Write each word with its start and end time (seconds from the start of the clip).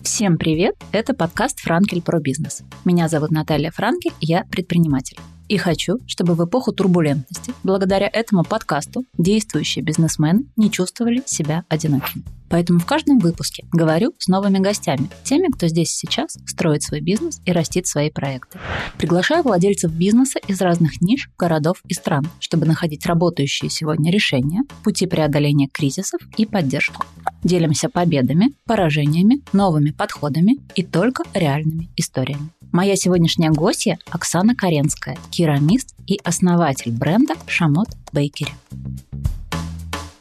Всем 0.00 0.38
привет! 0.38 0.74
Это 0.92 1.14
подкаст 1.14 1.60
«Франкель 1.60 2.02
про 2.02 2.20
бизнес». 2.20 2.62
Меня 2.84 3.08
зовут 3.08 3.30
Наталья 3.30 3.70
Франкель, 3.70 4.12
я 4.20 4.44
предприниматель. 4.44 5.18
И 5.48 5.58
хочу, 5.58 5.98
чтобы 6.06 6.34
в 6.34 6.44
эпоху 6.44 6.72
турбулентности, 6.72 7.52
благодаря 7.62 8.08
этому 8.12 8.44
подкасту, 8.44 9.04
действующие 9.16 9.84
бизнесмены 9.84 10.44
не 10.56 10.70
чувствовали 10.70 11.22
себя 11.26 11.64
одинокими. 11.68 12.24
Поэтому 12.48 12.78
в 12.78 12.86
каждом 12.86 13.18
выпуске 13.18 13.64
говорю 13.72 14.12
с 14.18 14.28
новыми 14.28 14.58
гостями, 14.58 15.08
теми, 15.24 15.48
кто 15.50 15.66
здесь 15.66 15.90
сейчас 15.90 16.38
строит 16.46 16.82
свой 16.82 17.00
бизнес 17.00 17.40
и 17.44 17.52
растит 17.52 17.86
свои 17.86 18.10
проекты. 18.10 18.58
Приглашаю 18.98 19.42
владельцев 19.42 19.92
бизнеса 19.92 20.38
из 20.46 20.60
разных 20.60 21.00
ниш, 21.00 21.28
городов 21.38 21.82
и 21.88 21.94
стран, 21.94 22.28
чтобы 22.38 22.66
находить 22.66 23.06
работающие 23.06 23.70
сегодня 23.70 24.12
решения, 24.12 24.62
пути 24.84 25.06
преодоления 25.06 25.68
кризисов 25.68 26.20
и 26.36 26.46
поддержку. 26.46 27.04
Делимся 27.42 27.88
победами, 27.88 28.52
поражениями, 28.64 29.42
новыми 29.52 29.90
подходами 29.90 30.58
и 30.74 30.82
только 30.82 31.24
реальными 31.34 31.90
историями. 31.96 32.50
Моя 32.76 32.94
сегодняшняя 32.94 33.48
гостья 33.48 33.96
Оксана 34.10 34.54
Каренская, 34.54 35.16
керамист 35.30 35.94
и 36.06 36.20
основатель 36.22 36.92
бренда 36.92 37.32
Шамот 37.46 37.88
Бейкери. 38.12 38.52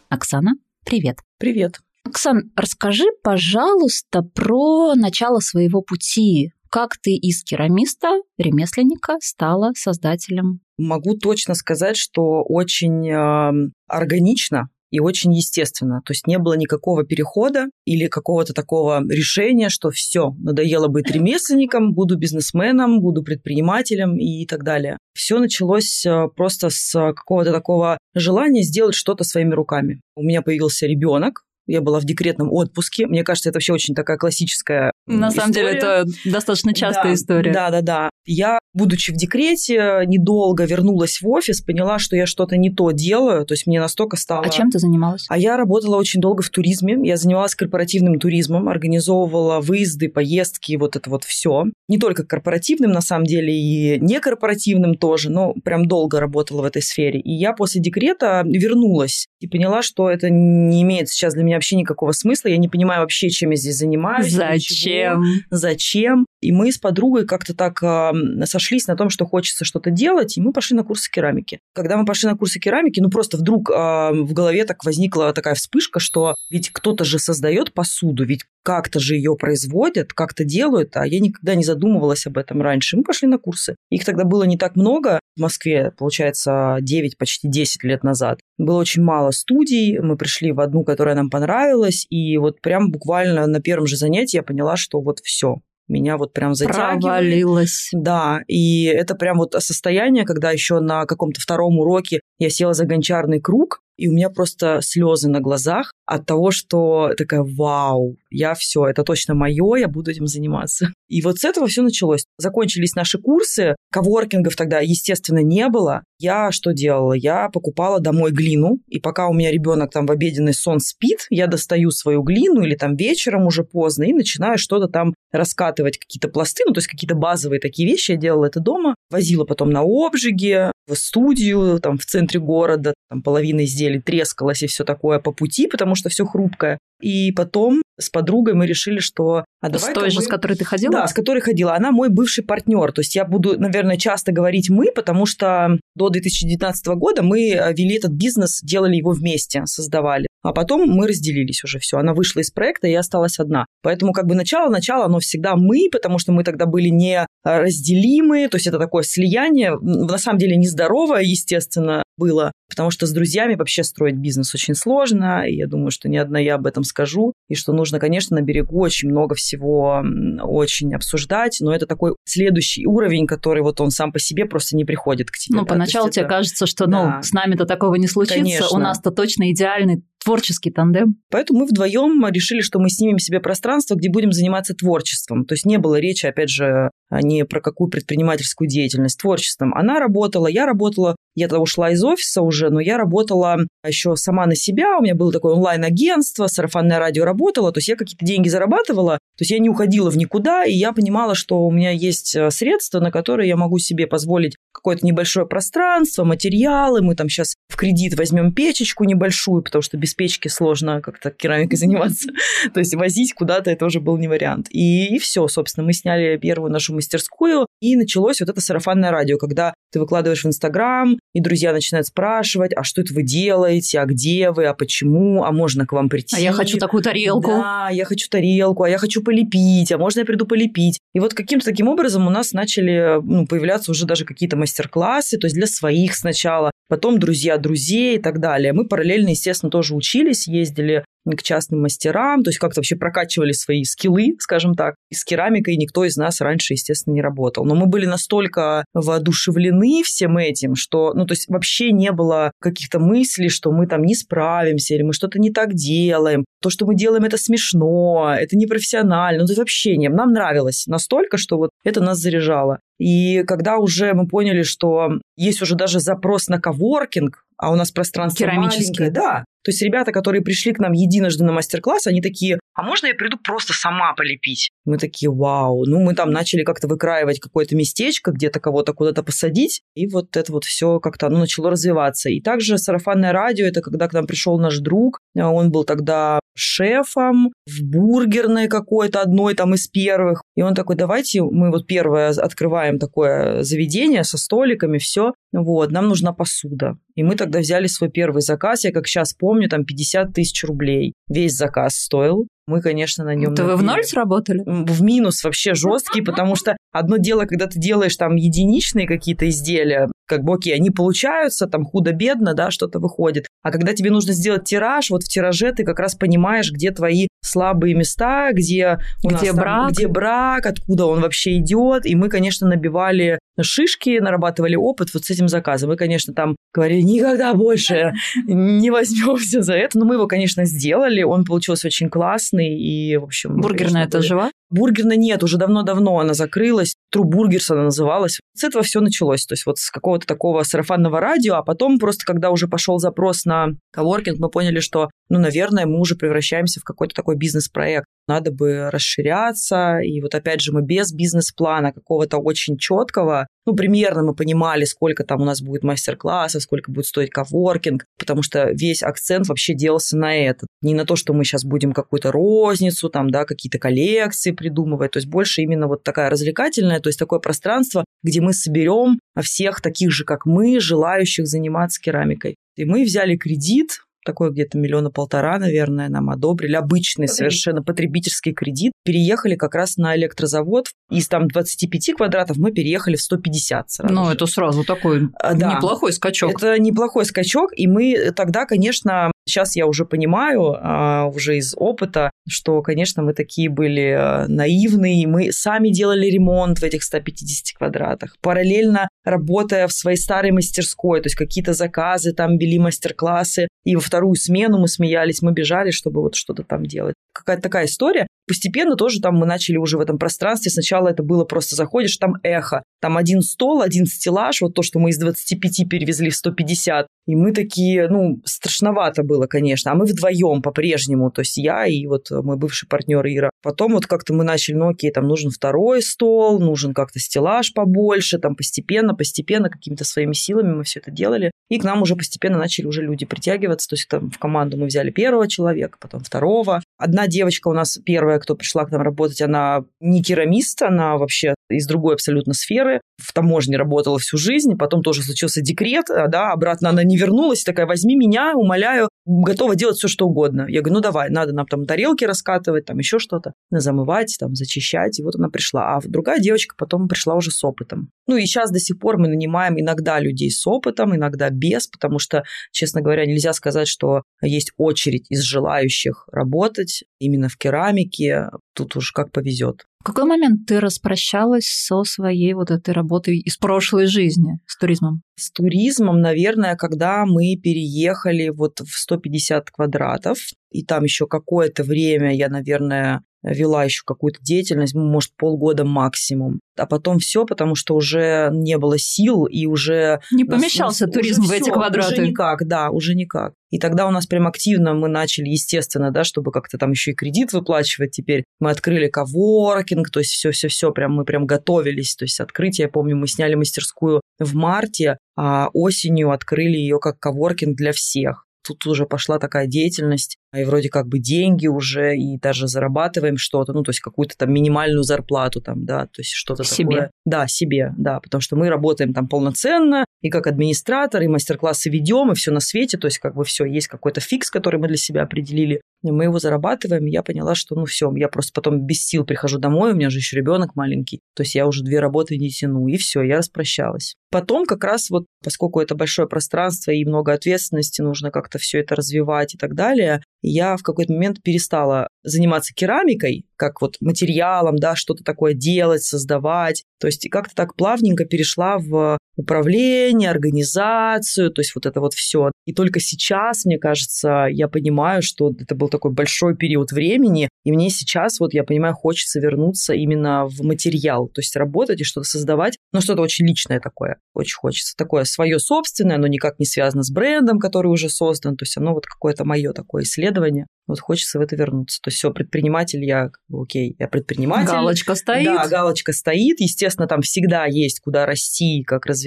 Оксана, 0.08 0.52
привет. 0.86 1.18
Привет. 1.38 1.82
Оксан, 2.06 2.54
расскажи, 2.56 3.04
пожалуйста, 3.24 4.22
про 4.22 4.96
начало 4.96 5.42
своего 5.42 5.82
пути. 5.82 6.54
Как 6.70 6.96
ты 6.96 7.16
из 7.16 7.44
керамиста, 7.44 8.22
ремесленника, 8.38 9.18
стала 9.20 9.74
создателем? 9.76 10.62
Могу 10.78 11.18
точно 11.18 11.56
сказать, 11.56 11.98
что 11.98 12.42
очень 12.42 13.06
э, 13.10 13.70
органично 13.90 14.70
и 14.96 15.00
очень 15.02 15.34
естественно. 15.34 16.02
То 16.06 16.14
есть 16.14 16.26
не 16.26 16.38
было 16.38 16.54
никакого 16.54 17.04
перехода 17.04 17.66
или 17.84 18.08
какого-то 18.08 18.54
такого 18.54 19.04
решения, 19.10 19.68
что 19.68 19.90
все, 19.90 20.34
надоело 20.40 20.88
быть 20.88 21.12
ремесленником, 21.12 21.94
буду 21.94 22.18
бизнесменом, 22.18 23.02
буду 23.02 23.22
предпринимателем 23.22 24.18
и 24.18 24.46
так 24.46 24.64
далее. 24.64 24.98
Все 25.14 25.38
началось 25.40 26.06
э, 26.06 26.30
просто 26.34 26.70
с 26.70 26.94
какого-то 26.94 27.52
такого 27.52 27.98
желания 28.14 28.64
сделать 28.64 28.96
что-то 28.96 29.26
своими 29.26 29.54
руками. 29.54 30.00
У 30.16 30.24
меня 30.24 30.42
появился 30.42 30.88
ребенок, 30.88 31.44
я 31.68 31.82
была 31.82 32.00
в 32.00 32.06
декретном 32.06 32.52
отпуске. 32.52 33.08
Мне 33.08 33.24
кажется, 33.24 33.50
это 33.50 33.58
вообще 33.58 33.74
очень 33.74 33.96
такая 33.96 34.18
классическая 34.18 34.92
На 35.08 35.30
история. 35.30 35.32
самом 35.32 35.54
деле, 35.54 35.70
это 35.70 36.06
достаточно 36.26 36.74
частая 36.74 37.04
да, 37.04 37.14
история. 37.14 37.54
Да, 37.54 37.70
да, 37.70 37.82
да. 37.82 38.10
Я, 38.28 38.60
будучи 38.74 39.12
в 39.12 39.16
декрете, 39.16 40.02
недолго 40.08 40.66
вернулась 40.66 41.22
в 41.22 41.28
офис, 41.30 41.62
поняла, 41.62 42.00
что 42.00 42.16
я 42.16 42.26
что-то 42.26 42.58
не 42.58 42.72
то 42.72 42.92
делаю. 42.92 43.46
То 43.46 43.54
есть 43.54 43.68
мне 43.68 43.80
настолько 43.80 44.18
стало... 44.18 44.46
А 44.46 44.50
чем 44.50 44.72
ты 44.72 44.80
занималась? 44.80 45.26
А 45.30 45.38
я 45.38 45.58
работала 45.58 45.98
очень 45.98 46.22
долго 46.22 46.42
в 46.42 46.50
туризме. 46.50 46.98
Я 47.04 47.18
занималась 47.18 47.54
корпоративным 47.54 48.20
туризмом, 48.20 48.68
организовывала 48.68 49.60
выезды, 49.62 50.10
поездки, 50.10 50.76
вот 50.76 50.96
это 50.96 51.10
вот 51.10 51.24
все. 51.24 51.66
Не 51.88 52.00
только 52.00 52.24
корпоративным, 52.24 52.92
на 52.92 53.02
самом 53.02 53.26
деле, 53.26 53.56
и 53.56 54.00
некорпоративным 54.00 54.96
тоже, 54.96 55.30
но 55.30 55.54
прям 55.64 55.88
долго 55.88 56.20
работала 56.20 56.64
в 56.64 56.66
этой 56.66 56.82
сфере. 56.82 57.20
И 57.20 57.32
я 57.32 57.54
после 57.54 57.82
декрета 57.82 58.42
вернулась 58.44 59.28
и 59.40 59.48
поняла, 59.48 59.84
что 59.84 60.10
это 60.10 60.30
не 60.32 60.82
имеет 60.82 61.10
сейчас 61.10 61.36
для 61.36 61.44
меня 61.44 61.55
вообще 61.56 61.76
никакого 61.76 62.12
смысла. 62.12 62.50
Я 62.50 62.58
не 62.58 62.68
понимаю 62.68 63.02
вообще, 63.02 63.30
чем 63.30 63.52
я 63.52 63.56
здесь 63.56 63.78
занимаюсь. 63.78 64.32
Зачем? 64.32 65.22
Ничего. 65.22 65.46
Зачем? 65.50 66.26
И 66.42 66.52
мы 66.52 66.72
с 66.72 66.78
подругой 66.78 67.26
как-то 67.26 67.56
так 67.56 67.82
э, 67.82 68.46
сошлись 68.46 68.88
на 68.88 68.96
том, 68.96 69.10
что 69.10 69.26
хочется 69.26 69.66
что-то 69.66 69.90
делать, 69.90 70.38
и 70.38 70.42
мы 70.42 70.54
пошли 70.54 70.76
на 70.76 70.84
курсы 70.84 71.10
керамики. 71.10 71.60
Когда 71.74 71.98
мы 71.98 72.06
пошли 72.06 72.30
на 72.30 72.38
курсы 72.38 72.60
керамики, 72.60 73.00
ну 73.00 73.10
просто 73.10 73.38
вдруг 73.38 73.70
э, 73.70 73.74
в 73.74 74.34
голове 74.34 74.66
так 74.66 74.84
возникла 74.84 75.34
такая 75.34 75.56
вспышка, 75.56 76.00
что 76.00 76.36
ведь 76.50 76.70
кто-то 76.70 77.04
же 77.04 77.20
создает 77.20 77.74
посуду, 77.74 78.26
ведь 78.26 78.44
как-то 78.66 79.00
же 79.00 79.16
ее 79.16 79.36
производят, 79.36 80.12
как-то 80.12 80.44
делают, 80.44 80.98
а 80.98 81.06
я 81.06 81.20
никогда 81.20 81.54
не 81.54 81.64
задумывалась 81.64 82.26
об 82.26 82.38
этом 82.38 82.64
раньше. 82.64 82.98
Мы 82.98 83.04
пошли 83.04 83.28
на 83.28 83.38
курсы. 83.38 83.76
Их 83.92 84.04
тогда 84.04 84.24
было 84.24 84.44
не 84.44 84.58
так 84.58 84.76
много. 84.76 85.20
В 85.38 85.42
Москве, 85.42 85.92
получается, 85.96 86.78
9, 86.82 87.18
почти 87.18 87.48
10 87.48 87.84
лет 87.84 88.04
назад. 88.04 88.40
Было 88.58 88.80
очень 88.80 89.04
мало 89.04 89.30
студий. 89.30 90.00
Мы 90.00 90.18
пришли 90.18 90.52
в 90.52 90.60
одну, 90.60 90.84
которая 90.84 91.14
нам 91.14 91.30
понравилась. 91.30 92.08
И 92.10 92.38
вот 92.38 92.60
прям 92.60 92.92
буквально 92.92 93.46
на 93.46 93.62
первом 93.62 93.86
же 93.86 93.98
занятии 93.98 94.38
я 94.38 94.44
поняла, 94.44 94.78
что 94.78 95.00
вот 95.00 95.20
все, 95.20 95.58
меня 95.88 96.18
вот 96.18 96.34
прям 96.34 96.56
затягивает. 96.56 97.02
Провалилась. 97.02 97.90
Да, 97.92 98.42
и 98.48 98.86
это 98.86 99.14
прям 99.14 99.38
вот 99.38 99.54
состояние, 99.60 100.26
когда 100.26 100.50
еще 100.50 100.80
на 100.80 101.06
каком-то 101.06 101.40
втором 101.40 101.78
уроке 101.78 102.22
я 102.40 102.50
села 102.50 102.74
за 102.74 102.86
гончарный 102.86 103.40
круг, 103.40 103.82
и 103.98 104.08
у 104.08 104.14
меня 104.14 104.30
просто 104.30 104.80
слезы 104.82 105.30
на 105.30 105.40
глазах 105.40 105.92
от 106.06 106.26
того, 106.26 106.52
что 106.52 107.12
такая, 107.18 107.44
вау, 107.44 108.18
я 108.30 108.54
все, 108.54 108.86
это 108.88 109.04
точно 109.04 109.34
мое, 109.34 109.76
я 109.78 109.88
буду 109.88 110.12
этим 110.12 110.28
заниматься. 110.28 110.90
И 111.08 111.22
вот 111.22 111.38
с 111.38 111.46
этого 111.46 111.68
все 111.68 111.82
началось. 111.82 112.26
Закончились 112.38 112.96
наши 112.96 113.20
курсы, 113.20 113.76
коворкингов 113.92 114.56
тогда, 114.56 114.80
естественно, 114.80 115.40
не 115.40 115.68
было. 115.70 116.04
Я 116.20 116.52
что 116.52 116.72
делала? 116.72 117.14
Я 117.14 117.50
покупала 117.50 118.00
домой 118.00 118.32
глину, 118.32 118.80
и 118.88 119.00
пока 119.00 119.28
у 119.28 119.34
меня 119.34 119.52
ребенок 119.52 119.92
там 119.92 120.06
в 120.06 120.12
обеденный 120.12 120.54
сон 120.54 120.80
спит, 120.80 121.28
я 121.30 121.48
достаю 121.48 121.92
свою 121.92 122.24
глину 122.24 122.62
или 122.62 122.76
там 122.76 122.96
вечером 122.96 123.46
уже 123.46 123.64
поздно 123.64 124.04
и 124.04 124.14
начинаю 124.14 124.58
что-то 124.58 124.88
там 124.88 125.14
раскатывать, 125.32 125.98
какие-то 125.98 126.30
пласты, 126.30 126.64
ну 126.66 126.74
то 126.74 126.80
есть 126.80 126.88
какие-то 126.88 127.16
базовые 127.16 127.60
такие 127.60 127.90
вещи. 127.90 128.12
Я 128.12 128.18
делала 128.18 128.46
это 128.46 128.60
дома, 128.60 128.96
возила 129.10 129.46
потом 129.46 129.70
на 129.70 129.82
обжиге, 129.82 130.72
в 130.88 130.96
студию, 130.96 131.80
там 131.80 131.98
в 131.98 132.06
центре 132.06 132.40
города, 132.40 132.94
там 133.10 133.22
половина 133.22 133.66
изделий 133.66 134.02
трескалась 134.02 134.64
и 134.64 134.68
все 134.68 134.84
такое 134.84 135.20
по 135.20 135.32
пути, 135.32 135.68
потому 135.68 135.96
что 135.96 136.10
все 136.10 136.26
хрупкое. 136.26 136.78
И 137.02 137.32
потом 137.32 137.82
с 138.00 138.10
подругой 138.10 138.54
мы 138.54 138.66
решили, 138.66 139.00
что... 139.00 139.46
А 139.62 139.70
давай 139.70 139.92
с 139.92 139.94
той 139.94 140.10
же, 140.10 140.18
мы... 140.18 140.24
с 140.24 140.28
которой 140.28 140.56
ты 140.56 140.66
ходила? 140.66 140.92
Да, 140.92 141.08
с 141.08 141.14
которой 141.14 141.42
ходила. 141.42 141.76
Она 141.76 141.92
мой 141.92 142.10
бывший 142.10 142.44
партнер. 142.44 142.92
То 142.92 143.02
есть 143.02 143.16
я 143.16 143.26
буду, 143.26 143.60
наверное, 143.60 143.98
часто 143.98 144.32
говорить 144.32 144.70
«мы», 144.70 144.92
потому 144.92 145.26
что 145.26 145.80
до 145.96 146.10
2019 146.10 146.88
года 146.88 147.24
мы 147.24 147.74
вели 147.76 147.96
этот 147.96 148.12
бизнес, 148.12 148.62
делали 148.62 148.96
его 148.96 149.12
вместе, 149.12 149.64
создавали. 149.66 150.28
А 150.44 150.54
потом 150.54 150.88
мы 150.88 151.08
разделились 151.08 151.64
уже 151.64 151.80
все. 151.80 151.98
Она 151.98 152.14
вышла 152.14 152.42
из 152.42 152.52
проекта, 152.52 152.88
и 152.88 152.92
я 152.92 153.00
осталась 153.00 153.40
одна. 153.40 153.66
Поэтому 153.82 154.14
как 154.14 154.28
бы 154.28 154.36
начало-начало, 154.36 155.06
оно 155.06 155.20
всегда 155.20 155.56
мы, 155.56 155.90
потому 155.92 156.20
что 156.20 156.32
мы 156.32 156.44
тогда 156.44 156.68
были 156.68 156.90
не 156.90 157.26
разделимы, 157.44 158.48
то 158.48 158.58
есть 158.58 158.68
это 158.68 158.78
такое 158.78 159.02
слияние, 159.04 159.76
на 159.82 160.18
самом 160.20 160.38
деле 160.38 160.56
нездоровое, 160.56 161.22
естественно, 161.22 162.04
было, 162.18 162.52
потому 162.70 162.92
что 162.92 163.08
с 163.08 163.12
друзьями 163.12 163.56
вообще 163.56 163.84
строить 163.84 164.16
бизнес 164.16 164.54
очень 164.54 164.76
сложно, 164.76 165.48
и 165.48 165.56
я 165.56 165.68
думаю, 165.68 165.92
что 165.92 166.10
не 166.10 166.18
одна 166.18 166.40
я 166.40 166.56
об 166.56 166.66
этом 166.66 166.84
скажу, 166.84 167.34
и 167.50 167.56
что 167.56 167.74
нужно, 167.74 167.85
конечно, 168.00 168.38
на 168.38 168.42
берегу 168.42 168.80
очень 168.82 169.10
много 169.10 169.36
всего 169.36 170.04
очень 170.42 170.94
обсуждать, 170.94 171.58
но 171.62 171.74
это 171.74 171.86
такой 171.86 172.16
следующий 172.26 172.86
уровень, 172.86 173.28
который 173.28 173.62
вот 173.62 173.82
он 173.82 173.92
сам 173.92 174.12
по 174.12 174.20
себе 174.20 174.46
просто 174.46 174.76
не 174.76 174.86
приходит 174.86 175.32
к 175.32 175.38
тебе. 175.38 175.60
Ну, 175.60 175.66
да, 175.66 175.74
поначалу 175.74 176.10
тебе 176.10 176.24
это... 176.24 176.30
кажется, 176.30 176.66
что, 176.66 176.86
ну, 176.86 176.92
да. 176.92 177.22
с 177.22 177.32
нами-то 177.32 177.66
такого 177.66 177.96
не 177.96 178.08
случится, 178.08 178.40
конечно. 178.40 178.68
у 178.72 178.80
нас-то 178.80 179.12
точно 179.12 179.52
идеальный 179.52 180.04
творческий 180.26 180.72
тандем. 180.72 181.18
Поэтому 181.30 181.60
мы 181.60 181.66
вдвоем 181.68 182.28
решили, 182.30 182.62
что 182.62 182.80
мы 182.80 182.90
снимем 182.90 183.20
себе 183.20 183.40
пространство, 183.40 183.96
где 183.96 184.10
будем 184.10 184.32
заниматься 184.32 184.74
творчеством. 184.74 185.46
То 185.46 185.54
есть 185.54 185.66
не 185.66 185.78
было 185.78 186.00
речи, 186.00 186.26
опять 186.26 186.50
же, 186.50 186.90
не 187.12 187.46
про 187.46 187.62
какую 187.62 187.92
предпринимательскую 187.92 188.68
деятельность, 188.68 189.20
творчеством. 189.20 189.74
Она 189.76 190.00
работала, 190.00 190.48
я 190.48 190.66
работала, 190.66 191.16
я 191.36 191.48
тогда 191.48 191.62
ушла 191.62 191.92
из 191.92 192.04
офиса 192.04 192.42
уже, 192.42 192.70
но 192.70 192.80
я 192.80 192.98
работала 192.98 193.58
еще 193.86 194.16
сама 194.16 194.46
на 194.46 194.56
себя, 194.56 194.98
у 194.98 195.02
меня 195.02 195.16
было 195.16 195.32
такое 195.32 195.54
онлайн-агентство, 195.54 196.48
сарафанное 196.48 196.98
радио 196.98 197.26
работало, 197.26 197.72
то 197.72 197.80
есть 197.80 197.90
я 197.90 197.96
какие-то 197.96 198.26
деньги 198.26 198.48
зарабатывала, 198.48 199.20
то 199.38 199.42
есть 199.42 199.52
я 199.52 199.60
не 199.60 199.70
уходила 199.70 200.10
в 200.10 200.18
никуда, 200.18 200.64
и 200.64 200.74
я 200.74 200.94
понимала, 200.94 201.36
что 201.36 201.66
у 201.66 201.72
меня 201.72 201.92
есть 201.92 202.36
э, 202.36 202.50
средства, 202.52 203.00
на 203.00 203.12
которые 203.12 203.50
я 203.50 203.58
могу 203.58 203.80
себе 203.80 204.08
позволить 204.08 204.56
какое-то 204.74 205.06
небольшое 205.06 205.46
пространство, 205.46 206.24
материалы, 206.24 207.02
мы 207.02 207.16
там 207.16 207.28
сейчас 207.28 207.56
в 207.70 207.76
кредит 207.76 208.16
возьмем 208.18 208.54
печечку 208.54 209.04
небольшую, 209.04 209.62
потому 209.62 209.82
что 209.82 209.98
без 209.98 210.14
печки 210.14 210.48
сложно 210.48 211.02
как-то 211.02 211.32
керамикой 211.32 211.78
заниматься, 211.78 212.30
то 212.74 212.80
есть 212.80 212.96
возить 212.96 213.34
куда-то 213.34 213.70
это 213.70 213.86
уже 213.86 214.00
был 214.00 214.18
не 214.18 214.28
вариант. 214.28 214.68
И, 214.70 215.16
и 215.16 215.20
все, 215.20 215.48
собственно, 215.48 215.86
мы 215.86 215.94
сняли 215.94 216.38
первую 216.38 216.72
нашу 216.72 216.96
мастерскую, 216.96 217.68
и 217.82 217.96
началось 217.98 218.40
вот 218.40 218.50
это 218.50 218.62
сарафанное 218.62 219.12
радио, 219.12 219.38
когда 219.38 219.74
ты 219.92 220.00
выкладываешь 220.00 220.44
в 220.44 220.48
Инстаграм, 220.48 221.18
и 221.36 221.42
друзья 221.42 221.74
начинают 221.74 222.08
спрашивать, 222.08 222.72
а 222.74 222.84
что 222.84 223.02
это 223.02 223.14
вы 223.14 223.22
делаете, 223.22 224.00
а 224.00 224.06
где 224.06 224.52
вы, 224.52 224.66
а 224.68 224.74
почему, 224.74 225.44
а 225.44 225.52
можно 225.52 225.86
к 225.86 225.92
вам 225.92 226.08
прийти? 226.08 226.34
А 226.34 226.40
я 226.40 226.54
хочу 226.54 226.78
такую 226.78 227.04
тарелку. 227.04 227.50
Да, 227.50 227.90
я 227.92 228.06
хочу 228.06 228.30
тарелку, 228.30 228.84
а 228.84 228.90
я 228.90 228.98
хочу 228.98 229.22
полепить, 229.22 229.92
а 229.92 229.98
можно 229.98 230.22
я 230.22 230.26
приду 230.26 230.46
полепить? 230.46 231.02
И 231.14 231.20
вот 231.20 231.34
каким-то 231.34 231.66
таким 231.66 231.90
образом 231.90 232.26
у 232.26 232.30
нас 232.30 232.54
начали 232.54 233.20
ну, 233.22 233.46
появляться 233.46 233.92
уже 233.92 234.06
даже 234.06 234.24
какие-то 234.24 234.56
мастер-классы, 234.56 235.38
то 235.38 235.48
есть 235.48 235.58
для 235.58 235.68
своих 235.68 236.16
сначала, 236.16 236.72
потом 236.88 237.20
друзья 237.20 237.58
друзей 237.58 238.16
и 238.16 238.22
так 238.22 238.40
далее. 238.40 238.72
Мы 238.72 238.88
параллельно, 238.88 239.30
естественно, 239.30 239.70
тоже 239.70 239.94
учились, 239.94 240.48
ездили 240.48 241.04
к 241.26 241.44
частным 241.44 241.82
мастерам, 241.82 242.44
то 242.44 242.50
есть 242.50 242.60
как-то 242.60 242.80
вообще 242.80 242.96
прокачивали 242.96 243.52
свои 243.52 243.84
скиллы, 243.84 244.36
скажем 244.40 244.76
так. 244.76 244.96
И 245.10 245.16
с 245.16 245.24
керамикой 245.24 245.76
никто 245.78 246.06
из 246.06 246.18
нас 246.18 246.42
раньше, 246.42 246.74
естественно, 246.74 247.14
не 247.14 247.22
работал. 247.22 247.66
Но 247.66 247.76
мы 247.76 247.88
были 247.88 248.06
настолько 248.06 248.86
воодушевлены 248.94 250.04
всем 250.04 250.38
этим, 250.38 250.76
что, 250.76 251.14
ну, 251.14 251.26
то 251.26 251.34
есть 251.34 251.48
вообще 251.50 251.92
не 251.92 252.12
было 252.12 252.52
каких-то 252.62 253.00
мыслей, 253.00 253.50
что 253.50 253.72
мы 253.72 253.88
там 253.88 254.04
не 254.04 254.16
справимся 254.16 254.94
или 254.96 255.02
мы 255.02 255.14
что-то 255.14 255.40
не 255.40 255.52
так 255.52 255.74
делаем. 255.74 256.46
То, 256.62 256.70
что 256.70 256.86
мы 256.86 256.96
делаем, 256.96 257.24
это 257.24 257.38
смешно, 257.38 258.36
это 258.38 258.56
непрофессионально. 258.58 259.42
Ну, 259.42 259.46
то 259.48 259.52
есть 259.52 259.60
вообще 259.60 259.98
не. 259.98 260.10
Нам 260.10 260.32
нравилось 260.32 260.86
настолько, 260.88 261.38
что 261.38 261.58
вот 261.58 261.70
это 261.84 262.02
нас 262.02 262.20
заряжало. 262.20 262.80
И 263.00 263.44
когда 263.44 263.78
уже 263.78 264.14
мы 264.14 264.28
поняли, 264.28 264.64
что 264.64 265.20
есть 265.36 265.62
уже 265.62 265.76
даже 265.76 266.00
запрос 266.00 266.48
на 266.48 266.60
коворкинг, 266.60 267.46
а 267.58 267.72
у 267.72 267.76
нас 267.76 267.92
пространство 267.92 268.46
Керамическое. 268.46 268.82
маленькое, 268.82 269.12
да. 269.12 269.46
То 269.66 269.72
есть 269.72 269.82
ребята, 269.82 270.12
которые 270.12 270.44
пришли 270.44 270.74
к 270.74 270.80
нам 270.80 270.92
единожды 270.92 271.44
на 271.44 271.52
мастер-класс, 271.52 272.06
они 272.06 272.22
такие, 272.22 272.60
а 272.76 272.84
можно 272.84 273.08
я 273.08 273.16
приду 273.16 273.38
просто 273.44 273.74
сама 273.74 274.14
полепить? 274.14 274.70
Мы 274.86 275.00
такие, 275.00 275.32
вау. 275.32 275.86
Ну, 275.86 276.00
мы 276.00 276.14
там 276.14 276.30
начали 276.30 276.64
как-то 276.64 276.88
выкраивать 276.88 277.40
какое-то 277.40 277.76
местечко, 277.76 278.32
где-то 278.32 278.60
кого-то 278.60 278.94
куда-то 278.94 279.24
посадить, 279.24 279.82
и 279.96 280.06
вот 280.06 280.38
это 280.38 280.52
вот 280.52 280.66
все 280.66 281.00
как-то 281.00 281.26
оно 281.26 281.40
начало 281.40 281.72
развиваться. 281.72 282.30
И 282.30 282.42
также 282.42 282.78
сарафанное 282.78 283.32
радио, 283.32 283.66
это 283.66 283.82
когда 283.82 284.08
к 284.08 284.14
нам 284.14 284.28
пришел 284.28 284.60
наш 284.60 284.78
друг, 284.78 285.20
он 285.36 285.72
был 285.72 285.84
тогда 285.84 286.40
шефом 286.56 287.52
в 287.68 287.84
бургерной 287.84 288.68
какой-то 288.68 289.22
одной 289.22 289.54
там 289.56 289.74
из 289.74 289.88
первых. 289.88 290.42
И 290.56 290.62
он 290.62 290.74
такой, 290.74 290.96
давайте 290.96 291.42
мы 291.44 291.72
вот 291.72 291.86
первое 291.88 292.30
открываем 292.30 292.98
такое 293.00 293.64
заведение 293.64 294.24
со 294.24 294.38
столиками, 294.38 294.98
все. 294.98 295.34
Вот, 295.52 295.92
нам 295.92 296.08
нужна 296.08 296.34
посуда. 296.34 296.98
И 297.16 297.24
мы 297.24 297.36
тогда 297.36 297.60
взяли 297.60 297.88
свой 297.88 298.10
первый 298.10 298.42
заказ, 298.42 298.84
я 298.84 298.92
как 298.92 299.08
сейчас 299.08 299.34
помню, 299.34 299.70
там 299.70 299.86
50 299.86 300.34
тысяч 300.34 300.64
рублей. 300.64 301.14
Весь 301.30 301.54
заказ 301.54 301.96
стоил. 301.96 302.48
Мы, 302.68 302.82
конечно, 302.82 303.24
на 303.24 303.36
нем... 303.36 303.54
Это 303.54 303.64
вы 303.64 303.76
в 303.76 303.84
ноль 303.84 304.04
сработали? 304.04 304.64
В 304.66 305.02
минус 305.04 305.44
вообще 305.44 305.76
жесткий, 305.76 306.22
потому 306.22 306.56
что 306.56 306.76
одно 306.92 307.18
дело, 307.18 307.46
когда 307.46 307.68
ты 307.68 307.80
делаешь 307.80 308.16
там 308.18 308.36
единичные 308.36 309.08
какие-то 309.08 309.48
изделия, 309.50 310.10
как 310.26 310.44
бы 310.44 310.56
окей, 310.56 310.76
они 310.76 310.92
получаются, 310.92 311.68
там 311.68 311.86
худо-бедно, 311.86 312.54
да, 312.54 312.72
что-то 312.72 313.00
выходит. 313.00 313.48
А 313.62 313.72
когда 313.72 313.94
тебе 313.94 314.12
нужно 314.12 314.34
сделать 314.34 314.66
тираж, 314.66 315.10
вот 315.10 315.24
в 315.24 315.28
тираже 315.28 315.72
ты 315.72 315.84
как 315.84 316.00
раз 316.00 316.16
понимаешь, 316.16 316.72
где 316.72 316.92
твои 316.92 317.28
слабые 317.42 317.96
места, 317.96 318.52
где 318.52 319.00
у 319.24 319.30
где 319.30 319.52
нас 319.52 319.56
брак, 319.56 319.66
там, 319.66 319.92
где 319.92 320.08
брак, 320.08 320.66
откуда 320.66 321.06
он 321.06 321.22
вообще 321.22 321.58
идет. 321.58 322.06
И 322.06 322.16
мы, 322.16 322.30
конечно, 322.30 322.68
набивали 322.68 323.40
шишки, 323.62 324.20
нарабатывали 324.20 324.76
опыт 324.76 325.14
вот 325.14 325.26
с 325.26 325.32
этим 325.32 325.48
заказом. 325.48 325.90
Мы, 325.90 325.98
конечно, 325.98 326.34
там 326.34 326.56
говорили, 326.74 327.02
никогда 327.02 327.54
больше 327.54 328.14
не 328.46 328.92
возьмемся 328.92 329.62
за 329.62 329.74
это. 329.74 329.98
Но 330.00 330.06
мы 330.06 330.16
его, 330.16 330.28
конечно, 330.28 330.66
сделали. 330.66 331.24
Он 331.24 331.46
получился 331.46 331.88
очень 331.88 332.10
классный. 332.10 332.78
И, 332.78 333.18
в 333.18 333.24
общем... 333.24 333.60
Бургерная 333.62 334.06
это 334.06 334.22
жива? 334.22 334.52
Бургерной 334.70 335.18
нет, 335.18 335.44
уже 335.44 335.58
давно-давно 335.58 336.20
она 336.20 336.34
закрылась. 336.34 336.96
True 337.16 337.24
Burgers 337.24 337.72
она 337.72 337.84
называлась. 337.84 338.40
С 338.56 338.64
этого 338.64 338.84
все 338.84 339.00
началось. 339.00 339.46
То 339.46 339.54
есть 339.54 339.66
вот 339.66 339.78
с 339.78 339.90
какого-то 339.90 340.26
такого 340.26 340.64
сарафанного 340.64 341.20
радио, 341.20 341.56
а 341.56 341.64
потом 341.64 342.00
просто, 342.00 342.26
когда 342.26 342.50
уже 342.50 342.68
пошел 342.68 343.00
запрос 343.00 343.46
на 343.46 343.70
коворкинг, 343.94 344.40
мы 344.40 344.50
поняли, 344.50 344.80
что, 344.80 345.10
ну, 345.30 345.40
наверное, 345.40 345.86
мы 345.86 346.00
уже 346.00 346.16
превращаемся 346.16 346.80
в 346.80 346.84
какой-то 346.84 347.16
такой 347.16 347.36
бизнес-проект. 347.36 348.06
Надо 348.28 348.52
бы 348.52 348.90
расширяться. 348.90 350.00
И 350.00 350.22
вот 350.22 350.34
опять 350.36 350.62
же 350.62 350.72
мы 350.72 350.82
без 350.82 351.14
бизнес-плана 351.14 351.92
какого-то 351.92 352.38
очень 352.38 352.78
четкого, 352.78 353.48
ну, 353.66 353.76
примерно 353.76 354.22
мы 354.22 354.36
понимали, 354.36 354.86
сколько 354.86 355.24
там 355.24 355.42
у 355.42 355.46
нас 355.46 355.62
будет 355.62 355.84
мастер-классов, 355.84 356.62
сколько 356.62 356.92
будет 356.92 357.08
стоить 357.08 357.32
коворкинг, 357.32 358.06
потому 358.18 358.44
что 358.44 358.70
весь 358.72 359.02
акцент 359.02 359.48
вообще 359.48 359.74
делался 359.74 360.18
на 360.18 360.36
это. 360.36 360.68
Не 360.82 360.94
на 360.94 361.06
то, 361.06 361.16
что 361.16 361.34
мы 361.34 361.44
сейчас 361.44 361.64
будем 361.64 361.92
какую-то 361.92 362.32
розницу, 362.32 363.10
там, 363.10 363.32
да, 363.32 363.46
какие-то 363.46 363.80
коллекции 363.80 364.52
придумывать, 364.52 365.12
то 365.12 365.18
есть 365.18 365.28
больше 365.28 365.62
именно 365.62 365.88
вот 365.88 366.04
такая 366.04 366.30
развлекательная, 366.30 367.00
то 367.00 367.10
есть 367.10 367.18
такое 367.18 367.40
пространство, 367.40 368.06
где 368.24 368.40
мы 368.40 368.54
соберем 368.54 369.20
всех 369.42 369.82
таких 369.82 370.12
же, 370.12 370.26
как 370.26 370.46
мы, 370.46 370.80
желающих 370.80 371.48
заниматься 371.48 372.00
керамикой. 372.00 372.56
И 372.76 372.86
мы 372.86 373.04
взяли 373.04 373.36
кредит, 373.36 374.02
такой 374.26 374.52
где-то 374.52 374.78
миллиона 374.78 375.10
полтора, 375.12 375.58
наверное, 375.60 376.10
нам 376.10 376.30
одобрили. 376.30 376.76
Обычный 376.76 377.28
совершенно 377.28 377.82
потребительский 377.84 378.54
кредит. 378.54 378.92
Переехали 379.04 379.56
как 379.56 379.76
раз 379.76 379.98
на 379.98 380.16
электрозавод. 380.16 380.88
Из 381.10 381.28
там 381.28 381.48
25 381.48 382.16
квадратов 382.18 382.58
мы 382.58 382.72
переехали 382.72 383.16
в 383.16 383.22
150 383.22 383.92
сразу. 383.92 384.14
Ну, 384.14 384.30
это 384.30 384.46
сразу 384.46 384.84
такой 384.84 385.30
А, 385.40 385.54
да. 385.54 385.76
неплохой 385.76 386.12
скачок. 386.12 386.52
Это 386.62 386.80
неплохой 386.80 387.26
скачок, 387.26 387.72
и 387.76 387.88
мы 387.88 388.32
тогда, 388.36 388.66
конечно, 388.66 389.32
сейчас 389.46 389.76
я 389.76 389.88
уже 389.88 390.06
понимаю, 390.06 390.76
а, 390.80 391.26
уже 391.28 391.58
из 391.58 391.74
опыта, 391.78 392.32
что, 392.48 392.82
конечно, 392.82 393.24
мы 393.24 393.34
такие 393.34 393.70
были 393.70 394.16
а, 394.18 394.46
наивные, 394.48 395.28
мы 395.28 395.52
сами 395.52 395.90
делали 395.90 396.28
ремонт 396.28 396.80
в 396.80 396.84
этих 396.84 397.04
150 397.04 397.78
квадратах, 397.78 398.38
параллельно 398.42 399.08
работая 399.24 399.88
в 399.88 399.94
своей 399.94 400.18
старой 400.18 400.52
мастерской, 400.52 401.22
то 401.22 401.28
есть 401.28 401.36
какие-то 401.36 401.74
заказы, 401.74 402.34
там 402.34 402.58
вели 402.58 402.80
мастер-классы, 402.80 403.68
и 403.84 403.96
во 403.96 404.02
вторую 404.02 404.36
смену 404.36 404.80
мы 404.80 404.88
смеялись, 404.88 405.42
мы 405.42 405.54
бежали, 405.54 405.92
чтобы 405.92 406.22
вот 406.22 406.36
что-то 406.36 406.64
там 406.64 406.86
делать. 406.86 407.16
Какая-то 407.34 407.62
такая 407.62 407.86
история. 407.86 408.28
Постепенно 408.48 408.96
тоже 408.96 409.20
там 409.20 409.36
мы 409.36 409.46
начали 409.46 409.78
уже 409.78 409.98
в 409.98 410.02
этом 410.02 410.18
пространстве. 410.18 410.72
Сначала 410.72 411.10
это 411.10 411.22
было 411.22 411.46
просто 411.46 411.76
заходишь, 411.76 412.18
там 412.18 412.36
эхо. 412.44 412.84
Там 413.02 413.18
один 413.18 413.42
стол, 413.42 413.82
один 413.82 414.06
стеллаж, 414.06 414.62
вот 414.62 414.74
то, 414.74 414.82
что 414.82 415.00
мы 415.00 415.10
из 415.10 415.18
25 415.18 415.90
перевезли 415.90 416.30
в 416.30 416.36
150. 416.36 417.08
И 417.28 417.36
мы 417.36 417.54
такие, 417.54 418.08
ну, 418.08 418.40
страшновато 418.46 419.24
было, 419.24 419.48
конечно. 419.48 419.92
А 419.92 419.96
мы 419.96 420.06
вдвоем 420.06 420.62
по-прежнему, 420.62 421.32
то 421.32 421.42
есть 421.42 421.58
я 421.58 421.86
и 421.88 422.06
вот 422.06 422.30
мой 422.30 422.56
бывший 422.56 422.88
партнер 422.88 423.26
Ира. 423.26 423.50
Потом 423.64 423.94
вот 423.94 424.06
как-то 424.06 424.34
мы 424.34 424.44
начали, 424.44 424.76
ну 424.76 424.90
окей, 424.90 425.12
там 425.12 425.28
нужен 425.28 425.50
второй 425.50 426.04
стол, 426.04 426.60
нужен 426.60 426.94
как-то 426.94 427.20
стеллаж 427.20 427.74
побольше, 427.74 428.38
там 428.38 428.56
постепенно, 428.56 429.16
постепенно 429.16 429.70
какими-то 429.70 430.06
своими 430.06 430.34
силами 430.34 430.76
мы 430.76 430.84
все 430.84 431.00
это 431.00 431.10
делали. 431.10 431.52
И 431.70 431.80
к 431.80 431.84
нам 431.84 432.04
уже 432.04 432.16
постепенно 432.16 432.60
начали 432.60 432.86
уже 432.86 433.02
люди 433.02 433.26
притягиваться. 433.26 433.90
То 433.90 433.96
есть 433.96 434.08
там 434.08 434.30
в 434.30 434.38
команду 434.38 434.78
мы 434.78 434.86
взяли 434.86 435.10
первого 435.10 435.48
человека, 435.48 435.98
потом 436.00 436.22
второго. 436.24 436.84
Одна 436.98 437.28
девочка 437.28 437.70
у 437.70 437.74
нас 437.74 437.98
первая, 438.06 438.40
кто 438.40 438.56
пришла 438.56 438.86
к 438.86 438.92
нам 438.92 439.02
работать, 439.02 439.42
она 439.42 439.84
не 440.00 440.22
керамист, 440.22 440.84
она 440.84 441.18
вообще 441.18 441.56
из 441.72 441.88
другой 441.88 442.14
абсолютно 442.14 442.54
сферы. 442.54 442.85
В 443.18 443.34
таможне 443.34 443.78
работала 443.78 444.20
всю 444.20 444.38
жизнь, 444.38 444.78
потом 444.78 445.02
тоже 445.02 445.24
случился 445.24 445.62
декрет, 445.62 446.10
а, 446.10 446.28
да, 446.28 446.52
обратно 446.52 446.90
она 446.90 447.04
не 447.04 447.18
вернулась, 447.18 447.64
такая, 447.64 447.86
возьми 447.86 448.16
меня, 448.16 448.54
умоляю, 448.56 449.10
готова 449.26 449.76
делать 449.76 449.98
все, 449.98 450.08
что 450.08 450.28
угодно. 450.28 450.66
Я 450.68 450.82
говорю, 450.82 450.96
ну 450.96 451.02
давай, 451.02 451.30
надо 451.30 451.54
нам 451.54 451.66
там 451.66 451.86
тарелки 451.86 452.26
раскатывать, 452.26 452.86
там 452.86 452.98
еще 453.00 453.20
что-то, 453.20 453.54
замывать, 453.72 454.36
там, 454.40 454.56
зачищать. 454.56 455.20
И 455.20 455.24
вот 455.24 455.36
она 455.36 455.50
пришла. 455.50 455.96
А 455.96 456.02
другая 456.04 456.40
девочка 456.40 456.76
потом 456.78 457.08
пришла 457.08 457.36
уже 457.36 457.52
с 457.52 457.64
опытом. 457.64 458.10
Ну 458.28 458.38
и 458.38 458.46
сейчас 458.46 458.72
до 458.72 458.80
сих 458.80 459.00
пор 459.00 459.18
мы 459.18 459.28
нанимаем 459.28 459.80
иногда 459.80 460.20
людей 460.20 460.52
с 460.52 460.66
опытом, 460.68 461.16
иногда 461.16 461.50
без, 461.50 461.88
потому 461.88 462.20
что, 462.20 462.44
честно 462.72 463.02
говоря, 463.02 463.26
нельзя 463.26 463.54
сказать, 463.54 463.88
что 463.88 464.24
есть 464.42 464.72
очередь 464.78 465.26
из 465.30 465.42
желающих 465.42 466.28
работать 466.32 467.04
именно 467.20 467.50
в 467.50 467.58
керамике. 467.58 468.50
Тут 468.74 468.96
уж 468.96 469.12
как 469.12 469.32
повезет. 469.32 469.86
В 470.06 470.08
какой 470.08 470.26
момент 470.26 470.68
ты 470.68 470.80
распрощалась 470.80 471.66
со 471.66 472.04
своей 472.04 472.54
вот 472.54 472.70
этой 472.70 472.94
работой 472.94 473.40
из 473.40 473.58
прошлой 473.58 474.06
жизни 474.06 474.60
с 474.68 474.78
туризмом? 474.78 475.24
С 475.36 475.50
туризмом, 475.52 476.22
наверное, 476.22 476.76
когда 476.76 477.26
мы 477.26 477.56
переехали 477.56 478.50
вот 478.50 478.82
в 478.82 479.00
150 479.00 479.72
квадратов, 479.72 480.38
и 480.70 480.86
там 480.86 481.06
еще 481.06 481.26
какое-то 481.26 481.82
время 481.82 482.36
я, 482.36 482.50
наверное, 482.50 483.24
вела 483.46 483.84
еще 483.84 484.04
какую-то 484.06 484.40
деятельность, 484.42 484.94
ну, 484.96 485.06
может, 485.06 485.32
полгода 485.38 485.86
максимум. 485.86 486.60
А 486.78 486.86
потом 486.86 487.20
все, 487.20 487.46
потому 487.46 487.76
что 487.76 487.96
уже 487.96 488.50
не 488.52 488.78
было 488.78 488.98
сил 488.98 489.46
и 489.46 489.66
уже... 489.66 490.20
Не 490.32 490.44
помещался 490.44 491.06
нас, 491.06 491.14
туризм 491.14 491.44
в 491.44 491.46
всё, 491.46 491.56
эти 491.56 491.70
квадраты. 491.70 492.14
Уже 492.14 492.28
никак, 492.28 492.68
да, 492.68 492.90
уже 492.90 493.16
никак. 493.16 493.54
И 493.70 493.80
тогда 493.80 494.08
у 494.08 494.12
нас 494.12 494.26
прям 494.26 494.48
активно 494.48 494.94
мы 494.94 495.08
начали, 495.08 495.50
естественно, 495.50 496.12
да, 496.12 496.24
чтобы 496.24 496.52
как-то 496.52 496.78
там 496.78 496.92
еще 496.92 497.12
и 497.12 497.16
кредит 497.16 497.54
выплачивать 497.54 498.12
теперь. 498.12 498.44
Мы 498.60 498.72
открыли 498.72 499.08
коворкинг, 499.08 500.10
то 500.10 500.20
есть 500.20 500.32
все-все-все, 500.32 500.92
прям 500.92 501.14
мы 501.14 501.26
прям 501.26 501.46
готовились. 501.46 502.16
То 502.16 502.26
есть 502.26 502.40
открытие, 502.40 502.86
я 502.86 502.90
помню, 502.90 503.16
мы 503.16 503.28
сняли 503.28 503.56
мастерскую 503.56 504.22
в 504.40 504.56
марте, 504.56 505.18
а 505.38 505.70
осенью 505.74 506.32
открыли 506.32 506.78
ее 506.78 507.00
как 507.00 507.20
коворкинг 507.20 507.76
для 507.78 507.92
всех 507.92 508.46
тут 508.66 508.86
уже 508.88 509.06
пошла 509.06 509.40
такая 509.40 509.68
деятельность, 509.68 510.38
и 510.60 510.66
вроде 510.66 510.90
как 510.90 511.08
бы 511.08 511.20
деньги 511.20 511.68
уже, 511.68 512.16
и 512.16 512.38
даже 512.38 512.68
зарабатываем 512.68 513.38
что-то, 513.38 513.74
ну, 513.74 513.84
то 513.84 513.90
есть 513.90 514.00
какую-то 514.00 514.38
там 514.38 514.54
минимальную 514.54 515.04
зарплату 515.04 515.62
там, 515.62 515.86
да, 515.86 516.06
то 516.06 516.20
есть 516.20 516.32
что-то 516.32 516.64
Себе. 516.64 516.90
такое. 516.90 517.12
Да, 517.26 517.48
себе, 517.48 517.94
да, 517.98 518.20
потому 518.20 518.42
что 518.42 518.56
мы 518.56 518.70
работаем 518.70 519.14
там 519.14 519.28
полноценно, 519.28 520.06
и 520.22 520.30
как 520.30 520.48
администратор, 520.48 521.22
и 521.22 521.28
мастер-классы 521.28 521.90
ведем, 521.90 522.32
и 522.32 522.36
все 522.36 522.52
на 522.52 522.60
свете, 522.60 522.98
то 522.98 523.08
есть 523.08 523.20
как 523.20 523.36
бы 523.36 523.44
все, 523.44 523.66
есть 523.66 523.88
какой-то 523.88 524.22
фикс, 524.22 524.50
который 524.50 524.80
мы 524.80 524.88
для 524.88 524.98
себя 524.98 525.24
определили. 525.24 525.82
мы 526.04 526.26
его 526.26 526.40
зарабатываем, 526.40 527.06
и 527.08 527.12
я 527.12 527.24
поняла, 527.24 527.56
что 527.56 527.76
ну 527.76 527.86
все, 527.86 528.12
я 528.16 528.28
просто 528.28 528.52
потом 528.54 528.86
без 528.86 529.06
сил 529.06 529.26
прихожу 529.26 529.58
домой, 529.58 529.94
у 529.94 529.96
меня 529.96 530.10
же 530.10 530.20
еще 530.20 530.38
ребенок 530.38 530.76
маленький, 530.76 531.22
то 531.36 531.44
есть 531.44 531.56
я 531.56 531.68
уже 531.68 531.84
две 531.84 532.00
работы 532.00 532.38
не 532.38 532.50
тяну, 532.50 532.88
и 532.88 532.98
все, 532.98 533.22
я 533.22 533.38
распрощалась. 533.38 534.16
Потом 534.32 534.66
как 534.66 534.84
раз 534.84 535.10
вот, 535.10 535.26
поскольку 535.44 535.80
это 535.80 535.96
большое 535.96 536.28
пространство 536.28 536.92
и 536.92 537.06
много 537.06 537.34
ответственности, 537.34 538.02
нужно 538.02 538.32
как-то 538.32 538.58
все 538.58 538.80
это 538.80 538.96
развивать 538.96 539.56
и 539.56 539.58
так 539.58 539.76
далее, 539.76 540.22
я 540.46 540.78
в 540.78 540.84
какой-то 540.84 541.14
момент 541.14 541.42
перестала 541.42 542.10
заниматься 542.24 542.74
керамикой, 542.74 543.46
как 543.56 543.82
вот 543.82 543.98
материалом, 544.02 544.78
да, 544.78 544.96
что-то 544.96 545.24
такое 545.24 545.54
делать, 545.54 546.04
создавать. 546.04 546.84
То 547.00 547.08
есть 547.08 547.28
как-то 547.30 547.56
так 547.56 547.76
плавненько 547.76 548.26
перешла 548.26 548.78
в 548.78 549.18
управление, 549.36 550.30
организацию, 550.30 551.52
то 551.52 551.62
есть 551.62 551.74
вот 551.76 551.86
это 551.86 552.00
вот 552.00 552.14
все. 552.14 552.52
И 552.66 552.74
только 552.74 553.00
сейчас, 553.00 553.66
мне 553.66 553.78
кажется, 553.78 554.48
я 554.50 554.68
понимаю, 554.68 555.22
что 555.22 555.52
это 555.58 555.76
был 555.76 555.90
такой 555.90 556.12
большой 556.12 556.56
период 556.56 556.92
времени, 556.92 557.50
и 557.64 557.72
мне 557.72 557.90
сейчас, 557.90 558.40
вот 558.40 558.54
я 558.54 558.64
понимаю, 558.64 558.94
хочется 558.94 559.40
вернуться 559.40 559.94
именно 559.94 560.46
в 560.46 560.62
материал, 560.64 561.28
то 561.28 561.42
есть 561.42 561.56
работать 561.56 562.02
и 562.02 562.04
что-то 562.04 562.28
создавать, 562.28 562.78
но 562.94 563.02
что-то 563.02 563.22
очень 563.22 563.48
личное 563.48 563.80
такое, 563.80 564.18
очень 564.34 564.56
хочется. 564.56 564.96
Такое 564.98 565.24
свое 565.26 565.60
собственное, 565.60 566.18
но 566.18 566.28
никак 566.28 566.60
не 566.60 566.66
связано 566.66 567.04
с 567.04 567.12
брендом, 567.12 567.60
который 567.60 567.88
уже 567.88 568.10
создан, 568.10 568.56
то 568.56 568.64
есть 568.64 568.78
оно 568.78 568.94
вот 568.94 569.06
какое-то 569.06 569.46
мое 569.46 569.74
такое 569.74 570.04
исследование. 570.04 570.68
Вот 570.88 571.00
хочется 571.00 571.40
в 571.40 571.42
это 571.42 571.56
вернуться. 571.56 572.00
То 572.02 572.10
есть 572.10 572.20
все, 572.20 572.32
предприниматель, 572.32 573.04
я 573.04 573.32
окей, 573.52 573.96
я 573.98 574.08
предприниматель. 574.08 574.68
Галочка 574.68 575.16
стоит. 575.16 575.46
Да, 575.46 575.68
галочка 575.68 576.14
стоит. 576.14 576.60
Естественно, 576.60 577.08
там 577.08 577.22
всегда 577.22 577.66
есть 577.66 578.02
куда 578.02 578.26
расти, 578.28 578.84
как 578.84 579.08
развиваться, 579.08 579.25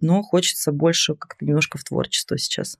но 0.00 0.22
хочется 0.22 0.72
больше 0.72 1.14
как-то 1.14 1.44
немножко 1.44 1.78
в 1.78 1.84
творчество 1.84 2.38
сейчас. 2.38 2.76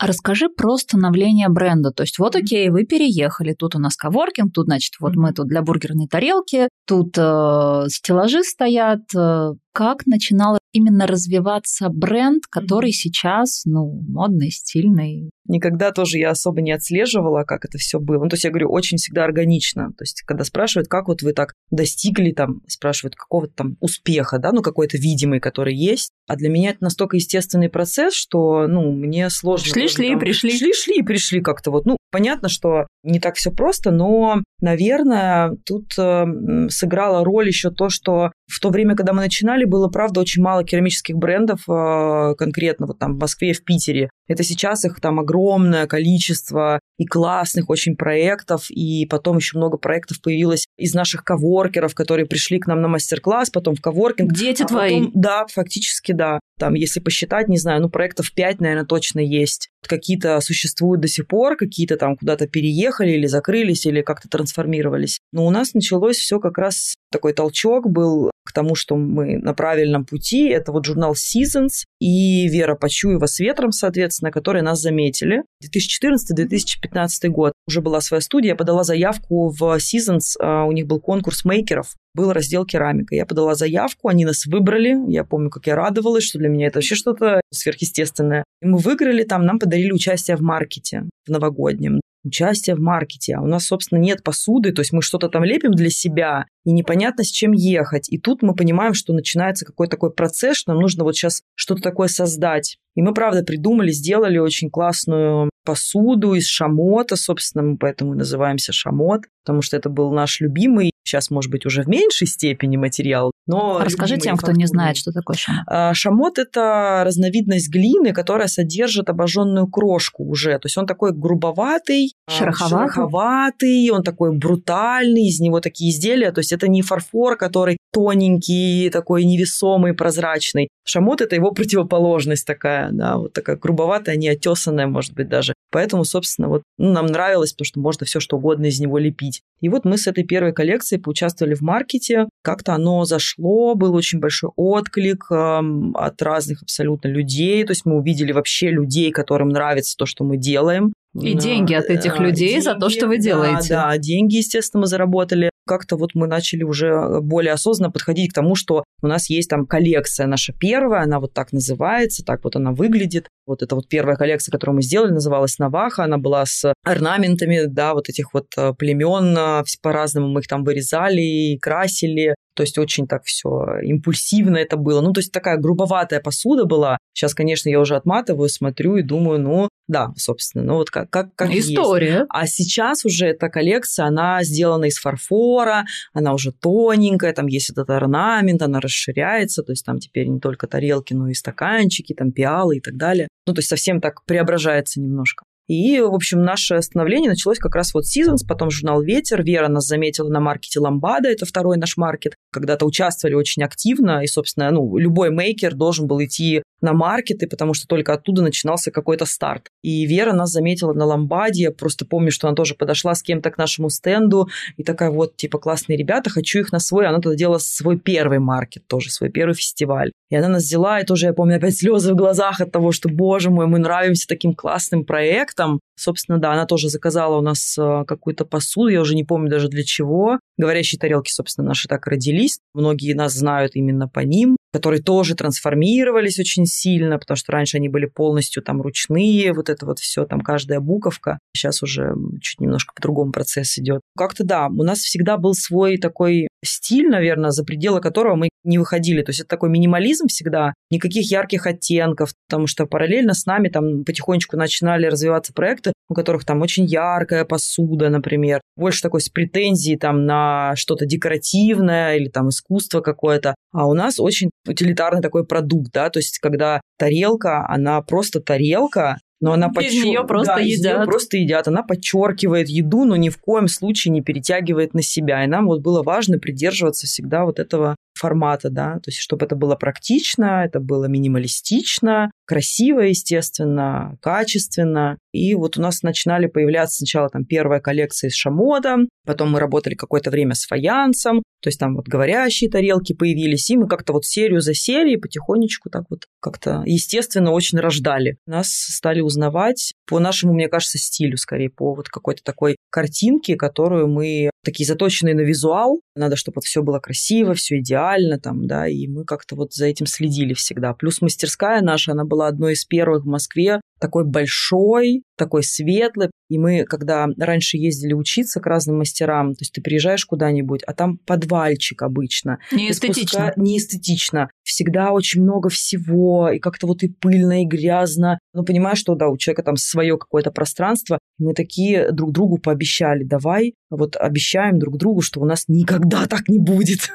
А 0.00 0.06
расскажи 0.06 0.48
про 0.48 0.78
становление 0.78 1.50
бренда. 1.50 1.90
То 1.90 2.04
есть 2.04 2.18
вот 2.18 2.34
окей, 2.34 2.70
вы 2.70 2.84
переехали, 2.84 3.52
тут 3.52 3.74
у 3.74 3.78
нас 3.78 3.96
коворкинг, 3.96 4.50
тут, 4.54 4.64
значит, 4.64 4.94
вот 4.98 5.14
мы 5.14 5.34
тут 5.34 5.48
для 5.48 5.60
бургерной 5.60 6.06
тарелки, 6.06 6.70
тут 6.86 7.18
э, 7.18 7.84
стеллажи 7.88 8.42
стоят. 8.42 9.02
Э, 9.14 9.52
как 9.72 10.06
начинал 10.06 10.59
именно 10.72 11.06
развиваться 11.06 11.88
бренд, 11.88 12.44
который 12.50 12.90
mm-hmm. 12.90 12.92
сейчас, 12.92 13.62
ну, 13.64 14.02
модный, 14.08 14.50
стильный. 14.50 15.30
Никогда 15.46 15.90
тоже 15.90 16.18
я 16.18 16.30
особо 16.30 16.60
не 16.60 16.72
отслеживала, 16.72 17.42
как 17.44 17.64
это 17.64 17.78
все 17.78 17.98
было. 17.98 18.22
Ну, 18.22 18.28
то 18.28 18.34
есть 18.34 18.44
я 18.44 18.50
говорю, 18.50 18.70
очень 18.70 18.98
всегда 18.98 19.24
органично. 19.24 19.88
То 19.98 20.02
есть 20.02 20.22
когда 20.22 20.44
спрашивают, 20.44 20.88
как 20.88 21.08
вот 21.08 21.22
вы 21.22 21.32
так 21.32 21.54
достигли, 21.70 22.32
там, 22.32 22.60
спрашивают 22.68 23.16
какого-то 23.16 23.52
там 23.54 23.76
успеха, 23.80 24.38
да, 24.38 24.52
ну, 24.52 24.62
какой-то 24.62 24.96
видимый, 24.96 25.40
который 25.40 25.74
есть. 25.74 26.10
А 26.28 26.36
для 26.36 26.48
меня 26.48 26.70
это 26.70 26.84
настолько 26.84 27.16
естественный 27.16 27.68
процесс, 27.68 28.14
что, 28.14 28.66
ну, 28.68 28.92
мне 28.92 29.28
сложно... 29.30 29.72
Шли-шли, 29.72 30.16
пришли. 30.18 30.52
Шли-шли, 30.52 31.02
пришли 31.04 31.40
как-то 31.40 31.72
вот. 31.72 31.86
Ну, 31.86 31.96
понятно, 32.10 32.48
что 32.48 32.86
не 33.02 33.20
так 33.20 33.36
все 33.36 33.50
просто, 33.50 33.90
но, 33.90 34.42
наверное, 34.60 35.56
тут 35.64 35.92
э, 35.98 36.24
сыграла 36.68 37.24
роль 37.24 37.48
еще 37.48 37.70
то, 37.70 37.88
что 37.88 38.32
в 38.46 38.60
то 38.60 38.70
время, 38.70 38.96
когда 38.96 39.12
мы 39.12 39.22
начинали, 39.22 39.64
было, 39.64 39.88
правда, 39.88 40.20
очень 40.20 40.42
мало 40.42 40.64
керамических 40.64 41.16
брендов 41.16 41.60
э, 41.68 42.34
конкретно 42.36 42.86
вот 42.86 42.98
там 42.98 43.14
в 43.14 43.20
Москве 43.20 43.52
в 43.52 43.64
Питере. 43.64 44.10
Это 44.28 44.42
сейчас 44.42 44.84
их 44.84 45.00
там 45.00 45.18
огромное 45.18 45.86
количество 45.86 46.80
и 47.00 47.06
классных 47.06 47.70
очень 47.70 47.96
проектов, 47.96 48.70
и 48.70 49.06
потом 49.06 49.38
еще 49.38 49.56
много 49.56 49.78
проектов 49.78 50.20
появилось 50.20 50.66
из 50.76 50.92
наших 50.92 51.24
коворкеров, 51.24 51.94
которые 51.94 52.26
пришли 52.26 52.58
к 52.58 52.66
нам 52.66 52.82
на 52.82 52.88
мастер-класс, 52.88 53.48
потом 53.48 53.74
в 53.74 53.80
коворкинг. 53.80 54.30
Дети 54.34 54.64
а 54.64 54.66
твои? 54.66 54.98
Потом, 54.98 55.12
да, 55.14 55.46
фактически 55.50 56.12
да. 56.12 56.40
Там, 56.58 56.74
если 56.74 57.00
посчитать, 57.00 57.48
не 57.48 57.56
знаю, 57.56 57.80
ну, 57.80 57.88
проектов 57.88 58.30
5, 58.34 58.60
наверное, 58.60 58.84
точно 58.84 59.20
есть. 59.20 59.70
Какие-то 59.88 60.38
существуют 60.42 61.00
до 61.00 61.08
сих 61.08 61.26
пор, 61.26 61.56
какие-то 61.56 61.96
там 61.96 62.18
куда-то 62.18 62.46
переехали 62.46 63.12
или 63.12 63.26
закрылись, 63.26 63.86
или 63.86 64.02
как-то 64.02 64.28
трансформировались. 64.28 65.20
Но 65.32 65.46
у 65.46 65.50
нас 65.50 65.72
началось 65.72 66.18
все 66.18 66.38
как 66.38 66.58
раз 66.58 66.96
такой 67.10 67.32
толчок 67.32 67.88
был 67.88 68.30
к 68.50 68.52
тому, 68.52 68.74
что 68.74 68.96
мы 68.96 69.38
на 69.38 69.54
правильном 69.54 70.04
пути. 70.04 70.48
Это 70.48 70.72
вот 70.72 70.84
журнал 70.84 71.14
Seasons 71.14 71.84
и 72.00 72.48
Вера 72.48 72.74
Почуева 72.74 73.26
с 73.26 73.38
ветром, 73.38 73.72
соответственно, 73.72 74.30
которые 74.30 74.62
нас 74.62 74.80
заметили. 74.80 75.44
2014-2015 75.64 77.28
год. 77.28 77.52
Уже 77.68 77.80
была 77.80 78.00
своя 78.00 78.20
студия, 78.20 78.50
я 78.50 78.56
подала 78.56 78.84
заявку 78.84 79.48
в 79.50 79.62
Seasons, 79.78 80.36
а, 80.40 80.64
у 80.64 80.72
них 80.72 80.86
был 80.86 81.00
конкурс 81.00 81.44
мейкеров, 81.44 81.94
был 82.14 82.32
раздел 82.32 82.66
керамика. 82.66 83.14
Я 83.14 83.26
подала 83.26 83.54
заявку, 83.54 84.08
они 84.08 84.24
нас 84.24 84.46
выбрали. 84.46 84.96
Я 85.10 85.24
помню, 85.24 85.50
как 85.50 85.66
я 85.66 85.76
радовалась, 85.76 86.24
что 86.24 86.38
для 86.38 86.48
меня 86.48 86.66
это 86.66 86.78
вообще 86.78 86.94
что-то 86.94 87.40
сверхъестественное. 87.52 88.44
И 88.62 88.66
мы 88.66 88.78
выиграли 88.78 89.22
там, 89.22 89.44
нам 89.44 89.58
подарили 89.58 89.92
участие 89.92 90.36
в 90.36 90.40
маркете, 90.40 91.04
в 91.26 91.30
новогоднем 91.30 91.99
участие 92.24 92.76
в 92.76 92.80
маркете, 92.80 93.36
а 93.36 93.42
у 93.42 93.46
нас, 93.46 93.66
собственно, 93.66 93.98
нет 93.98 94.22
посуды, 94.22 94.72
то 94.72 94.80
есть 94.80 94.92
мы 94.92 95.02
что-то 95.02 95.28
там 95.28 95.44
лепим 95.44 95.72
для 95.72 95.90
себя, 95.90 96.46
и 96.64 96.72
непонятно, 96.72 97.24
с 97.24 97.28
чем 97.28 97.52
ехать. 97.52 98.10
И 98.12 98.18
тут 98.18 98.42
мы 98.42 98.54
понимаем, 98.54 98.94
что 98.94 99.12
начинается 99.12 99.64
какой-то 99.64 99.92
такой 99.92 100.12
процесс, 100.12 100.56
что 100.56 100.72
нам 100.72 100.82
нужно 100.82 101.04
вот 101.04 101.16
сейчас 101.16 101.42
что-то 101.54 101.82
такое 101.82 102.08
создать. 102.08 102.76
И 102.94 103.02
мы, 103.02 103.14
правда, 103.14 103.42
придумали, 103.42 103.90
сделали 103.90 104.38
очень 104.38 104.68
классную 104.68 105.50
посуду 105.64 106.34
из 106.34 106.46
шамота, 106.46 107.16
собственно, 107.16 107.64
мы 107.64 107.76
поэтому 107.76 108.14
и 108.14 108.18
называемся 108.18 108.72
шамот, 108.72 109.22
потому 109.44 109.62
что 109.62 109.76
это 109.76 109.88
был 109.88 110.10
наш 110.10 110.40
любимый, 110.40 110.90
сейчас, 111.10 111.30
может 111.30 111.50
быть, 111.50 111.66
уже 111.66 111.82
в 111.82 111.88
меньшей 111.88 112.26
степени 112.26 112.76
материал, 112.76 113.32
но... 113.46 113.80
Расскажи 113.80 114.18
тем, 114.18 114.36
кто 114.36 114.52
не 114.52 114.66
знает, 114.66 114.96
что 114.96 115.12
такое 115.12 115.36
шамот. 115.36 115.64
А, 115.66 115.94
шамот– 115.94 116.38
это 116.38 117.02
разновидность 117.04 117.68
глины, 117.68 118.12
которая 118.12 118.48
содержит 118.48 119.08
обожженную 119.08 119.66
крошку 119.66 120.24
уже, 120.24 120.52
то 120.58 120.66
есть 120.66 120.78
он 120.78 120.86
такой 120.86 121.12
грубоватый, 121.12 122.14
а, 122.26 122.30
шероховатый, 122.30 122.78
шероховатый 122.78 123.90
он 123.90 124.02
такой 124.02 124.36
брутальный, 124.36 125.28
из 125.28 125.40
него 125.40 125.60
такие 125.60 125.90
изделия, 125.90 126.32
то 126.32 126.40
есть 126.40 126.52
это 126.52 126.68
не 126.68 126.82
фарфор, 126.82 127.36
который 127.36 127.76
тоненький, 127.92 128.90
такой 128.90 129.24
невесомый, 129.24 129.94
прозрачный. 129.94 130.68
Шамот– 130.84 131.20
это 131.22 131.34
его 131.34 131.50
противоположность 131.50 132.46
такая, 132.46 132.90
да, 132.92 133.16
вот 133.16 133.32
такая 133.32 133.56
грубоватая, 133.56 134.16
неотесанная, 134.16 134.86
может 134.86 135.14
быть, 135.14 135.28
даже. 135.28 135.54
Поэтому, 135.70 136.04
собственно, 136.04 136.48
вот 136.48 136.62
ну, 136.78 136.92
нам 136.92 137.06
нравилось, 137.06 137.52
потому 137.52 137.66
что 137.66 137.80
можно 137.80 138.06
все 138.06 138.20
что 138.20 138.36
угодно 138.36 138.66
из 138.66 138.80
него 138.80 138.98
лепить. 138.98 139.42
И 139.60 139.68
вот 139.68 139.84
мы 139.84 139.98
с 139.98 140.06
этой 140.06 140.24
первой 140.24 140.52
коллекцией 140.52 141.00
поучаствовали 141.00 141.54
в 141.54 141.60
маркете. 141.60 142.26
Как-то 142.42 142.74
оно 142.74 143.04
зашло, 143.04 143.74
был 143.74 143.94
очень 143.94 144.18
большой 144.18 144.50
отклик 144.56 145.26
э, 145.30 145.60
от 145.94 146.22
разных 146.22 146.62
абсолютно 146.62 147.08
людей. 147.08 147.62
То 147.64 147.72
есть 147.72 147.84
мы 147.84 147.96
увидели 147.96 148.32
вообще 148.32 148.70
людей, 148.70 149.10
которым 149.12 149.48
нравится 149.48 149.96
то, 149.96 150.06
что 150.06 150.24
мы 150.24 150.36
делаем. 150.36 150.92
И 151.14 151.34
да, 151.34 151.40
деньги 151.40 151.74
от 151.74 151.86
этих 151.86 152.20
людей 152.20 152.50
деньги, 152.50 152.64
за 152.64 152.74
то, 152.74 152.88
что 152.88 153.08
вы 153.08 153.18
делаете. 153.18 153.70
Да, 153.70 153.90
да, 153.90 153.98
деньги, 153.98 154.36
естественно, 154.36 154.82
мы 154.82 154.86
заработали. 154.86 155.50
Как-то 155.70 155.94
вот 155.94 156.10
мы 156.14 156.26
начали 156.26 156.64
уже 156.64 157.20
более 157.20 157.52
осознанно 157.52 157.92
подходить 157.92 158.32
к 158.32 158.34
тому, 158.34 158.56
что 158.56 158.82
у 159.02 159.06
нас 159.06 159.30
есть 159.30 159.48
там 159.48 159.66
коллекция 159.66 160.26
наша 160.26 160.52
первая, 160.52 161.04
она 161.04 161.20
вот 161.20 161.32
так 161.32 161.52
называется, 161.52 162.24
так 162.24 162.42
вот 162.42 162.56
она 162.56 162.72
выглядит. 162.72 163.28
Вот 163.46 163.62
эта 163.62 163.76
вот 163.76 163.88
первая 163.88 164.16
коллекция, 164.16 164.50
которую 164.50 164.74
мы 164.74 164.82
сделали, 164.82 165.12
называлась 165.12 165.60
Наваха, 165.60 166.02
она 166.02 166.18
была 166.18 166.44
с 166.44 166.74
орнаментами, 166.82 167.66
да, 167.66 167.94
вот 167.94 168.08
этих 168.08 168.34
вот 168.34 168.46
э, 168.56 168.72
племен, 168.76 169.32
э, 169.38 169.62
по-разному 169.80 170.26
мы 170.26 170.40
их 170.40 170.48
там 170.48 170.64
вырезали, 170.64 171.56
красили, 171.62 172.34
то 172.60 172.62
есть 172.62 172.76
очень 172.76 173.06
так 173.06 173.24
все 173.24 173.78
импульсивно 173.82 174.58
это 174.58 174.76
было. 174.76 175.00
Ну, 175.00 175.14
то 175.14 175.20
есть 175.20 175.32
такая 175.32 175.56
грубоватая 175.56 176.20
посуда 176.20 176.66
была. 176.66 176.98
Сейчас, 177.14 177.32
конечно, 177.32 177.70
я 177.70 177.80
уже 177.80 177.96
отматываю, 177.96 178.50
смотрю 178.50 178.96
и 178.96 179.02
думаю, 179.02 179.40
ну, 179.40 179.70
да, 179.88 180.12
собственно, 180.18 180.62
ну 180.62 180.74
вот 180.74 180.90
как, 180.90 181.08
как, 181.08 181.34
как 181.34 181.50
История. 181.54 182.10
Есть. 182.10 182.26
А 182.28 182.46
сейчас 182.46 183.06
уже 183.06 183.28
эта 183.28 183.48
коллекция, 183.48 184.04
она 184.04 184.44
сделана 184.44 184.84
из 184.84 184.98
фарфора, 184.98 185.86
она 186.12 186.34
уже 186.34 186.52
тоненькая, 186.52 187.32
там 187.32 187.46
есть 187.46 187.70
этот 187.70 187.88
орнамент, 187.88 188.60
она 188.60 188.78
расширяется, 188.78 189.62
то 189.62 189.72
есть 189.72 189.86
там 189.86 189.98
теперь 189.98 190.26
не 190.26 190.38
только 190.38 190.66
тарелки, 190.66 191.14
но 191.14 191.28
и 191.28 191.32
стаканчики, 191.32 192.12
там 192.12 192.30
пиалы 192.30 192.76
и 192.76 192.80
так 192.80 192.98
далее. 192.98 193.28
Ну, 193.46 193.54
то 193.54 193.60
есть 193.60 193.70
совсем 193.70 194.02
так 194.02 194.22
преображается 194.26 195.00
немножко. 195.00 195.44
И, 195.70 196.00
в 196.00 196.14
общем, 196.14 196.42
наше 196.42 196.82
становление 196.82 197.30
началось 197.30 197.60
как 197.60 197.76
раз 197.76 197.94
вот 197.94 198.02
Seasons, 198.02 198.38
потом 198.46 198.72
журнал 198.72 199.02
«Ветер». 199.02 199.44
Вера 199.44 199.68
нас 199.68 199.86
заметила 199.86 200.28
на 200.28 200.40
маркете 200.40 200.80
«Ламбада», 200.80 201.28
это 201.28 201.46
второй 201.46 201.76
наш 201.76 201.96
маркет. 201.96 202.34
Когда-то 202.52 202.86
участвовали 202.86 203.34
очень 203.34 203.62
активно, 203.62 204.22
и, 204.22 204.26
собственно, 204.26 204.70
ну, 204.70 204.96
любой 204.96 205.30
мейкер 205.30 205.74
должен 205.74 206.06
был 206.06 206.22
идти 206.22 206.62
на 206.80 206.92
маркеты, 206.92 207.46
потому 207.46 207.74
что 207.74 207.86
только 207.86 208.14
оттуда 208.14 208.42
начинался 208.42 208.90
какой-то 208.90 209.26
старт. 209.26 209.68
И 209.82 210.06
Вера 210.06 210.32
нас 210.32 210.50
заметила 210.50 210.92
на 210.92 211.04
Ламбаде. 211.04 211.64
Я 211.64 211.70
просто 211.72 212.06
помню, 212.06 212.30
что 212.30 212.48
она 212.48 212.56
тоже 212.56 212.74
подошла 212.74 213.14
с 213.14 213.22
кем-то 213.22 213.50
к 213.50 213.58
нашему 213.58 213.90
стенду 213.90 214.48
и 214.76 214.82
такая 214.82 215.10
вот, 215.10 215.36
типа, 215.36 215.58
классные 215.58 215.98
ребята, 215.98 216.30
хочу 216.30 216.60
их 216.60 216.72
на 216.72 216.78
свой. 216.78 217.06
Она 217.06 217.20
тогда 217.20 217.36
делала 217.36 217.58
свой 217.58 217.98
первый 217.98 218.38
маркет 218.38 218.86
тоже, 218.86 219.10
свой 219.10 219.30
первый 219.30 219.54
фестиваль. 219.54 220.12
И 220.30 220.36
она 220.36 220.48
нас 220.48 220.64
взяла, 220.64 221.00
и 221.00 221.04
тоже, 221.04 221.26
я 221.26 221.32
помню, 221.32 221.56
опять 221.56 221.76
слезы 221.76 222.14
в 222.14 222.16
глазах 222.16 222.60
от 222.60 222.72
того, 222.72 222.92
что, 222.92 223.08
боже 223.08 223.50
мой, 223.50 223.66
мы 223.66 223.78
нравимся 223.78 224.26
таким 224.26 224.54
классным 224.54 225.04
проектом 225.04 225.80
Собственно, 226.00 226.38
да, 226.38 226.52
она 226.52 226.64
тоже 226.64 226.88
заказала 226.88 227.36
у 227.36 227.42
нас 227.42 227.76
э, 227.76 228.04
какую-то 228.06 228.46
посуду, 228.46 228.88
я 228.88 229.02
уже 229.02 229.14
не 229.14 229.22
помню 229.22 229.50
даже 229.50 229.68
для 229.68 229.84
чего. 229.84 230.38
Говорящие 230.56 230.98
тарелки, 230.98 231.30
собственно, 231.30 231.68
наши 231.68 231.88
так 231.88 232.06
родились. 232.06 232.39
Многие 232.74 233.14
нас 233.14 233.34
знают 233.34 233.74
именно 233.74 234.08
по 234.08 234.20
ним, 234.20 234.56
которые 234.72 235.02
тоже 235.02 235.34
трансформировались 235.34 236.38
очень 236.38 236.66
сильно, 236.66 237.18
потому 237.18 237.36
что 237.36 237.52
раньше 237.52 237.76
они 237.76 237.88
были 237.88 238.06
полностью 238.06 238.62
там 238.62 238.80
ручные, 238.80 239.52
вот 239.52 239.68
это 239.68 239.86
вот 239.86 239.98
все, 239.98 240.24
там 240.24 240.40
каждая 240.40 240.80
буковка. 240.80 241.38
Сейчас 241.54 241.82
уже 241.82 242.14
чуть 242.40 242.60
немножко 242.60 242.94
по-другому 242.94 243.32
процесс 243.32 243.78
идет. 243.78 244.00
Как-то 244.16 244.44
да, 244.44 244.68
у 244.68 244.82
нас 244.82 244.98
всегда 244.98 245.36
был 245.36 245.54
свой 245.54 245.98
такой 245.98 246.48
стиль, 246.64 247.08
наверное, 247.08 247.50
за 247.50 247.64
пределы 247.64 248.00
которого 248.00 248.36
мы 248.36 248.48
не 248.64 248.78
выходили. 248.78 249.22
То 249.22 249.30
есть 249.30 249.40
это 249.40 249.48
такой 249.48 249.70
минимализм 249.70 250.26
всегда, 250.26 250.74
никаких 250.90 251.30
ярких 251.30 251.66
оттенков, 251.66 252.34
потому 252.48 252.66
что 252.66 252.86
параллельно 252.86 253.34
с 253.34 253.46
нами 253.46 253.68
там 253.68 254.04
потихонечку 254.04 254.56
начинали 254.56 255.06
развиваться 255.06 255.52
проекты, 255.52 255.92
у 256.08 256.14
которых 256.14 256.44
там 256.44 256.60
очень 256.60 256.84
яркая 256.84 257.44
посуда, 257.44 258.10
например, 258.10 258.60
больше 258.76 259.02
такой 259.02 259.20
с 259.20 259.28
претензией 259.28 259.96
там 259.96 260.26
на 260.26 260.74
что-то 260.76 261.06
декоративное 261.06 262.16
или 262.16 262.28
там 262.28 262.48
искусство 262.48 263.00
какое-то. 263.00 263.54
А 263.72 263.86
у 263.86 263.94
нас 263.94 264.18
очень 264.18 264.50
утилитарный 264.66 265.22
такой 265.22 265.46
продукт, 265.46 265.92
да, 265.92 266.10
то 266.10 266.18
есть 266.18 266.38
когда 266.38 266.80
тарелка, 266.98 267.66
она 267.68 268.00
просто 268.02 268.40
тарелка, 268.40 269.18
но 269.40 269.52
она 269.52 269.68
без 269.68 269.74
подчер... 269.74 270.04
нее 270.04 270.24
просто 270.24 270.56
да, 270.56 270.60
едят. 270.60 270.98
Нее 270.98 271.06
просто 271.06 271.36
едят. 271.36 271.68
Она 271.68 271.82
подчеркивает 271.82 272.68
еду, 272.68 273.04
но 273.04 273.16
ни 273.16 273.28
в 273.28 273.38
коем 273.38 273.68
случае 273.68 274.12
не 274.12 274.22
перетягивает 274.22 274.94
на 274.94 275.02
себя. 275.02 275.44
И 275.44 275.46
нам 275.46 275.66
вот 275.66 275.80
было 275.80 276.02
важно 276.02 276.38
придерживаться 276.38 277.06
всегда 277.06 277.44
вот 277.44 277.58
этого 277.58 277.96
формата, 278.20 278.68
да, 278.68 278.94
то 278.96 279.08
есть 279.08 279.18
чтобы 279.18 279.46
это 279.46 279.56
было 279.56 279.76
практично, 279.76 280.64
это 280.66 280.78
было 280.78 281.06
минималистично, 281.06 282.30
красиво, 282.44 283.00
естественно, 283.00 284.18
качественно. 284.20 285.16
И 285.32 285.54
вот 285.54 285.76
у 285.78 285.80
нас 285.80 286.02
начинали 286.02 286.46
появляться 286.46 286.98
сначала 286.98 287.28
там 287.28 287.44
первая 287.44 287.80
коллекция 287.80 288.28
из 288.28 288.34
шамота, 288.34 288.96
потом 289.24 289.52
мы 289.52 289.60
работали 289.60 289.94
какое-то 289.94 290.30
время 290.30 290.54
с 290.54 290.66
фаянсом, 290.66 291.42
то 291.62 291.68
есть 291.68 291.78
там 291.78 291.94
вот 291.94 292.08
говорящие 292.08 292.70
тарелки 292.70 293.12
появились, 293.12 293.68
и 293.70 293.76
мы 293.76 293.86
как-то 293.86 294.12
вот 294.12 294.24
серию 294.24 294.60
за 294.60 294.74
серией 294.74 295.18
потихонечку 295.18 295.90
так 295.90 296.04
вот 296.08 296.24
как-то 296.40 296.82
естественно 296.86 297.52
очень 297.52 297.78
рождали. 297.78 298.38
Нас 298.46 298.68
стали 298.68 299.20
узнавать 299.20 299.92
по 300.06 300.18
нашему, 300.18 300.54
мне 300.54 300.68
кажется, 300.68 300.98
стилю, 300.98 301.36
скорее 301.36 301.70
по 301.70 301.94
вот 301.94 302.08
какой-то 302.08 302.42
такой 302.42 302.76
картинке, 302.90 303.56
которую 303.56 304.08
мы 304.08 304.50
такие 304.64 304.86
заточенные 304.86 305.34
на 305.34 305.40
визуал. 305.40 306.00
Надо, 306.16 306.36
чтобы 306.36 306.56
вот 306.56 306.64
все 306.64 306.82
было 306.82 306.98
красиво, 306.98 307.54
все 307.54 307.78
идеально 307.78 308.38
там, 308.38 308.66
да, 308.66 308.88
и 308.88 309.06
мы 309.06 309.24
как-то 309.24 309.54
вот 309.54 309.72
за 309.72 309.86
этим 309.86 310.06
следили 310.06 310.54
всегда. 310.54 310.94
Плюс 310.94 311.20
мастерская 311.20 311.82
наша, 311.82 312.12
она 312.12 312.24
была 312.24 312.48
одной 312.48 312.72
из 312.72 312.84
первых 312.84 313.24
в 313.24 313.28
Москве, 313.28 313.80
такой 314.00 314.24
большой, 314.24 315.22
такой 315.36 315.62
светлый. 315.62 316.30
И 316.48 316.58
мы, 316.58 316.84
когда 316.84 317.26
раньше 317.38 317.76
ездили 317.76 318.12
учиться 318.12 318.60
к 318.60 318.66
разным 318.66 318.98
мастерам, 318.98 319.54
то 319.54 319.62
есть 319.62 319.72
ты 319.72 319.80
приезжаешь 319.80 320.24
куда-нибудь, 320.24 320.82
а 320.86 320.92
там 320.94 321.18
подвальчик 321.18 322.02
обычно. 322.02 322.58
Не 322.72 322.90
эстетично. 322.90 323.52
Не 323.56 323.78
эстетично. 323.78 324.50
Всегда 324.64 325.12
очень 325.12 325.42
много 325.42 325.68
всего, 325.68 326.50
и 326.50 326.58
как-то 326.58 326.86
вот 326.86 327.02
и 327.02 327.08
пыльно, 327.08 327.62
и 327.62 327.66
грязно. 327.66 328.38
Ну, 328.52 328.64
понимаешь, 328.64 328.98
что 328.98 329.14
да, 329.14 329.28
у 329.28 329.36
человека 329.36 329.62
там 329.62 329.76
свое 329.76 330.18
какое-то 330.18 330.50
пространство. 330.50 331.18
Мы 331.38 331.54
такие 331.54 332.10
друг 332.12 332.32
другу 332.32 332.58
пообещали, 332.58 333.22
давай 333.22 333.74
вот 333.90 334.16
обещаем 334.16 334.78
друг 334.78 334.96
другу, 334.96 335.20
что 335.20 335.40
у 335.40 335.44
нас 335.44 335.64
никогда 335.68 336.26
так 336.26 336.48
не 336.48 336.58
будет. 336.58 337.10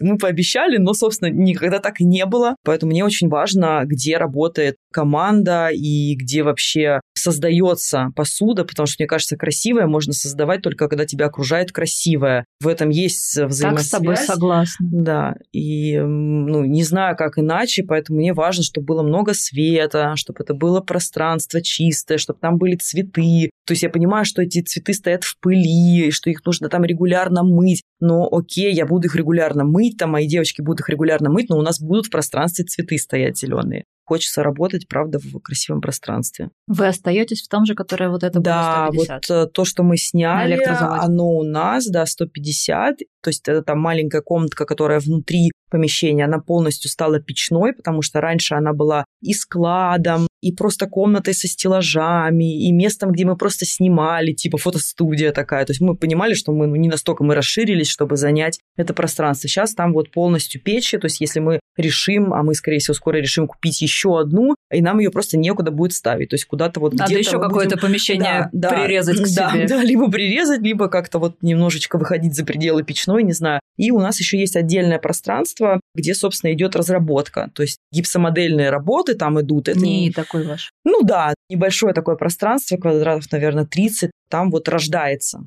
Мы 0.00 0.18
пообещали, 0.18 0.76
но, 0.76 0.92
собственно, 0.92 1.30
никогда 1.30 1.78
так 1.78 2.00
и 2.00 2.04
не 2.04 2.26
было. 2.26 2.56
Поэтому 2.64 2.90
мне 2.90 3.04
очень 3.04 3.28
важно, 3.28 3.82
где 3.84 4.16
работает 4.16 4.76
команда 4.92 5.68
и 5.72 6.14
где 6.14 6.42
вообще 6.42 7.00
создается 7.24 8.10
посуда, 8.14 8.64
потому 8.64 8.86
что, 8.86 8.96
мне 8.98 9.08
кажется, 9.08 9.36
красивое 9.36 9.86
можно 9.86 10.12
создавать 10.12 10.62
только 10.62 10.88
когда 10.88 11.06
тебя 11.06 11.26
окружает 11.26 11.72
красивое. 11.72 12.44
В 12.60 12.68
этом 12.68 12.90
есть 12.90 13.36
взаимосвязь. 13.36 13.90
Так 13.90 14.00
с 14.00 14.02
тобой 14.02 14.16
согласна. 14.16 14.86
Да, 14.92 15.34
и 15.52 15.98
ну, 15.98 16.64
не 16.64 16.84
знаю, 16.84 17.16
как 17.16 17.38
иначе, 17.38 17.82
поэтому 17.82 18.18
мне 18.18 18.34
важно, 18.34 18.62
чтобы 18.62 18.86
было 18.86 19.02
много 19.02 19.32
света, 19.34 20.12
чтобы 20.16 20.42
это 20.42 20.54
было 20.54 20.80
пространство 20.80 21.62
чистое, 21.62 22.18
чтобы 22.18 22.38
там 22.40 22.58
были 22.58 22.76
цветы. 22.76 23.50
То 23.66 23.72
есть 23.72 23.82
я 23.82 23.88
понимаю, 23.88 24.24
что 24.26 24.42
эти 24.42 24.60
цветы 24.60 24.92
стоят 24.92 25.24
в 25.24 25.38
пыли, 25.40 26.10
что 26.10 26.28
их 26.28 26.44
нужно 26.44 26.68
там 26.68 26.84
регулярно 26.84 27.42
мыть. 27.42 27.82
Но 28.00 28.28
окей, 28.30 28.74
я 28.74 28.84
буду 28.86 29.06
их 29.06 29.16
регулярно 29.16 29.64
мыть, 29.64 29.96
там 29.96 30.10
мои 30.10 30.26
девочки 30.26 30.60
будут 30.60 30.80
их 30.80 30.88
регулярно 30.90 31.30
мыть, 31.30 31.48
но 31.48 31.56
у 31.56 31.62
нас 31.62 31.80
будут 31.80 32.06
в 32.06 32.10
пространстве 32.10 32.66
цветы 32.66 32.98
стоять 32.98 33.38
зеленые 33.38 33.84
хочется 34.04 34.42
работать, 34.42 34.88
правда, 34.88 35.18
в 35.18 35.38
красивом 35.40 35.80
пространстве. 35.80 36.50
Вы 36.66 36.86
остаетесь 36.86 37.42
в 37.42 37.48
том 37.48 37.64
же, 37.64 37.74
которое 37.74 38.10
вот 38.10 38.22
это 38.22 38.40
да, 38.40 38.88
было 38.90 39.04
150? 39.04 39.22
Да, 39.28 39.40
вот 39.40 39.52
то, 39.52 39.64
что 39.64 39.82
мы 39.82 39.96
сняли, 39.96 40.60
оно 40.64 41.36
у 41.36 41.42
нас, 41.42 41.86
да, 41.86 42.06
150. 42.06 42.98
То 43.24 43.30
есть 43.30 43.48
это 43.48 43.62
там 43.62 43.80
маленькая 43.80 44.20
комнатка, 44.20 44.66
которая 44.66 45.00
внутри 45.00 45.50
помещения, 45.70 46.24
она 46.24 46.38
полностью 46.38 46.90
стала 46.90 47.18
печной, 47.18 47.72
потому 47.72 48.02
что 48.02 48.20
раньше 48.20 48.54
она 48.54 48.72
была 48.72 49.06
и 49.22 49.32
складом, 49.32 50.28
и 50.40 50.52
просто 50.52 50.86
комнатой 50.86 51.32
со 51.32 51.48
стеллажами, 51.48 52.68
и 52.68 52.70
местом, 52.70 53.12
где 53.12 53.24
мы 53.24 53.36
просто 53.36 53.64
снимали, 53.64 54.32
типа 54.32 54.58
фотостудия 54.58 55.32
такая. 55.32 55.64
То 55.64 55.70
есть 55.70 55.80
мы 55.80 55.96
понимали, 55.96 56.34
что 56.34 56.52
мы 56.52 56.66
ну, 56.66 56.76
не 56.76 56.88
настолько 56.88 57.24
мы 57.24 57.34
расширились, 57.34 57.88
чтобы 57.88 58.16
занять 58.16 58.60
это 58.76 58.92
пространство. 58.92 59.48
Сейчас 59.48 59.74
там 59.74 59.94
вот 59.94 60.10
полностью 60.10 60.60
печи, 60.60 60.98
то 60.98 61.06
есть 61.06 61.20
если 61.20 61.40
мы 61.40 61.60
решим, 61.76 62.34
а 62.34 62.42
мы, 62.42 62.54
скорее 62.54 62.78
всего, 62.78 62.94
скоро 62.94 63.16
решим 63.16 63.46
купить 63.46 63.80
еще 63.80 64.20
одну, 64.20 64.54
и 64.70 64.82
нам 64.82 64.98
ее 64.98 65.10
просто 65.10 65.38
некуда 65.38 65.70
будет 65.70 65.94
ставить. 65.94 66.28
То 66.28 66.34
есть 66.34 66.44
куда-то 66.44 66.78
вот 66.78 66.92
Надо 66.92 67.14
еще 67.14 67.40
какое-то 67.40 67.76
будем... 67.76 67.88
помещение 67.88 68.50
да, 68.52 68.70
прирезать 68.70 69.16
да, 69.18 69.22
к 69.22 69.26
себе. 69.26 69.66
Да, 69.66 69.76
да, 69.76 69.82
либо 69.82 70.10
прирезать, 70.10 70.60
либо 70.60 70.88
как-то 70.88 71.18
вот 71.18 71.36
немножечко 71.42 71.98
выходить 71.98 72.34
за 72.34 72.44
пределы 72.44 72.82
печной, 72.82 73.13
не 73.22 73.32
знаю. 73.32 73.60
И 73.76 73.90
у 73.90 74.00
нас 74.00 74.18
еще 74.20 74.38
есть 74.38 74.56
отдельное 74.56 74.98
пространство, 74.98 75.80
где, 75.94 76.14
собственно, 76.14 76.52
идет 76.52 76.76
разработка. 76.76 77.50
То 77.54 77.62
есть 77.62 77.78
гипсомодельные 77.92 78.70
работы 78.70 79.14
там 79.14 79.40
идут. 79.40 79.68
Это 79.68 79.80
не 79.80 80.10
такой 80.10 80.46
ваш. 80.46 80.70
Ну 80.84 81.02
да, 81.02 81.34
небольшое 81.48 81.94
такое 81.94 82.16
пространство, 82.16 82.76
квадратов, 82.76 83.30
наверное, 83.32 83.66
30, 83.66 84.10
там 84.28 84.50
вот 84.50 84.68
рождается 84.68 85.40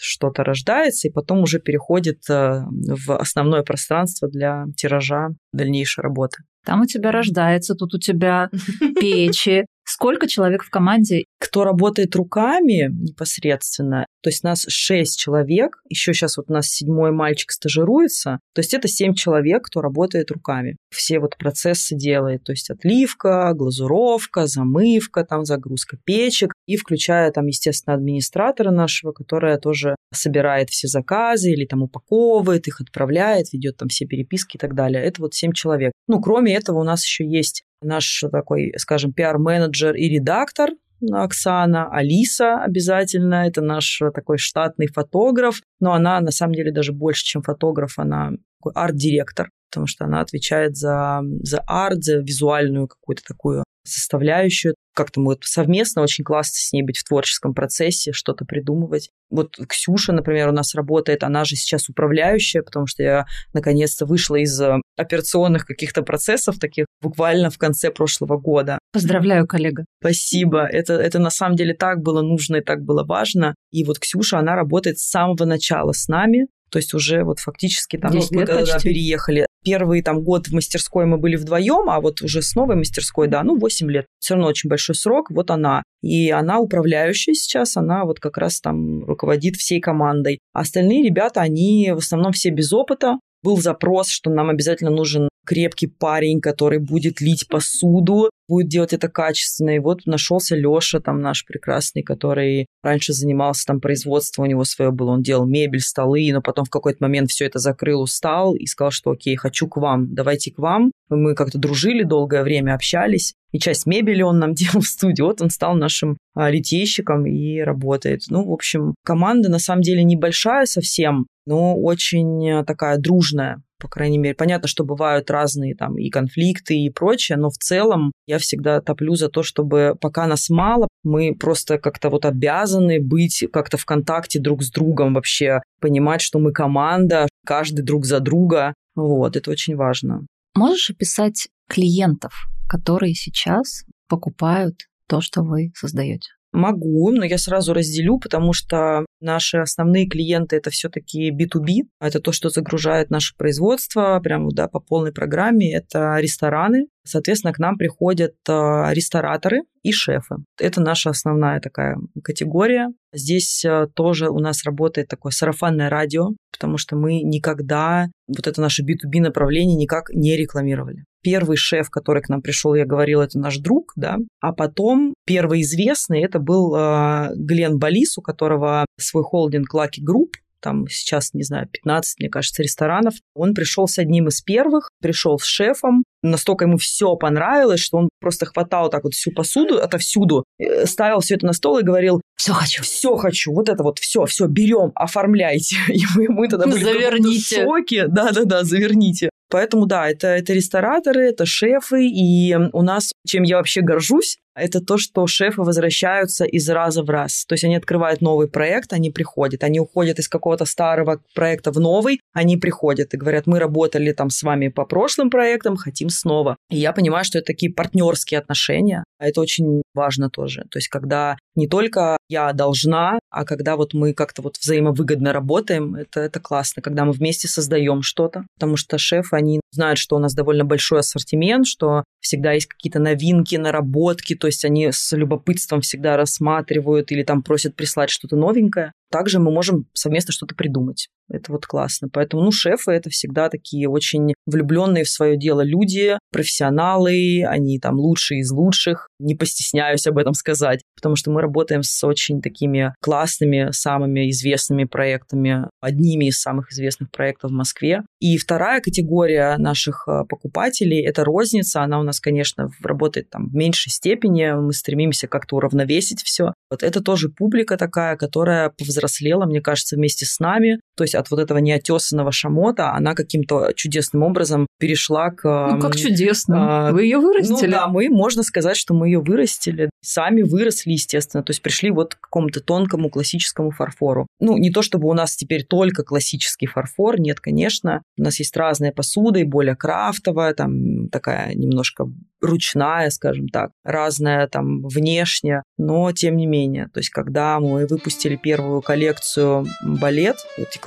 что-то 0.00 0.44
рождается 0.44 1.08
и 1.08 1.10
потом 1.10 1.40
уже 1.42 1.60
переходит 1.60 2.18
э, 2.28 2.62
в 2.68 3.16
основное 3.16 3.62
пространство 3.62 4.28
для 4.28 4.66
тиража 4.76 5.30
дальнейшей 5.52 6.02
работы. 6.02 6.38
Там 6.64 6.82
у 6.82 6.86
тебя 6.86 7.12
рождается, 7.12 7.74
тут 7.74 7.94
у 7.94 7.98
тебя 7.98 8.50
печи, 9.00 9.64
Сколько 9.90 10.28
человек 10.28 10.64
в 10.64 10.68
команде? 10.68 11.24
Кто 11.40 11.64
работает 11.64 12.14
руками 12.14 12.90
непосредственно, 12.92 14.04
то 14.22 14.28
есть 14.28 14.44
нас 14.44 14.66
шесть 14.68 15.18
человек, 15.18 15.80
еще 15.88 16.12
сейчас 16.12 16.36
вот 16.36 16.50
у 16.50 16.52
нас 16.52 16.66
седьмой 16.66 17.10
мальчик 17.10 17.50
стажируется, 17.52 18.40
то 18.54 18.60
есть 18.60 18.74
это 18.74 18.86
семь 18.86 19.14
человек, 19.14 19.64
кто 19.64 19.80
работает 19.80 20.30
руками. 20.30 20.76
Все 20.94 21.20
вот 21.20 21.38
процессы 21.38 21.96
делает, 21.96 22.44
то 22.44 22.52
есть 22.52 22.68
отливка, 22.68 23.50
глазуровка, 23.54 24.46
замывка, 24.46 25.24
там 25.24 25.46
загрузка 25.46 25.96
печек, 26.04 26.52
и 26.66 26.76
включая 26.76 27.30
там, 27.30 27.46
естественно, 27.46 27.96
администратора 27.96 28.70
нашего, 28.70 29.12
которая 29.12 29.56
тоже 29.56 29.96
собирает 30.12 30.68
все 30.68 30.86
заказы 30.86 31.50
или 31.50 31.64
там 31.64 31.82
упаковывает 31.82 32.68
их, 32.68 32.82
отправляет, 32.82 33.54
ведет 33.54 33.78
там 33.78 33.88
все 33.88 34.04
переписки 34.04 34.56
и 34.56 34.58
так 34.60 34.74
далее. 34.74 35.02
Это 35.02 35.22
вот 35.22 35.32
семь 35.38 35.52
человек. 35.52 35.92
Ну, 36.06 36.20
кроме 36.20 36.54
этого 36.54 36.78
у 36.80 36.84
нас 36.84 37.04
еще 37.04 37.26
есть 37.26 37.62
наш 37.80 38.24
такой, 38.30 38.74
скажем, 38.76 39.12
пиар-менеджер 39.12 39.94
и 39.94 40.08
редактор 40.08 40.70
Оксана, 41.12 41.88
Алиса 41.90 42.62
обязательно, 42.62 43.46
это 43.46 43.60
наш 43.60 44.00
такой 44.14 44.38
штатный 44.38 44.88
фотограф, 44.88 45.60
но 45.80 45.92
она 45.92 46.20
на 46.20 46.30
самом 46.30 46.54
деле 46.54 46.72
даже 46.72 46.92
больше, 46.92 47.24
чем 47.24 47.42
фотограф, 47.42 47.98
она 47.98 48.32
арт-директор, 48.74 49.50
потому 49.70 49.86
что 49.86 50.04
она 50.06 50.20
отвечает 50.20 50.76
за, 50.76 51.20
за 51.42 51.62
арт, 51.66 52.02
за 52.02 52.16
визуальную 52.18 52.88
какую-то 52.88 53.22
такую 53.22 53.64
составляющую. 53.88 54.74
Как-то 54.94 55.20
мы 55.20 55.26
вот 55.32 55.44
совместно 55.44 56.02
очень 56.02 56.24
классно 56.24 56.54
с 56.54 56.72
ней 56.72 56.82
быть 56.82 56.98
в 56.98 57.04
творческом 57.04 57.54
процессе, 57.54 58.12
что-то 58.12 58.44
придумывать. 58.44 59.10
Вот 59.30 59.56
Ксюша, 59.68 60.12
например, 60.12 60.48
у 60.48 60.52
нас 60.52 60.74
работает, 60.74 61.22
она 61.22 61.44
же 61.44 61.56
сейчас 61.56 61.88
управляющая, 61.88 62.62
потому 62.62 62.86
что 62.86 63.02
я 63.02 63.26
наконец-то 63.52 64.06
вышла 64.06 64.36
из 64.36 64.60
э, 64.60 64.80
операционных 64.96 65.66
каких-то 65.66 66.02
процессов 66.02 66.58
таких 66.58 66.86
буквально 67.00 67.50
в 67.50 67.58
конце 67.58 67.90
прошлого 67.90 68.38
года. 68.38 68.78
Поздравляю, 68.92 69.46
коллега. 69.46 69.84
Спасибо. 70.00 70.64
Это, 70.64 70.94
это 70.94 71.18
на 71.18 71.30
самом 71.30 71.56
деле 71.56 71.74
так 71.74 72.00
было 72.00 72.22
нужно 72.22 72.56
и 72.56 72.60
так 72.60 72.82
было 72.82 73.04
важно. 73.04 73.54
И 73.70 73.84
вот 73.84 73.98
Ксюша, 73.98 74.38
она 74.38 74.56
работает 74.56 74.98
с 74.98 75.08
самого 75.08 75.44
начала 75.44 75.92
с 75.92 76.08
нами. 76.08 76.46
То 76.70 76.78
есть 76.78 76.94
уже 76.94 77.24
вот 77.24 77.38
фактически 77.38 77.96
там 77.96 78.12
ну, 78.12 78.22
мы 78.30 78.44
когда 78.44 78.78
переехали. 78.78 79.46
Первый 79.68 80.00
там 80.00 80.22
год 80.22 80.48
в 80.48 80.54
мастерской 80.54 81.04
мы 81.04 81.18
были 81.18 81.36
вдвоем, 81.36 81.90
а 81.90 82.00
вот 82.00 82.22
уже 82.22 82.40
с 82.40 82.54
новой 82.54 82.76
мастерской, 82.76 83.28
да, 83.28 83.42
ну 83.42 83.58
8 83.58 83.90
лет. 83.90 84.06
Все 84.18 84.34
равно 84.34 84.48
очень 84.48 84.70
большой 84.70 84.94
срок. 84.94 85.30
Вот 85.30 85.50
она. 85.50 85.82
И 86.02 86.30
она 86.30 86.58
управляющая 86.58 87.34
сейчас, 87.34 87.76
она 87.76 88.04
вот 88.04 88.18
как 88.18 88.38
раз 88.38 88.60
там 88.60 89.04
руководит 89.04 89.56
всей 89.56 89.80
командой. 89.80 90.38
А 90.54 90.60
остальные 90.60 91.04
ребята, 91.04 91.42
они 91.42 91.92
в 91.94 91.98
основном 91.98 92.32
все 92.32 92.48
без 92.48 92.72
опыта. 92.72 93.18
Был 93.42 93.58
запрос, 93.58 94.08
что 94.08 94.30
нам 94.30 94.48
обязательно 94.48 94.90
нужен 94.90 95.28
крепкий 95.48 95.86
парень, 95.86 96.42
который 96.42 96.78
будет 96.78 97.22
лить 97.22 97.48
посуду, 97.48 98.28
будет 98.46 98.68
делать 98.68 98.92
это 98.92 99.08
качественно. 99.08 99.70
И 99.70 99.78
вот 99.78 100.04
нашелся 100.04 100.54
Леша, 100.54 101.00
там 101.00 101.22
наш 101.22 101.46
прекрасный, 101.46 102.02
который 102.02 102.66
раньше 102.82 103.14
занимался 103.14 103.64
там 103.66 103.80
производством, 103.80 104.44
у 104.44 104.48
него 104.48 104.64
свое 104.64 104.90
было, 104.90 105.12
он 105.12 105.22
делал 105.22 105.46
мебель, 105.46 105.80
столы, 105.80 106.28
но 106.34 106.42
потом 106.42 106.66
в 106.66 106.70
какой-то 106.70 106.98
момент 107.00 107.30
все 107.30 107.46
это 107.46 107.60
закрыл, 107.60 108.02
устал 108.02 108.54
и 108.54 108.66
сказал, 108.66 108.90
что 108.90 109.10
окей, 109.12 109.36
хочу 109.36 109.68
к 109.68 109.78
вам, 109.78 110.14
давайте 110.14 110.52
к 110.52 110.58
вам. 110.58 110.92
Мы 111.08 111.34
как-то 111.34 111.56
дружили 111.56 112.02
долгое 112.02 112.42
время, 112.42 112.74
общались, 112.74 113.32
и 113.50 113.58
часть 113.58 113.86
мебели 113.86 114.20
он 114.20 114.38
нам 114.38 114.52
делал 114.54 114.82
в 114.82 114.86
студии. 114.86 115.22
Вот 115.22 115.40
он 115.40 115.48
стал 115.48 115.74
нашим 115.74 116.18
а, 116.34 116.50
литейщиком 116.50 117.24
и 117.26 117.60
работает. 117.60 118.24
Ну, 118.28 118.44
в 118.44 118.52
общем, 118.52 118.94
команда 119.02 119.48
на 119.48 119.58
самом 119.58 119.80
деле 119.80 120.04
небольшая 120.04 120.66
совсем, 120.66 121.26
но 121.46 121.74
очень 121.74 122.46
э, 122.46 122.64
такая 122.66 122.98
дружная 122.98 123.62
по 123.78 123.88
крайней 123.88 124.18
мере. 124.18 124.34
Понятно, 124.34 124.68
что 124.68 124.84
бывают 124.84 125.30
разные 125.30 125.74
там 125.74 125.96
и 125.98 126.10
конфликты 126.10 126.76
и 126.76 126.90
прочее, 126.90 127.38
но 127.38 127.50
в 127.50 127.56
целом 127.56 128.12
я 128.26 128.38
всегда 128.38 128.80
топлю 128.80 129.14
за 129.14 129.28
то, 129.28 129.42
чтобы 129.42 129.96
пока 130.00 130.26
нас 130.26 130.48
мало, 130.48 130.88
мы 131.02 131.34
просто 131.34 131.78
как-то 131.78 132.10
вот 132.10 132.24
обязаны 132.24 133.00
быть 133.00 133.44
как-то 133.52 133.76
в 133.76 133.84
контакте 133.84 134.40
друг 134.40 134.62
с 134.62 134.70
другом 134.70 135.14
вообще, 135.14 135.60
понимать, 135.80 136.20
что 136.20 136.38
мы 136.38 136.52
команда, 136.52 137.28
каждый 137.46 137.82
друг 137.82 138.04
за 138.04 138.20
друга. 138.20 138.74
Вот, 138.94 139.36
это 139.36 139.50
очень 139.50 139.76
важно. 139.76 140.26
Можешь 140.54 140.90
описать 140.90 141.48
клиентов, 141.68 142.32
которые 142.68 143.14
сейчас 143.14 143.84
покупают 144.08 144.86
то, 145.06 145.20
что 145.20 145.42
вы 145.42 145.70
создаете? 145.74 146.28
Могу, 146.52 147.10
но 147.10 147.24
я 147.24 147.38
сразу 147.38 147.74
разделю, 147.74 148.18
потому 148.18 148.52
что 148.52 149.04
наши 149.20 149.58
основные 149.58 150.06
клиенты 150.06 150.56
это 150.56 150.70
все-таки 150.70 151.30
B2B, 151.30 151.88
это 152.00 152.20
то, 152.20 152.32
что 152.32 152.48
загружает 152.48 153.10
наше 153.10 153.36
производство 153.36 154.18
прямо 154.22 154.50
да, 154.52 154.68
по 154.68 154.80
полной 154.80 155.12
программе. 155.12 155.74
Это 155.74 156.16
рестораны, 156.18 156.86
Соответственно, 157.08 157.54
к 157.54 157.58
нам 157.58 157.78
приходят 157.78 158.34
а, 158.48 158.92
рестораторы 158.92 159.62
и 159.82 159.92
шефы. 159.92 160.36
Это 160.60 160.82
наша 160.82 161.08
основная 161.08 161.58
такая 161.58 161.96
категория. 162.22 162.88
Здесь 163.14 163.64
а, 163.64 163.86
тоже 163.86 164.28
у 164.28 164.38
нас 164.40 164.64
работает 164.64 165.08
такое 165.08 165.32
сарафанное 165.32 165.88
радио, 165.88 166.32
потому 166.52 166.76
что 166.76 166.96
мы 166.96 167.22
никогда 167.22 168.08
вот 168.26 168.46
это 168.46 168.60
наше 168.60 168.82
B2B 168.82 169.22
направление 169.22 169.76
никак 169.76 170.10
не 170.10 170.36
рекламировали. 170.36 171.04
Первый 171.22 171.56
шеф, 171.56 171.90
который 171.90 172.22
к 172.22 172.28
нам 172.28 172.42
пришел, 172.42 172.74
я 172.74 172.84
говорила, 172.84 173.22
это 173.22 173.38
наш 173.38 173.58
друг, 173.58 173.92
да, 173.96 174.18
а 174.40 174.52
потом 174.52 175.14
первый 175.26 175.62
известный, 175.62 176.22
это 176.22 176.38
был 176.38 176.74
э, 176.76 177.30
Глен 177.34 177.78
Балис, 177.78 178.18
у 178.18 178.22
которого 178.22 178.86
свой 178.98 179.24
холдинг 179.24 179.74
Lucky 179.74 180.00
Group, 180.04 180.34
там 180.60 180.88
сейчас, 180.88 181.34
не 181.34 181.44
знаю, 181.44 181.68
15, 181.70 182.20
мне 182.20 182.28
кажется, 182.28 182.62
ресторанов. 182.62 183.14
Он 183.34 183.54
пришел 183.54 183.86
с 183.86 183.98
одним 183.98 184.28
из 184.28 184.42
первых, 184.42 184.90
пришел 185.00 185.38
с 185.38 185.44
шефом, 185.44 186.04
настолько 186.22 186.64
ему 186.64 186.78
все 186.78 187.14
понравилось, 187.16 187.80
что 187.80 187.98
он 187.98 188.08
просто 188.20 188.46
хватал 188.46 188.90
так 188.90 189.04
вот 189.04 189.14
всю 189.14 189.30
посуду 189.30 189.78
отовсюду, 189.78 190.44
э, 190.58 190.86
ставил 190.86 191.20
все 191.20 191.36
это 191.36 191.46
на 191.46 191.52
стол 191.52 191.78
и 191.78 191.84
говорил, 191.84 192.20
все 192.36 192.52
хочу. 192.52 192.82
Все 192.82 193.16
хочу. 193.16 193.52
Вот 193.52 193.68
это 193.68 193.82
вот 193.82 193.98
все, 193.98 194.24
все 194.26 194.46
берем, 194.46 194.92
оформляйте. 194.94 195.76
И 195.88 196.02
мы, 196.16 196.28
мы 196.28 196.48
тогда 196.48 196.66
были 196.66 196.82
заверните. 196.82 197.62
в 197.62 197.64
шоке. 197.64 198.06
Да-да-да, 198.08 198.64
заверните. 198.64 199.30
Поэтому 199.50 199.86
да, 199.86 200.08
это, 200.08 200.28
это 200.28 200.52
рестораторы, 200.52 201.28
это 201.28 201.46
шефы, 201.46 202.06
и 202.06 202.54
у 202.72 202.82
нас, 202.82 203.12
чем 203.26 203.42
я 203.44 203.56
вообще 203.56 203.80
горжусь, 203.80 204.38
это 204.60 204.80
то, 204.80 204.98
что 204.98 205.26
шефы 205.26 205.62
возвращаются 205.62 206.44
из 206.44 206.68
раза 206.68 207.02
в 207.02 207.10
раз. 207.10 207.44
То 207.46 207.54
есть 207.54 207.64
они 207.64 207.76
открывают 207.76 208.20
новый 208.20 208.48
проект, 208.48 208.92
они 208.92 209.10
приходят, 209.10 209.62
они 209.64 209.80
уходят 209.80 210.18
из 210.18 210.28
какого-то 210.28 210.64
старого 210.64 211.20
проекта 211.34 211.72
в 211.72 211.80
новый, 211.80 212.20
они 212.32 212.56
приходят 212.56 213.14
и 213.14 213.16
говорят, 213.16 213.46
мы 213.46 213.58
работали 213.58 214.12
там 214.12 214.30
с 214.30 214.42
вами 214.42 214.68
по 214.68 214.84
прошлым 214.84 215.30
проектам, 215.30 215.76
хотим 215.76 216.10
снова. 216.10 216.56
И 216.70 216.76
я 216.76 216.92
понимаю, 216.92 217.24
что 217.24 217.38
это 217.38 217.46
такие 217.46 217.72
партнерские 217.72 218.40
отношения, 218.40 219.04
а 219.18 219.28
это 219.28 219.40
очень 219.40 219.82
важно 219.94 220.30
тоже. 220.30 220.62
То 220.70 220.78
есть 220.78 220.88
когда 220.88 221.36
не 221.54 221.66
только 221.66 222.16
я 222.28 222.52
должна, 222.52 223.18
а 223.30 223.44
когда 223.44 223.76
вот 223.76 223.94
мы 223.94 224.12
как-то 224.12 224.42
вот 224.42 224.56
взаимовыгодно 224.58 225.32
работаем, 225.32 225.94
это, 225.94 226.20
это 226.20 226.40
классно, 226.40 226.82
когда 226.82 227.04
мы 227.04 227.12
вместе 227.12 227.48
создаем 227.48 228.02
что-то, 228.02 228.44
потому 228.54 228.76
что 228.76 228.98
шефы, 228.98 229.36
они 229.36 229.60
знают, 229.72 229.98
что 229.98 230.16
у 230.16 230.18
нас 230.18 230.34
довольно 230.34 230.64
большой 230.64 231.00
ассортимент, 231.00 231.66
что 231.66 232.04
всегда 232.20 232.52
есть 232.52 232.66
какие-то 232.66 232.98
новинки, 232.98 233.56
наработки, 233.56 234.34
то 234.34 234.46
есть 234.48 234.64
они 234.64 234.90
с 234.90 235.16
любопытством 235.16 235.80
всегда 235.80 236.16
рассматривают 236.16 237.12
или 237.12 237.22
там 237.22 237.42
просят 237.42 237.76
прислать 237.76 238.10
что-то 238.10 238.36
новенькое. 238.36 238.92
Также 239.10 239.38
мы 239.38 239.50
можем 239.50 239.86
совместно 239.94 240.32
что-то 240.32 240.54
придумать. 240.54 241.08
Это 241.30 241.52
вот 241.52 241.66
классно. 241.66 242.08
Поэтому, 242.10 242.42
ну, 242.42 242.50
шефы 242.50 242.92
это 242.92 243.10
всегда 243.10 243.48
такие 243.48 243.88
очень 243.88 244.32
влюбленные 244.46 245.04
в 245.04 245.10
свое 245.10 245.36
дело 245.36 245.60
люди, 245.60 246.18
профессионалы, 246.32 247.44
они 247.46 247.78
там 247.78 247.96
лучшие 247.96 248.40
из 248.40 248.50
лучших. 248.50 249.08
Не 249.18 249.34
постесняюсь 249.34 250.06
об 250.06 250.18
этом 250.18 250.32
сказать, 250.32 250.80
потому 250.96 251.16
что 251.16 251.30
мы 251.30 251.42
работаем 251.42 251.82
с 251.82 252.02
очень 252.04 252.40
такими 252.40 252.94
классными, 253.00 253.68
самыми 253.72 254.30
известными 254.30 254.84
проектами, 254.84 255.68
одними 255.80 256.26
из 256.26 256.40
самых 256.40 256.72
известных 256.72 257.10
проектов 257.10 257.50
в 257.50 257.54
Москве. 257.54 258.02
И 258.20 258.38
вторая 258.38 258.80
категория 258.80 259.56
наших 259.58 260.08
э, 260.08 260.24
покупателей– 260.28 261.04
это 261.06 261.24
розница. 261.24 261.82
Она 261.82 262.00
у 262.00 262.02
нас, 262.02 262.20
конечно, 262.20 262.70
работает 262.82 263.28
там 263.30 263.48
в 263.48 263.54
меньшей 263.54 263.90
степени. 263.90 264.50
Мы 264.52 264.72
стремимся 264.72 265.28
как-то 265.28 265.56
уравновесить 265.56 266.22
все. 266.22 266.54
Вот 266.70 266.82
это 266.82 267.02
тоже 267.02 267.28
публика 267.28 267.76
такая, 267.76 268.16
которая 268.16 268.70
повзрослела, 268.98 269.46
мне 269.46 269.60
кажется, 269.60 269.96
вместе 269.96 270.26
с 270.26 270.38
нами. 270.40 270.80
То 270.98 271.04
есть 271.04 271.14
от 271.14 271.30
вот 271.30 271.38
этого 271.38 271.58
неотесанного 271.58 272.32
шамота 272.32 272.92
она 272.92 273.14
каким-то 273.14 273.72
чудесным 273.76 274.24
образом 274.24 274.66
перешла 274.80 275.30
к... 275.30 275.68
Ну, 275.74 275.80
как 275.80 275.94
чудесно. 275.94 276.88
А, 276.88 276.92
Вы 276.92 277.04
ее 277.04 277.18
вырастили? 277.18 277.66
Ну, 277.66 277.72
да, 277.72 277.86
мы, 277.86 278.08
можно 278.08 278.42
сказать, 278.42 278.76
что 278.76 278.94
мы 278.94 279.06
ее 279.06 279.20
вырастили. 279.20 279.90
Сами 280.02 280.42
выросли, 280.42 280.90
естественно. 280.90 281.44
То 281.44 281.52
есть 281.52 281.62
пришли 281.62 281.92
вот 281.92 282.16
к 282.16 282.20
какому-то 282.22 282.60
тонкому 282.60 283.10
классическому 283.10 283.70
фарфору. 283.70 284.26
Ну, 284.40 284.56
не 284.56 284.72
то 284.72 284.82
чтобы 284.82 285.08
у 285.08 285.14
нас 285.14 285.36
теперь 285.36 285.64
только 285.64 286.02
классический 286.02 286.66
фарфор, 286.66 287.20
нет, 287.20 287.38
конечно. 287.38 288.02
У 288.18 288.22
нас 288.22 288.40
есть 288.40 288.56
разная 288.56 288.90
посуда, 288.90 289.38
и 289.38 289.44
более 289.44 289.76
крафтовая, 289.76 290.52
там 290.52 291.08
такая 291.10 291.54
немножко 291.54 292.06
ручная, 292.40 293.10
скажем 293.10 293.48
так, 293.48 293.70
разная 293.84 294.46
там 294.48 294.82
внешне, 294.82 295.62
но 295.76 296.12
тем 296.12 296.36
не 296.36 296.46
менее. 296.46 296.88
То 296.92 297.00
есть, 297.00 297.10
когда 297.10 297.58
мы 297.60 297.86
выпустили 297.86 298.36
первую 298.36 298.80
коллекцию 298.82 299.66
балет, 299.82 300.36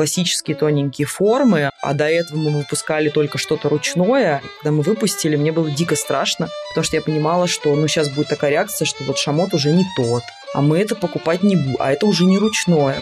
классические 0.02 0.58
тоненькие 0.58 1.06
формы, 1.06 1.70
а 1.80 1.94
до 1.94 2.06
этого 2.06 2.40
мы 2.40 2.50
выпускали 2.58 3.10
только 3.10 3.38
что-то 3.38 3.70
ручное, 3.70 4.42
когда 4.58 4.72
мы 4.72 4.82
выпустили, 4.82 5.36
мне 5.36 5.52
было 5.52 5.70
дико 5.70 5.96
страшно, 5.96 6.50
потому 6.70 6.84
что 6.84 6.96
я 6.96 7.04
понимала, 7.04 7.46
что 7.46 7.76
ну 7.76 7.88
сейчас 7.88 8.10
будет 8.10 8.28
такая 8.28 8.50
реакция, 8.50 8.88
что 8.88 9.04
вот 9.04 9.20
шамот 9.20 9.54
уже 9.54 9.70
не 9.70 9.86
тот, 9.96 10.24
а 10.56 10.62
мы 10.62 10.80
это 10.80 10.96
покупать 10.96 11.44
не 11.44 11.56
будем, 11.56 11.78
а 11.78 11.92
это 11.92 12.08
уже 12.08 12.26
не 12.26 12.40
ручное. 12.40 12.98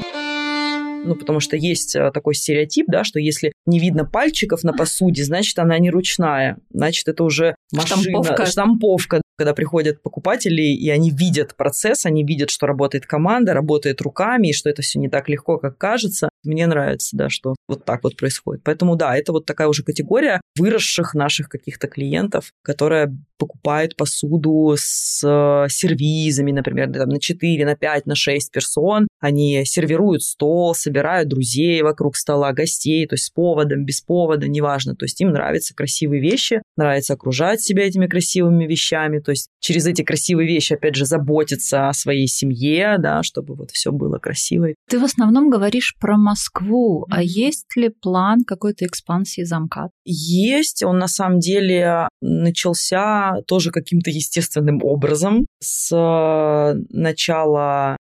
Ну, 1.06 1.16
потому 1.16 1.40
что 1.40 1.56
есть 1.56 1.96
э, 1.96 2.12
такой 2.12 2.36
стереотип, 2.36 2.88
да, 2.90 3.06
что 3.06 3.20
если 3.20 3.54
не 3.66 3.80
видно 3.80 4.04
пальчиков 4.04 4.66
на 4.66 4.74
посуде, 4.74 5.24
значит, 5.24 5.58
она 5.58 5.80
не 5.80 5.90
ручная. 5.90 6.58
Значит, 6.72 7.08
это 7.08 7.24
уже 7.24 7.56
машина, 7.72 8.02
штамповка. 8.02 8.46
штамповка. 8.46 9.22
Когда 9.38 9.54
приходят 9.54 10.04
покупатели, 10.04 10.62
и 10.62 10.90
они 10.90 11.12
видят 11.12 11.56
процесс, 11.56 12.06
они 12.06 12.26
видят, 12.26 12.50
что 12.50 12.68
работает 12.68 13.06
команда, 13.06 13.54
работает 13.54 14.02
руками, 14.02 14.50
и 14.50 14.54
что 14.54 14.70
это 14.70 14.82
все 14.82 15.00
не 15.00 15.08
так 15.08 15.30
легко, 15.30 15.58
как 15.58 15.78
кажется. 15.78 16.29
Мне 16.44 16.68
нравится, 16.68 17.16
да, 17.18 17.30
что 17.30 17.56
вот 17.68 17.86
так 17.86 18.04
вот 18.04 18.16
происходит. 18.16 18.64
Поэтому, 18.64 18.96
да, 18.96 19.16
это 19.16 19.32
вот 19.32 19.46
такая 19.46 19.68
уже 19.68 19.84
категория 19.84 20.42
выросших 20.58 21.14
наших 21.14 21.50
каких-то 21.50 21.88
клиентов, 21.88 22.52
которая 22.64 23.16
покупает 23.38 23.96
посуду 23.96 24.76
с 24.78 25.24
э, 25.26 25.70
сервизами, 25.70 26.52
например, 26.52 26.92
там, 26.92 27.10
на 27.10 27.20
4, 27.20 27.66
на 27.66 27.76
5, 27.76 28.06
на 28.06 28.16
6 28.16 28.52
персон. 28.52 29.08
Они 29.20 29.64
сервируют 29.66 30.24
стол, 30.24 30.76
собирают 30.76 31.30
друзей 31.30 31.82
вокруг 31.82 32.18
стола, 32.18 32.52
гостей, 32.52 33.08
то 33.08 33.14
есть 33.14 33.26
с 33.26 33.30
поводом, 33.30 33.86
без 33.86 34.02
повода, 34.02 34.48
неважно. 34.48 34.96
То 34.96 35.06
есть 35.06 35.20
им 35.22 35.30
нравятся 35.30 35.74
красивые 35.74 36.22
вещи, 36.22 36.62
нравится 36.76 37.14
окружать 37.14 37.62
себя 37.62 37.88
этими 37.88 38.08
красивыми 38.08 38.66
вещами, 38.66 39.20
то 39.20 39.32
есть 39.32 39.48
через 39.60 39.88
эти 39.88 40.04
красивые 40.04 40.48
вещи, 40.48 40.74
опять 40.74 40.96
же, 40.96 41.06
заботиться 41.06 41.88
о 41.88 41.94
своей 41.94 42.28
семье, 42.28 42.98
да, 43.00 43.24
чтобы 43.24 43.56
вот 43.56 43.72
все 43.72 43.92
было 43.92 44.18
красиво. 44.18 44.68
Ты 44.90 45.00
в 45.00 45.04
основном 45.04 45.50
говоришь 45.50 45.96
про 46.00 46.18
Москву, 46.30 47.06
mm-hmm. 47.06 47.16
а 47.16 47.24
есть 47.24 47.76
ли 47.76 47.90
план 47.90 48.44
какой-то 48.46 48.86
экспансии 48.86 49.44
замка? 49.44 49.90
Есть, 50.06 50.84
он 50.84 51.00
на 51.00 51.08
самом 51.08 51.40
деле 51.40 52.08
начался 52.22 53.42
тоже 53.48 53.72
каким-то 53.72 54.12
естественным 54.12 54.80
образом 54.84 55.48
с 55.60 55.92
э, 55.92 56.76
начала 56.90 57.98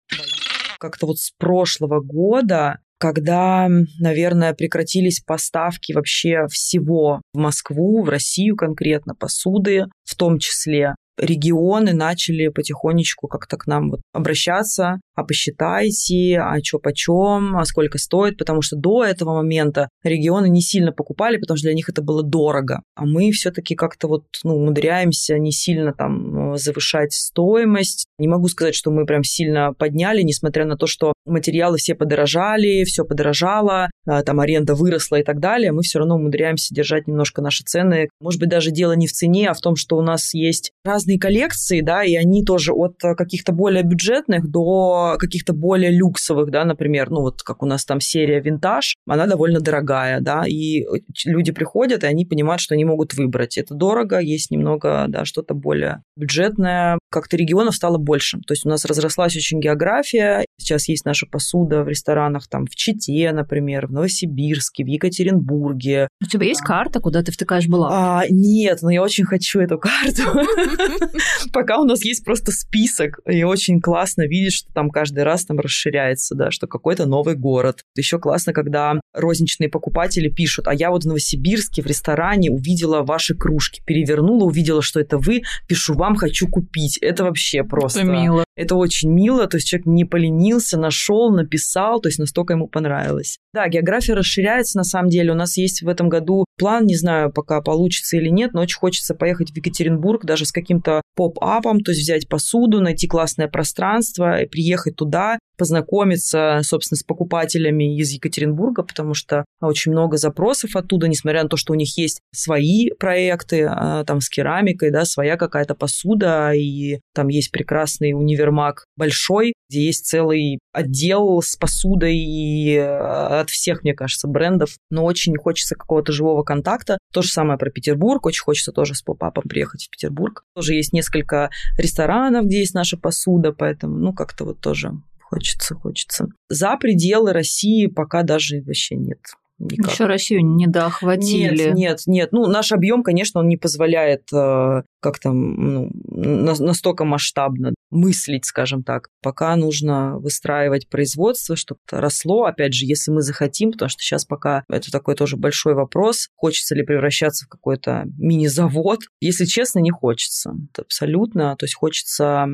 как-то 0.79 1.07
вот 1.07 1.17
с 1.17 1.31
прошлого 1.37 2.01
года, 2.01 2.79
когда, 2.99 3.67
наверное, 3.99 4.53
прекратились 4.53 5.21
поставки 5.21 5.93
вообще 5.93 6.47
всего 6.51 7.21
в 7.33 7.37
Москву, 7.37 8.03
в 8.03 8.09
Россию 8.09 8.55
конкретно, 8.55 9.15
посуды 9.15 9.85
в 10.03 10.15
том 10.15 10.37
числе. 10.37 10.95
Регионы 11.19 11.93
начали 11.93 12.47
потихонечку 12.47 13.27
как-то 13.27 13.57
к 13.57 13.67
нам 13.67 13.91
вот 13.91 14.01
обращаться, 14.13 14.99
а 15.15 15.23
посчитайте, 15.23 16.39
а 16.39 16.57
что 16.63 16.79
почем, 16.79 17.57
а 17.57 17.65
сколько 17.65 17.97
стоит, 17.97 18.37
потому 18.37 18.61
что 18.61 18.77
до 18.77 19.03
этого 19.03 19.35
момента 19.35 19.89
регионы 20.03 20.49
не 20.49 20.61
сильно 20.61 20.91
покупали, 20.91 21.37
потому 21.37 21.57
что 21.57 21.67
для 21.67 21.75
них 21.75 21.89
это 21.89 22.01
было 22.01 22.23
дорого. 22.23 22.81
А 22.95 23.05
мы 23.05 23.31
все-таки 23.31 23.75
как-то 23.75 24.07
вот 24.07 24.23
ну, 24.43 24.55
умудряемся 24.55 25.37
не 25.37 25.51
сильно 25.51 25.93
там 25.93 26.55
завышать 26.57 27.13
стоимость. 27.13 28.05
Не 28.17 28.27
могу 28.27 28.47
сказать, 28.47 28.75
что 28.75 28.91
мы 28.91 29.05
прям 29.05 29.23
сильно 29.23 29.73
подняли, 29.73 30.21
несмотря 30.21 30.65
на 30.65 30.77
то, 30.77 30.87
что 30.87 31.13
материалы 31.25 31.77
все 31.77 31.95
подорожали, 31.95 32.83
все 32.83 33.05
подорожало, 33.05 33.89
а, 34.05 34.23
там 34.23 34.39
аренда 34.39 34.75
выросла 34.75 35.17
и 35.17 35.23
так 35.23 35.39
далее, 35.39 35.71
мы 35.71 35.81
все 35.81 35.99
равно 35.99 36.15
умудряемся 36.15 36.73
держать 36.73 37.07
немножко 37.07 37.41
наши 37.41 37.63
цены. 37.63 38.09
Может 38.19 38.39
быть, 38.39 38.49
даже 38.49 38.71
дело 38.71 38.93
не 38.93 39.07
в 39.07 39.11
цене, 39.11 39.49
а 39.49 39.53
в 39.53 39.61
том, 39.61 39.75
что 39.75 39.97
у 39.97 40.01
нас 40.01 40.33
есть 40.33 40.71
разные 40.83 41.19
коллекции, 41.19 41.81
да, 41.81 42.03
и 42.03 42.15
они 42.15 42.43
тоже 42.43 42.73
от 42.73 42.97
каких-то 42.99 43.51
более 43.51 43.83
бюджетных 43.83 44.49
до 44.49 45.15
каких-то 45.19 45.53
более 45.53 45.91
люксовых, 45.91 46.51
да, 46.51 46.65
например, 46.65 47.09
ну 47.09 47.21
вот 47.21 47.41
как 47.43 47.63
у 47.63 47.65
нас 47.65 47.85
там 47.85 47.99
серия 47.99 48.39
винтаж, 48.39 48.95
она 49.07 49.25
довольно 49.25 49.59
дорогая, 49.59 50.19
да, 50.21 50.43
и 50.47 50.85
люди 51.25 51.51
приходят, 51.51 52.03
и 52.03 52.07
они 52.07 52.25
понимают, 52.25 52.61
что 52.61 52.75
они 52.75 52.85
могут 52.85 53.13
выбрать. 53.13 53.57
Это 53.57 53.73
дорого, 53.73 54.19
есть 54.19 54.51
немного, 54.51 55.05
да, 55.07 55.25
что-то 55.25 55.53
более 55.53 56.03
бюджетное. 56.15 56.98
Как-то 57.09 57.37
регионов 57.37 57.75
стало 57.75 57.97
больше. 57.97 58.39
То 58.45 58.53
есть 58.53 58.65
у 58.65 58.69
нас 58.69 58.85
разрослась 58.85 59.35
очень 59.35 59.59
география. 59.59 60.45
Сейчас 60.57 60.87
есть 60.87 61.05
наша 61.05 61.25
посуда 61.25 61.83
в 61.83 61.87
ресторанах 61.87 62.47
там 62.47 62.65
в 62.65 62.75
Чите, 62.75 63.31
например, 63.31 63.87
в 63.87 63.91
Новосибирске, 63.91 64.83
в 64.83 64.87
Екатеринбурге. 64.87 66.07
У 66.21 66.25
тебя 66.25 66.47
есть 66.47 66.61
карта, 66.61 66.99
куда 66.99 67.23
ты 67.23 67.31
втыкаешь 67.31 67.67
была? 67.67 67.89
А, 67.91 68.23
нет, 68.29 68.79
но 68.81 68.89
я 68.89 69.01
очень 69.01 69.25
хочу 69.25 69.59
эту 69.59 69.79
карту. 69.79 70.23
Пока 71.53 71.79
у 71.79 71.85
нас 71.85 72.03
есть 72.03 72.23
просто 72.23 72.51
список, 72.51 73.19
и 73.25 73.43
очень 73.43 73.81
классно 73.81 74.23
видеть, 74.27 74.53
что 74.53 74.73
там 74.73 74.89
каждый 74.89 75.23
раз 75.23 75.45
там 75.45 75.59
расширяется, 75.59 76.35
да, 76.35 76.51
что 76.51 76.67
какой-то 76.67 77.05
новый 77.05 77.35
город. 77.35 77.83
Еще 77.95 78.19
классно, 78.19 78.53
когда 78.53 78.99
розничные 79.13 79.69
покупатели 79.69 80.29
пишут, 80.29 80.67
а 80.67 80.73
я 80.73 80.91
вот 80.91 81.03
в 81.03 81.07
Новосибирске 81.07 81.81
в 81.81 81.87
ресторане 81.87 82.51
увидела 82.51 83.01
ваши 83.01 83.35
кружки, 83.35 83.81
перевернула, 83.85 84.45
увидела, 84.45 84.81
что 84.81 84.99
это 84.99 85.17
вы, 85.17 85.43
пишу 85.67 85.93
вам, 85.93 86.15
хочу 86.15 86.47
купить. 86.47 86.98
Это 87.01 87.23
вообще 87.23 87.63
просто... 87.63 88.01
Это 88.01 88.09
мило. 88.09 88.43
Это 88.59 88.75
очень 88.75 89.09
мило, 89.09 89.47
то 89.47 89.55
есть 89.55 89.67
человек 89.67 89.85
не 89.85 90.03
поленился, 90.03 90.77
нашел, 90.77 91.31
написал, 91.31 92.01
то 92.01 92.09
есть 92.09 92.19
настолько 92.19 92.55
ему 92.55 92.67
понравилось. 92.67 93.37
Да, 93.53 93.69
география 93.69 94.15
расширяется 94.15 94.77
на 94.77 94.83
самом 94.83 95.07
деле. 95.07 95.31
У 95.31 95.35
нас 95.35 95.55
есть 95.55 95.81
в 95.81 95.87
этом 95.87 96.09
году 96.09 96.43
план, 96.57 96.85
не 96.85 96.97
знаю, 96.97 97.31
пока 97.31 97.61
получится 97.61 98.17
или 98.17 98.27
нет, 98.27 98.51
но 98.53 98.59
очень 98.59 98.77
хочется 98.77 99.15
поехать 99.15 99.51
в 99.51 99.55
Екатеринбург 99.55 100.25
даже 100.25 100.45
с 100.45 100.51
каким-то 100.51 101.01
поп-апом, 101.15 101.79
то 101.79 101.91
есть 101.91 102.03
взять 102.03 102.27
посуду, 102.27 102.81
найти 102.81 103.07
классное 103.07 103.47
пространство, 103.47 104.39
приехать 104.51 104.97
туда, 104.97 105.39
познакомиться, 105.59 106.61
собственно, 106.63 106.97
с 106.97 107.03
покупателями 107.03 107.97
из 107.99 108.11
Екатеринбурга, 108.11 108.81
потому 108.81 109.13
что 109.13 109.43
очень 109.61 109.91
много 109.91 110.17
запросов 110.17 110.75
оттуда, 110.75 111.07
несмотря 111.07 111.43
на 111.43 111.49
то, 111.49 111.57
что 111.57 111.73
у 111.73 111.75
них 111.75 111.97
есть 111.97 112.21
свои 112.33 112.89
проекты, 112.97 113.67
а, 113.69 114.05
там 114.05 114.21
с 114.21 114.29
керамикой, 114.29 114.89
да, 114.89 115.03
своя 115.03 115.35
какая-то 115.35 115.75
посуда, 115.75 116.53
и 116.53 117.01
там 117.13 117.27
есть 117.27 117.51
прекрасный 117.51 118.13
универмаг 118.49 118.85
большой, 118.95 119.53
где 119.69 119.85
есть 119.85 120.05
целый 120.05 120.59
отдел 120.73 121.41
с 121.41 121.55
посудой 121.55 122.17
и 122.17 122.77
а, 122.77 123.41
от 123.41 123.49
всех, 123.49 123.83
мне 123.83 123.93
кажется, 123.93 124.27
брендов, 124.27 124.75
но 124.89 125.05
очень 125.05 125.35
хочется 125.37 125.75
какого-то 125.75 126.11
живого 126.11 126.43
контакта. 126.43 126.97
То 127.13 127.21
же 127.21 127.29
самое 127.29 127.57
про 127.57 127.69
Петербург, 127.69 128.25
очень 128.25 128.43
хочется 128.43 128.71
тоже 128.71 128.95
с 128.95 129.01
поп-апом 129.01 129.43
приехать 129.43 129.85
в 129.85 129.89
Петербург. 129.89 130.43
Тоже 130.55 130.73
есть 130.73 130.93
несколько 130.93 131.49
ресторанов, 131.77 132.45
где 132.45 132.59
есть 132.59 132.73
наша 132.73 132.97
посуда, 132.97 133.53
поэтому, 133.53 133.97
ну, 133.97 134.13
как-то 134.13 134.45
вот 134.45 134.59
тоже 134.59 134.91
Хочется, 135.21 135.75
хочется. 135.75 136.25
За 136.49 136.75
пределы 136.75 137.33
России 137.33 137.85
пока 137.85 138.23
даже 138.23 138.63
вообще 138.65 138.95
нет. 138.95 139.19
Никак. 139.59 139.91
Еще 139.91 140.05
Россию 140.05 140.45
не 140.45 140.67
доохватили. 140.67 141.65
Нет, 141.65 141.75
нет, 141.75 142.01
нет. 142.05 142.31
Ну, 142.31 142.47
наш 142.47 142.71
объем, 142.71 143.03
конечно, 143.03 143.41
он 143.41 143.47
не 143.47 143.57
позволяет 143.57 144.23
э, 144.33 144.83
как-то 145.01 145.31
ну, 145.31 145.91
настолько 146.01 147.03
масштабно 147.03 147.73
мыслить, 147.91 148.45
скажем 148.45 148.83
так. 148.83 149.09
Пока 149.21 149.55
нужно 149.55 150.17
выстраивать 150.19 150.87
производство, 150.89 151.55
чтобы 151.55 151.79
росло. 151.91 152.45
Опять 152.45 152.73
же, 152.73 152.85
если 152.85 153.11
мы 153.11 153.21
захотим, 153.21 153.71
потому 153.71 153.89
что 153.89 154.01
сейчас 154.01 154.25
пока 154.25 154.63
это 154.69 154.91
такой 154.91 155.15
тоже 155.15 155.37
большой 155.37 155.73
вопрос, 155.73 156.29
хочется 156.35 156.75
ли 156.75 156.83
превращаться 156.83 157.45
в 157.45 157.49
какой-то 157.49 158.05
мини-завод. 158.17 158.99
Если 159.19 159.45
честно, 159.45 159.79
не 159.79 159.91
хочется. 159.91 160.53
Это 160.71 160.83
абсолютно. 160.83 161.55
То 161.57 161.65
есть 161.65 161.75
хочется 161.75 162.45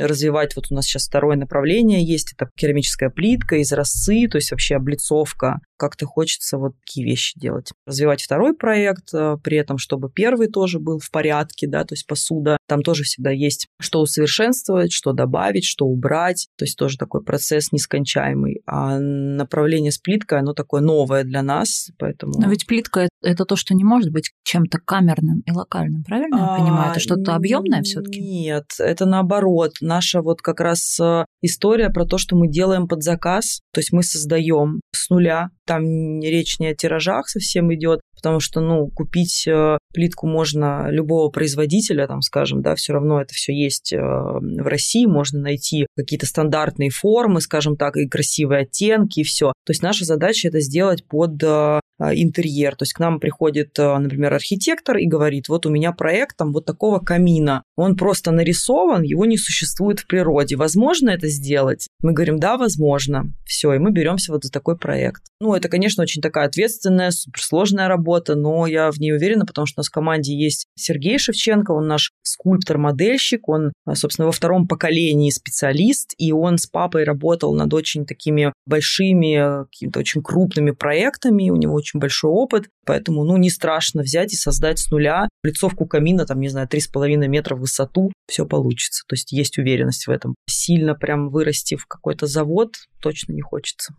развивать, 0.00 0.56
вот 0.56 0.66
у 0.70 0.74
нас 0.74 0.86
сейчас 0.86 1.06
второе 1.06 1.36
направление 1.36 2.04
есть, 2.04 2.32
это 2.32 2.50
керамическая 2.56 3.10
плитка, 3.10 3.60
изразцы, 3.60 4.28
то 4.28 4.36
есть 4.36 4.50
вообще 4.50 4.76
облицовка. 4.76 5.60
Как-то 5.76 6.06
хочется 6.06 6.58
вот 6.58 6.74
такие 6.80 7.06
вещи 7.06 7.38
делать. 7.38 7.72
Развивать 7.86 8.22
второй 8.22 8.54
проект, 8.54 9.12
э, 9.14 9.36
при 9.42 9.58
этом, 9.58 9.78
чтобы 9.78 10.10
первый 10.10 10.48
тоже 10.48 10.78
был 10.78 10.98
в 10.98 11.10
порядке, 11.10 11.66
да, 11.68 11.84
то 11.84 11.94
есть 11.94 12.06
посуда. 12.06 12.56
Там 12.66 12.82
тоже 12.82 13.04
всегда 13.04 13.30
есть 13.30 13.66
что 13.80 14.00
усовершенствовать, 14.00 14.92
что 14.92 15.12
добавить, 15.12 15.64
что 15.64 15.86
убрать. 15.86 16.48
То 16.56 16.64
есть 16.64 16.78
тоже 16.78 16.96
такой 16.96 17.22
процесс 17.22 17.72
нескончаемый. 17.72 18.62
А 18.66 18.98
направление 18.98 19.92
с 19.92 19.98
плиткой, 19.98 20.40
оно 20.40 20.52
такое 20.54 20.80
новое 20.80 21.24
для 21.24 21.42
нас, 21.42 21.90
поэтому... 21.98 22.34
Но 22.38 22.48
ведь 22.48 22.66
плитка– 22.66 23.08
это 23.22 23.44
то, 23.44 23.56
что 23.56 23.74
не 23.74 23.84
может 23.84 24.10
быть 24.10 24.32
чем-то 24.44 24.78
камерным 24.78 25.40
и 25.40 25.52
локальным, 25.52 26.04
правильно 26.04 26.36
я 26.36 26.56
понимаю? 26.58 26.90
Это 26.90 27.00
что-то 27.00 27.34
объемное 27.34 27.82
все 27.82 28.00
таки 28.00 28.20
Нет, 28.20 28.66
это 28.78 29.06
наоборот. 29.06 29.76
Наша 29.80 30.22
вот 30.22 30.42
как 30.42 30.60
раз 30.60 30.98
э, 31.00 31.24
история 31.42 31.90
про 31.90 32.06
то, 32.06 32.18
что 32.18 32.36
мы 32.36 32.48
делаем 32.48 32.88
под 32.88 33.02
заказ, 33.02 33.60
то 33.72 33.80
есть 33.80 33.92
мы 33.92 34.02
создаем 34.02 34.80
с 34.92 35.10
нуля, 35.10 35.50
там 35.66 36.20
речь 36.20 36.58
не 36.58 36.68
о 36.68 36.74
тиражах 36.74 37.28
совсем 37.28 37.74
идет, 37.74 38.00
потому 38.16 38.40
что, 38.40 38.60
ну, 38.60 38.88
купить 38.88 39.46
э, 39.46 39.78
плитку 39.92 40.26
можно 40.26 40.88
любого 40.90 41.30
производителя, 41.30 42.06
там, 42.06 42.22
скажем, 42.22 42.62
да, 42.62 42.74
все 42.74 42.94
равно 42.94 43.20
это 43.20 43.34
все 43.34 43.54
есть 43.54 43.92
э, 43.92 43.98
в 43.98 44.66
России, 44.66 45.06
можно 45.06 45.40
найти 45.40 45.86
какие-то 45.96 46.26
стандартные 46.26 46.90
формы, 46.90 47.40
скажем 47.40 47.76
так, 47.76 47.96
и 47.96 48.08
красивые 48.08 48.62
оттенки, 48.62 49.20
и 49.20 49.24
все. 49.24 49.52
То 49.64 49.70
есть 49.70 49.82
наша 49.82 50.04
задача 50.04 50.48
это 50.48 50.60
сделать 50.60 51.04
под 51.04 51.42
э, 51.42 51.80
интерьер. 51.98 52.76
То 52.76 52.82
есть 52.82 52.92
к 52.92 52.98
нам 52.98 53.20
приходит, 53.20 53.76
например, 53.78 54.34
архитектор 54.34 54.96
и 54.98 55.06
говорит, 55.06 55.48
вот 55.48 55.66
у 55.66 55.70
меня 55.70 55.92
проект 55.92 56.36
там 56.36 56.52
вот 56.52 56.66
такого 56.66 56.98
камина. 56.98 57.62
Он 57.76 57.96
просто 57.96 58.32
нарисован, 58.32 59.02
его 59.02 59.24
не 59.24 59.38
существует 59.38 60.00
в 60.00 60.06
природе. 60.06 60.56
Возможно 60.56 61.10
это 61.10 61.28
сделать? 61.28 61.88
Мы 62.02 62.12
говорим, 62.12 62.38
да, 62.38 62.56
возможно. 62.56 63.32
Все, 63.46 63.72
и 63.72 63.78
мы 63.78 63.92
беремся 63.92 64.32
вот 64.32 64.44
за 64.44 64.52
такой 64.52 64.76
проект. 64.76 65.22
Ну, 65.40 65.54
это, 65.54 65.68
конечно, 65.68 66.02
очень 66.02 66.22
такая 66.22 66.46
ответственная, 66.46 67.10
суперсложная 67.10 67.88
работа, 67.88 68.05
работа, 68.06 68.36
но 68.36 68.66
я 68.66 68.90
в 68.90 68.98
ней 68.98 69.12
уверена, 69.12 69.44
потому 69.44 69.66
что 69.66 69.78
у 69.78 69.80
нас 69.80 69.88
в 69.88 69.92
команде 69.92 70.34
есть 70.34 70.66
Сергей 70.76 71.18
Шевченко, 71.18 71.72
он 71.72 71.88
наш 71.88 72.12
скульптор-модельщик, 72.22 73.48
он, 73.48 73.72
собственно, 73.94 74.26
во 74.26 74.32
втором 74.32 74.68
поколении 74.68 75.30
специалист, 75.30 76.14
и 76.18 76.32
он 76.32 76.58
с 76.58 76.66
папой 76.66 77.04
работал 77.04 77.54
над 77.54 77.72
очень 77.74 78.06
такими 78.06 78.52
большими, 78.66 79.64
какими-то 79.64 79.98
очень 79.98 80.22
крупными 80.22 80.70
проектами, 80.70 81.50
у 81.50 81.56
него 81.56 81.74
очень 81.74 81.98
большой 81.98 82.30
опыт, 82.30 82.68
поэтому, 82.84 83.24
ну, 83.24 83.36
не 83.36 83.50
страшно 83.50 84.02
взять 84.02 84.32
и 84.32 84.36
создать 84.36 84.78
с 84.78 84.90
нуля 84.90 85.28
лицовку 85.42 85.86
камина, 85.86 86.26
там, 86.26 86.40
не 86.40 86.48
знаю, 86.48 86.68
3,5 86.68 87.16
метра 87.28 87.56
в 87.56 87.60
высоту, 87.60 88.12
все 88.28 88.46
получится. 88.46 89.04
То 89.08 89.14
есть 89.14 89.32
есть 89.32 89.58
уверенность 89.58 90.06
в 90.06 90.10
этом. 90.10 90.34
Сильно 90.48 90.94
прям 90.94 91.30
вырасти 91.30 91.76
в 91.76 91.86
какой-то 91.86 92.26
завод 92.26 92.74
точно 93.00 93.32
не 93.32 93.42
хочется. 93.42 93.94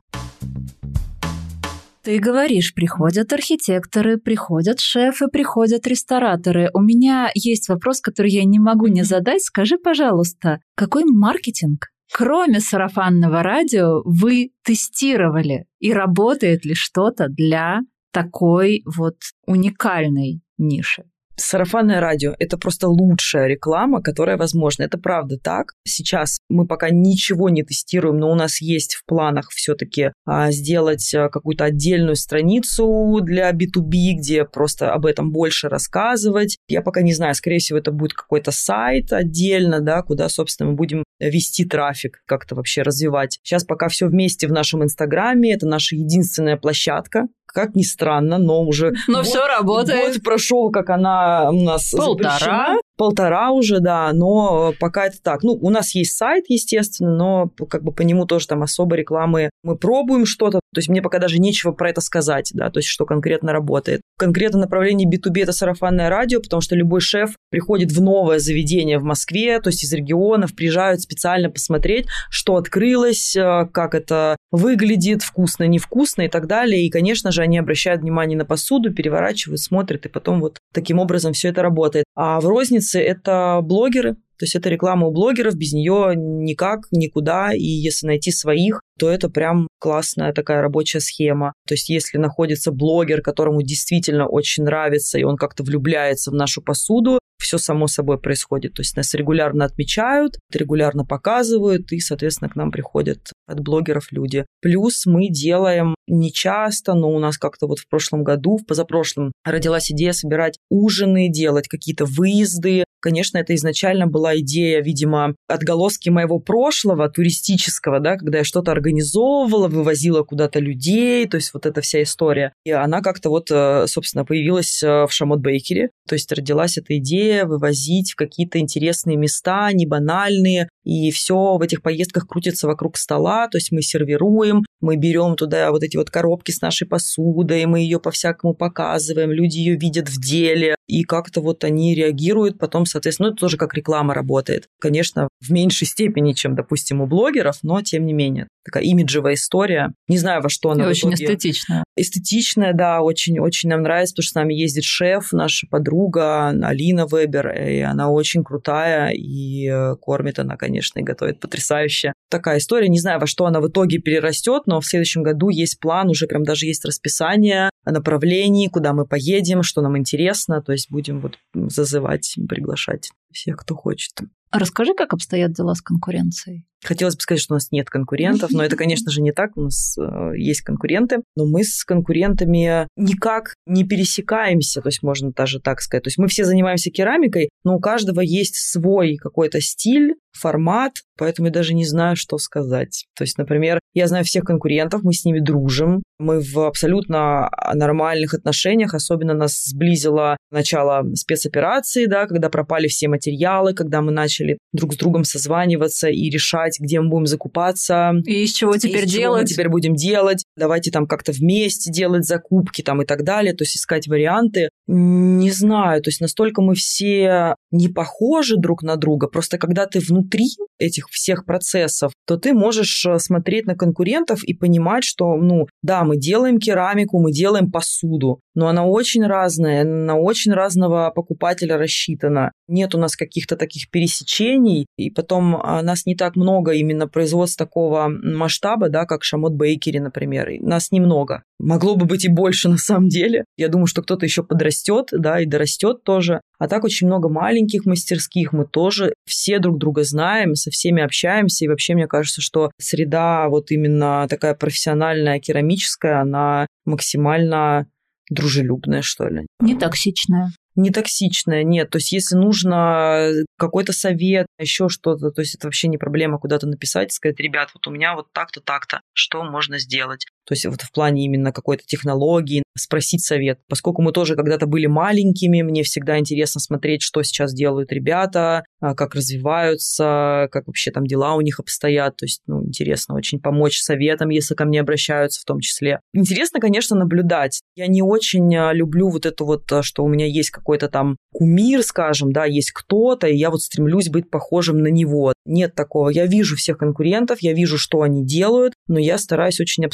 Ты 2.08 2.20
говоришь, 2.20 2.74
приходят 2.74 3.34
архитекторы, 3.34 4.18
приходят 4.18 4.80
шефы, 4.80 5.28
приходят 5.28 5.86
рестораторы. 5.86 6.70
У 6.74 6.80
меня 6.80 7.30
есть 7.36 7.68
вопрос, 7.68 8.00
который 8.00 8.32
я 8.32 8.46
не 8.46 8.60
могу 8.60 8.88
не 8.88 9.04
задать. 9.04 9.42
Скажи, 9.42 9.78
пожалуйста, 9.78 10.62
какой 10.76 11.04
маркетинг, 11.04 11.88
кроме 12.14 12.62
сарафанного 12.62 13.44
радио, 13.44 14.04
вы 14.06 14.52
тестировали? 14.64 15.66
И 15.80 15.92
работает 15.92 16.64
ли 16.64 16.76
что-то 16.76 17.28
для 17.28 17.82
такой 18.14 18.84
вот 18.86 19.18
уникальной 19.46 20.40
ниши? 20.58 21.04
Сарафанное 21.40 22.02
радио– 22.02 22.36
это 22.40 22.58
просто 22.58 22.88
лучшая 22.88 23.48
реклама, 23.48 24.02
которая 24.02 24.38
возможна. 24.38 24.84
Это 24.84 24.98
правда 24.98 25.38
так. 25.38 25.74
Сейчас 25.86 26.40
мы 26.50 26.66
пока 26.66 26.90
ничего 26.90 27.50
не 27.50 27.64
тестируем, 27.64 28.18
но 28.18 28.32
у 28.32 28.36
нас 28.36 28.60
есть 28.60 28.96
в 28.96 29.06
планах 29.06 29.50
все-таки 29.52 30.12
а, 30.26 30.52
сделать 30.52 31.14
а, 31.14 31.30
какую-то 31.30 31.66
отдельную 31.66 32.16
страницу 32.16 33.20
для 33.22 33.52
B2B, 33.52 34.14
где 34.18 34.46
просто 34.46 34.92
об 34.92 35.06
этом 35.06 35.32
больше 35.32 35.70
рассказывать. 35.70 36.58
Я 36.68 36.82
пока 36.82 37.04
не 37.04 37.14
знаю, 37.14 37.36
скорее 37.36 37.60
всего, 37.60 37.78
это 37.78 37.92
будет 37.92 38.14
какой-то 38.14 38.52
сайт 38.52 39.14
отдельно, 39.14 39.80
да, 39.80 40.02
куда, 40.02 40.30
собственно, 40.30 40.72
мы 40.72 40.76
будем 40.76 41.04
вести 41.20 41.66
трафик, 41.66 42.22
как-то 42.26 42.56
вообще 42.56 42.82
развивать. 42.82 43.40
Сейчас 43.44 43.64
пока 43.64 43.90
все 43.90 44.08
вместе 44.08 44.48
в 44.48 44.52
нашем 44.52 44.84
Инстаграме, 44.84 45.54
это 45.54 45.68
наша 45.68 45.96
единственная 45.96 46.58
площадка, 46.58 47.28
как 47.58 47.76
ни 47.76 47.84
странно, 47.84 48.38
но 48.38 48.62
уже... 48.62 48.94
Но 49.08 49.20
год, 49.20 49.26
все 49.26 49.48
работает. 49.48 50.14
Год 50.14 50.24
прошел, 50.24 50.70
как 50.70 50.90
она 50.90 51.27
у 51.52 51.64
нас 51.64 51.92
Полтора. 51.92 52.78
Полтора 52.98 53.52
уже, 53.52 53.80
да, 53.80 54.12
но 54.14 54.74
пока 54.80 55.06
это 55.06 55.22
так. 55.22 55.44
Ну, 55.44 55.54
у 55.54 55.70
нас 55.70 55.96
есть 55.96 56.18
сайт, 56.18 56.46
естественно, 56.50 57.16
но 57.16 57.52
как 57.70 57.84
бы 57.84 57.92
по 57.92 58.02
нему 58.02 58.26
тоже 58.26 58.48
там 58.48 58.64
особо 58.64 58.96
рекламы 58.96 59.50
мы 59.64 59.78
пробуем 59.78 60.26
что-то, 60.26 60.60
то 60.74 60.80
есть 60.80 60.90
мне 60.90 61.02
пока 61.02 61.20
даже 61.20 61.40
нечего 61.40 61.72
про 61.72 61.90
это 61.90 62.02
сказать, 62.02 62.52
да, 62.54 62.70
то 62.70 62.80
есть 62.80 62.90
что 62.90 63.06
конкретно 63.06 63.54
работает. 63.54 64.02
Конкретно 64.18 64.60
направление 64.60 65.08
B2B– 65.08 65.42
это 65.44 65.52
сарафанное 65.52 66.10
радио, 66.10 66.42
потому 66.42 66.62
что 66.62 66.76
любой 66.76 67.02
шеф 67.02 67.36
приходит 67.52 67.92
в 67.92 68.02
новое 68.02 68.40
заведение 68.40 68.98
в 68.98 69.04
Москве, 69.04 69.60
то 69.60 69.70
есть 69.70 69.84
из 69.84 69.94
регионов, 69.94 70.56
приезжают 70.56 71.02
специально 71.02 71.50
посмотреть, 71.50 72.08
что 72.30 72.56
открылось, 72.56 73.36
э, 73.36 73.68
как 73.72 73.94
это 73.94 74.38
выглядит, 74.52 75.22
вкусно, 75.22 75.66
невкусно 75.66 76.24
и 76.24 76.28
так 76.30 76.48
далее. 76.48 76.86
И, 76.86 76.90
конечно 76.90 77.32
же, 77.32 77.42
они 77.42 77.58
обращают 77.58 78.02
внимание 78.02 78.38
на 78.38 78.46
посуду, 78.46 78.94
переворачивают, 78.94 79.60
смотрят, 79.60 80.06
и 80.06 80.10
потом 80.10 80.40
вот 80.40 80.58
таким 80.74 81.00
образом 81.00 81.34
все 81.34 81.50
это 81.50 81.62
работает. 81.62 82.06
А 82.16 82.40
в 82.40 82.48
рознице 82.48 82.87
это 82.96 83.60
блогеры, 83.64 84.18
то 84.38 84.44
есть 84.44 84.56
это 84.56 84.70
реклама 84.70 85.08
у 85.08 85.12
блогеров, 85.12 85.56
без 85.56 85.74
нее 85.74 86.14
никак, 86.16 86.82
никуда. 86.92 87.54
И 87.54 87.64
если 87.64 88.06
найти 88.06 88.32
своих, 88.32 88.82
то 89.00 89.10
это 89.10 89.30
прям 89.30 89.68
классная 89.80 90.32
такая 90.32 90.62
рабочая 90.62 91.00
схема. 91.00 91.54
То 91.68 91.74
есть 91.74 91.90
если 91.90 92.20
находится 92.20 92.72
блогер, 92.72 93.22
которому 93.22 93.64
действительно 93.64 94.28
очень 94.28 94.64
нравится, 94.64 95.18
и 95.18 95.24
он 95.24 95.38
как-то 95.38 95.64
влюбляется 95.64 96.30
в 96.30 96.36
нашу 96.36 96.62
посуду, 96.62 97.20
все 97.38 97.58
само 97.58 97.88
собой 97.88 98.20
происходит. 98.20 98.74
То 98.74 98.82
есть 98.82 98.96
нас 98.96 99.14
регулярно 99.14 99.66
отмечают, 99.66 100.40
регулярно 100.52 101.06
показывают, 101.06 101.92
и, 101.92 102.00
соответственно, 102.00 102.50
к 102.50 102.56
нам 102.56 102.72
приходят 102.72 103.32
от 103.48 103.60
блогеров 103.60 104.12
люди. 104.12 104.46
Плюс 104.62 105.06
мы 105.06 105.30
делаем 105.30 105.96
не 106.08 106.32
часто, 106.32 106.94
но 106.94 107.10
у 107.10 107.20
нас 107.20 107.38
как-то 107.38 107.68
вот 107.68 107.80
в 107.80 107.88
прошлом 107.88 108.24
году, 108.24 108.58
в 108.58 108.66
позапрошлом 108.66 109.32
родилась 109.46 109.92
идея 109.92 110.14
собирать 110.14 110.58
ужины, 110.70 111.30
делать 111.30 111.68
какие-то 111.68 112.06
выезды. 112.06 112.84
Конечно, 113.00 113.38
это 113.38 113.54
изначально 113.56 114.08
была 114.08 114.38
идея, 114.40 114.82
видимо, 114.82 115.36
отголоски 115.48 116.10
моего 116.10 116.40
прошлого, 116.40 117.10
туристического, 117.10 118.00
да, 118.00 118.18
когда 118.18 118.40
я 118.40 118.44
что-то 118.44 118.72
организовывала, 118.72 119.68
вывозила 119.68 120.24
куда-то 120.24 120.60
людей, 120.60 121.28
то 121.28 121.38
есть 121.38 121.54
вот 121.54 121.66
эта 121.66 121.82
вся 121.82 122.02
история. 122.04 122.54
И 122.66 122.72
она 122.72 123.02
как-то 123.02 123.30
вот, 123.30 123.52
э, 123.52 123.86
собственно, 123.88 124.26
появилась 124.26 124.82
э, 124.82 125.06
в 125.06 125.10
Шамот 125.12 125.40
Бейкере, 125.40 125.92
то 126.08 126.16
есть 126.16 126.32
родилась 126.32 126.78
эта 126.78 126.98
идея 126.98 127.46
вывозить 127.46 128.12
в 128.12 128.16
какие-то 128.16 128.60
интересные 128.60 129.18
места, 129.18 129.72
не 129.74 129.86
банальные, 129.86 130.70
и 130.88 131.12
все 131.12 131.58
в 131.58 131.62
этих 131.62 131.82
поездках 131.82 132.28
крутится 132.28 132.66
вокруг 132.66 132.98
стола, 132.98 133.50
то 133.50 133.58
есть 133.58 133.74
мы 133.74 133.82
сервируем, 133.82 134.64
мы 134.80 134.96
берем 134.96 135.36
туда 135.36 135.72
вот 135.72 135.84
эти 135.84 135.98
вот 135.98 136.10
коробки 136.10 136.52
с 136.52 136.62
нашей 136.62 136.88
посудой, 136.88 137.66
мы 137.66 137.82
ее 137.82 138.00
по-всякому 138.00 138.54
показываем, 138.54 139.32
люди 139.32 139.58
ее 139.58 139.76
видят 139.76 140.08
в 140.08 140.18
деле, 140.22 140.76
и 140.88 141.04
как-то 141.04 141.42
вот 141.42 141.66
они 141.66 141.94
реагируют, 141.94 142.58
потом, 142.58 142.86
соответственно, 142.86 143.30
ну, 143.30 143.34
это 143.34 143.42
тоже 143.42 143.58
как 143.58 143.74
реклама 143.74 144.14
работает. 144.14 144.70
Конечно, 144.80 145.28
в 145.42 145.52
меньшей 145.52 145.88
степени, 145.88 146.32
чем, 146.32 146.56
допустим, 146.56 147.02
у 147.02 147.08
блогеров, 147.08 147.58
но 147.64 147.82
тем 147.82 148.06
не 148.06 148.14
менее. 148.14 148.48
Такая 148.64 148.84
имиджевая 148.84 149.34
история. 149.34 149.94
Не 150.08 150.18
знаю, 150.18 150.42
во 150.42 150.50
что 150.50 150.72
она 150.72 150.86
и 150.86 150.88
очень 150.88 151.10
итоге... 151.10 151.26
эстетичная. 151.26 151.84
Эстетичная, 151.98 152.74
да, 152.74 153.02
очень-очень 153.02 153.70
нам 153.70 153.82
нравится, 153.82 154.14
потому 154.14 154.24
что 154.24 154.32
с 154.32 154.36
нами 154.36 154.54
ездит 154.54 154.86
шеф, 154.86 155.34
наша 155.34 155.68
подруга 155.70 156.50
Алина 156.50 157.06
Вебер, 157.06 157.50
и 157.50 157.80
она 157.80 158.10
очень 158.10 158.44
крутая, 158.44 159.10
и 159.10 159.68
э, 159.68 159.96
кормит 160.02 160.40
она, 160.40 160.56
конечно, 160.56 160.77
и 161.00 161.04
готовит 161.04 161.40
потрясающе. 161.40 162.14
Такая 162.30 162.58
история, 162.58 162.90
не 162.90 163.00
знаю, 163.00 163.20
во 163.20 163.28
что 163.28 163.46
она 163.46 163.60
в 163.60 163.68
итоге 163.68 164.00
перерастет, 164.00 164.64
но 164.66 164.82
в 164.82 164.86
следующем 164.86 165.24
году 165.24 165.50
есть 165.50 165.80
план, 165.80 166.10
уже 166.10 166.28
прям 166.28 166.44
даже 166.44 166.66
есть 166.66 166.86
расписание 166.86 167.70
направлений, 167.86 168.70
куда 168.70 168.94
мы 168.94 169.06
поедем, 169.06 169.64
что 169.64 169.82
нам 169.82 169.98
интересно, 169.98 170.62
то 170.62 170.72
есть 170.72 170.92
будем 170.92 171.22
вот 171.22 171.38
зазывать, 171.54 172.36
приглашать 172.48 173.12
всех, 173.32 173.58
кто 173.58 173.76
хочет. 173.76 174.12
Расскажи, 174.52 174.94
как 174.94 175.14
обстоят 175.14 175.54
дела 175.54 175.74
с 175.74 175.82
конкуренцией? 175.82 176.66
Хотелось 176.84 177.16
бы 177.16 177.22
сказать, 177.22 177.42
что 177.42 177.54
у 177.54 177.58
нас 177.58 177.72
нет 177.72 177.90
конкурентов, 177.90 178.52
но 178.52 178.64
это, 178.64 178.76
конечно 178.78 179.12
же, 179.12 179.22
не 179.22 179.32
так. 179.32 179.56
У 179.56 179.64
нас 179.64 179.98
э, 179.98 180.32
есть 180.38 180.62
конкуренты, 180.62 181.18
но 181.36 181.46
мы 181.46 181.64
с 181.64 181.84
конкурентами 181.84 182.88
никак 182.96 183.56
не 183.66 183.84
пересекаемся, 183.84 184.82
то 184.82 184.90
есть 184.90 185.04
можно 185.04 185.32
даже 185.32 185.60
так 185.60 185.82
сказать. 185.82 186.04
То 186.04 186.08
есть 186.10 186.18
мы 186.18 186.28
все 186.28 186.46
занимаемся 186.46 186.92
керамикой, 186.92 187.50
но 187.64 187.76
у 187.76 187.80
каждого 187.80 188.22
есть 188.22 188.56
свой 188.56 189.18
какой-то 189.18 189.62
стиль, 189.62 190.14
формат, 190.38 191.02
поэтому 191.18 191.48
я 191.48 191.54
даже 191.54 191.74
не 191.74 191.86
знаю, 191.86 192.16
что 192.16 192.38
сказать. 192.38 193.06
То 193.16 193.24
есть, 193.24 193.38
например, 193.38 193.80
я 193.94 194.08
знаю 194.08 194.24
всех 194.24 194.44
конкурентов, 194.44 195.04
мы 195.04 195.14
с 195.14 195.26
ними 195.26 195.40
дружим, 195.40 196.04
мы 196.20 196.40
в 196.42 196.60
абсолютно 196.60 197.50
нормальных 197.74 198.34
отношениях, 198.34 198.94
особенно 198.94 199.34
нас 199.34 199.64
сблизило 199.66 200.38
начало 200.52 201.04
спецоперации, 201.16 202.06
да, 202.06 202.28
когда 202.28 202.50
пропали 202.50 202.88
все 202.88 203.08
материалы, 203.08 203.74
когда 203.74 204.02
мы 204.02 204.12
начали 204.12 204.58
друг 204.72 204.94
с 204.94 204.98
другом 204.98 205.24
созваниваться 205.24 206.10
и 206.10 206.30
решать, 206.30 206.67
где 206.80 207.00
мы 207.00 207.10
будем 207.10 207.28
закупаться. 207.28 208.14
И 208.26 208.44
из 208.44 208.52
чего 208.52 208.78
теперь 208.78 209.06
из 209.06 209.12
делать. 209.12 209.24
Чего 209.24 209.38
мы 209.38 209.46
теперь 209.46 209.70
будем 209.70 209.96
делать. 209.96 210.44
Давайте 210.56 210.92
там 210.92 211.08
как-то 211.08 211.32
вместе 211.32 211.92
делать 211.92 212.26
закупки 212.26 212.82
там 212.82 213.02
и 213.02 213.06
так 213.06 213.24
далее, 213.24 213.54
то 213.54 213.64
есть 213.64 213.78
искать 213.78 214.08
варианты. 214.08 214.70
Не 214.88 215.52
знаю, 215.52 216.02
то 216.02 216.10
есть 216.10 216.22
настолько 216.22 216.62
мы 216.62 216.74
все 216.76 217.56
не 217.72 217.90
похожи 217.90 218.56
друг 218.56 218.84
на 218.84 218.96
друга, 218.96 219.28
просто 219.28 219.58
когда 219.58 219.86
ты 219.86 220.00
внутри 220.00 220.48
этих 220.80 221.08
всех 221.10 221.46
процессов, 221.46 222.14
то 222.26 222.38
ты 222.38 222.54
можешь 222.54 223.06
э, 223.06 223.20
смотреть 223.20 223.66
на 223.66 223.76
конкурентов 223.76 224.44
и 224.44 224.54
понимать, 224.54 225.04
что, 225.04 225.36
ну, 225.36 225.68
да, 225.82 226.04
мы 226.04 226.18
делаем 226.18 226.60
керамику, 226.60 227.20
мы 227.20 227.32
делаем 227.32 227.72
посуду, 227.72 228.40
но 228.56 228.68
она 228.68 228.86
очень 228.86 229.26
разная, 229.26 229.84
на 229.84 230.16
очень 230.16 230.54
разного 230.54 231.12
покупателя 231.14 231.78
рассчитана. 231.78 232.52
Нет 232.68 232.96
у 232.96 232.98
нас 232.98 233.16
каких-то 233.16 233.58
таких 233.58 233.90
пересечений, 233.90 234.86
и 234.98 235.10
потом 235.10 235.58
а, 235.58 235.82
нас 235.82 236.06
не 236.06 236.16
так 236.16 236.36
много 236.36 236.72
именно 236.72 237.08
производств 237.08 237.58
такого 237.58 238.08
масштаба, 238.08 238.90
да, 238.90 239.06
как 239.06 239.24
Шамот 239.24 239.54
Бейкери, 239.54 240.00
например. 240.00 240.50
Нас 240.62 240.92
немного. 240.92 241.44
Могло 241.60 241.96
бы 241.96 242.06
быть 242.06 242.26
и 242.26 242.30
больше 242.30 242.70
на 242.70 242.78
самом 242.78 243.10
деле. 243.10 243.46
Я 243.58 243.68
думаю, 243.68 243.88
что 243.88 244.02
кто-то 244.02 244.26
еще 244.26 244.44
подрастет, 244.44 245.10
да, 245.12 245.40
и 245.40 245.46
дорастет 245.46 246.04
тоже. 246.04 246.42
А 246.60 246.68
так 246.68 246.84
очень 246.84 247.08
много 247.08 247.30
маленьких 247.30 247.86
мастерских. 247.86 248.54
Мы 248.54 248.66
тоже 248.66 249.14
все 249.26 249.60
друг 249.60 249.78
друга 249.80 250.04
знаем, 250.04 250.56
со 250.56 250.70
всеми 250.70 251.02
общаемся. 251.02 251.66
И 251.66 251.68
вообще, 251.68 251.96
мне 251.96 252.08
кажется, 252.08 252.42
что 252.42 252.72
среда 252.80 253.48
вот 253.50 253.72
именно 253.72 254.28
такая 254.30 254.54
профессиональная, 254.54 255.40
керамическая, 255.40 256.22
она 256.22 256.68
максимально 256.86 257.88
дружелюбная, 258.30 259.02
что 259.02 259.28
ли. 259.28 259.48
Не 259.60 259.76
токсичная 259.76 260.52
не 260.78 260.92
токсичная, 260.92 261.64
нет. 261.64 261.90
То 261.90 261.98
есть, 261.98 262.12
если 262.12 262.36
нужно 262.36 263.32
какой-то 263.58 263.94
совет, 263.94 264.46
еще 264.60 264.90
что-то, 264.90 265.32
то 265.32 265.42
есть 265.42 265.56
это 265.56 265.68
вообще 265.68 265.88
не 265.88 265.98
проблема 265.98 266.38
куда-то 266.38 266.68
написать, 266.68 267.12
сказать, 267.12 267.40
ребят, 267.40 267.72
вот 267.74 267.88
у 267.88 267.92
меня 267.92 268.14
вот 268.16 268.32
так-то, 268.32 268.62
так-то, 268.62 269.02
что 269.14 269.44
можно 269.44 269.80
сделать? 269.80 270.28
То 270.48 270.54
есть 270.54 270.66
вот 270.66 270.82
в 270.82 270.92
плане 270.92 271.26
именно 271.26 271.52
какой-то 271.52 271.84
технологии, 271.86 272.64
спросить 272.78 273.24
совет. 273.24 273.60
Поскольку 273.68 274.02
мы 274.02 274.12
тоже 274.12 274.36
когда-то 274.36 274.66
были 274.66 274.86
маленькими, 274.86 275.62
мне 275.62 275.84
всегда 275.84 276.18
интересно 276.20 276.62
смотреть, 276.62 277.02
что 277.02 277.22
сейчас 277.24 277.54
делают 277.54 277.92
ребята, 277.92 278.64
а, 278.80 278.96
как 278.96 279.16
развиваются, 279.16 280.48
как 280.52 280.68
вообще 280.68 280.92
там 280.92 281.06
дела 281.06 281.36
у 281.36 281.42
них 281.42 281.60
обстоят. 281.60 282.16
То 282.18 282.26
есть, 282.26 282.42
ну, 282.48 282.64
интересно 282.64 283.16
очень 283.16 283.40
помочь 283.40 283.80
советам, 283.80 284.30
если 284.30 284.56
ко 284.56 284.66
мне 284.66 284.80
обращаются 284.80 285.42
в 285.42 285.46
том 285.46 285.60
числе. 285.60 286.00
Интересно, 286.14 286.60
конечно, 286.60 286.96
наблюдать. 286.96 287.62
Я 287.76 287.88
не 287.88 288.02
очень 288.02 288.56
а, 288.56 288.74
люблю 288.74 289.10
вот 289.10 289.26
это 289.26 289.44
вот, 289.44 289.72
а, 289.72 289.84
что 289.84 290.04
у 290.04 290.08
меня 290.08 290.26
есть 290.26 290.52
какой-то 290.52 290.88
там 290.88 291.18
кумир, 291.34 291.84
скажем, 291.84 292.32
да, 292.32 292.46
есть 292.46 292.72
кто-то, 292.72 293.28
и 293.28 293.36
я 293.36 293.50
вот 293.50 293.62
стремлюсь 293.62 294.10
быть 294.10 294.30
похожим 294.30 294.82
на 294.82 294.88
него. 294.88 295.34
Нет 295.46 295.76
такого. 295.76 296.10
Я 296.10 296.26
вижу 296.26 296.56
всех 296.56 296.78
конкурентов, 296.78 297.40
я 297.42 297.54
вижу, 297.54 297.78
что 297.78 298.02
они 298.02 298.26
делают, 298.26 298.74
но 298.88 299.00
я 299.00 299.18
стараюсь 299.18 299.60
очень 299.60 299.86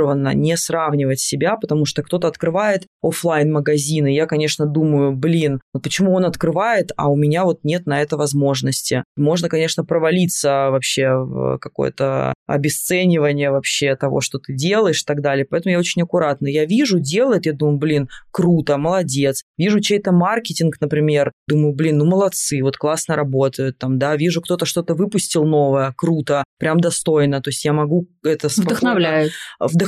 абстрагированно 0.00 0.34
не 0.34 0.56
сравнивать 0.56 1.20
себя, 1.20 1.56
потому 1.56 1.84
что 1.84 2.02
кто-то 2.02 2.28
открывает 2.28 2.86
офлайн 3.02 3.52
магазин 3.52 4.06
и 4.06 4.14
я, 4.14 4.26
конечно, 4.26 4.66
думаю, 4.66 5.12
блин, 5.12 5.60
ну 5.74 5.80
почему 5.80 6.14
он 6.14 6.24
открывает, 6.24 6.92
а 6.96 7.08
у 7.08 7.16
меня 7.16 7.44
вот 7.44 7.60
нет 7.64 7.86
на 7.86 8.00
это 8.00 8.16
возможности. 8.16 9.04
Можно, 9.16 9.48
конечно, 9.48 9.84
провалиться 9.84 10.68
вообще 10.70 11.10
в 11.10 11.58
какое-то 11.58 12.34
обесценивание 12.46 13.50
вообще 13.50 13.96
того, 13.96 14.20
что 14.20 14.38
ты 14.38 14.54
делаешь 14.54 15.02
и 15.02 15.04
так 15.04 15.20
далее. 15.20 15.46
Поэтому 15.48 15.72
я 15.72 15.78
очень 15.78 16.02
аккуратно. 16.02 16.46
Я 16.48 16.64
вижу, 16.64 16.98
делает, 16.98 17.46
я 17.46 17.52
думаю, 17.52 17.78
блин, 17.78 18.08
круто, 18.30 18.76
молодец. 18.76 19.42
Вижу 19.56 19.80
чей-то 19.80 20.12
маркетинг, 20.12 20.76
например, 20.80 21.32
думаю, 21.48 21.74
блин, 21.74 21.98
ну 21.98 22.06
молодцы, 22.06 22.60
вот 22.62 22.76
классно 22.76 23.16
работают 23.16 23.78
там, 23.78 23.98
да. 23.98 24.16
Вижу, 24.16 24.42
кто-то 24.42 24.66
что-то 24.66 24.94
выпустил 24.94 25.44
новое, 25.44 25.94
круто, 25.96 26.44
прям 26.58 26.80
достойно. 26.80 27.40
То 27.40 27.50
есть 27.50 27.64
я 27.64 27.72
могу 27.72 28.08
это 28.24 28.40
это 28.40 28.48
Вдохновляет. 28.62 29.32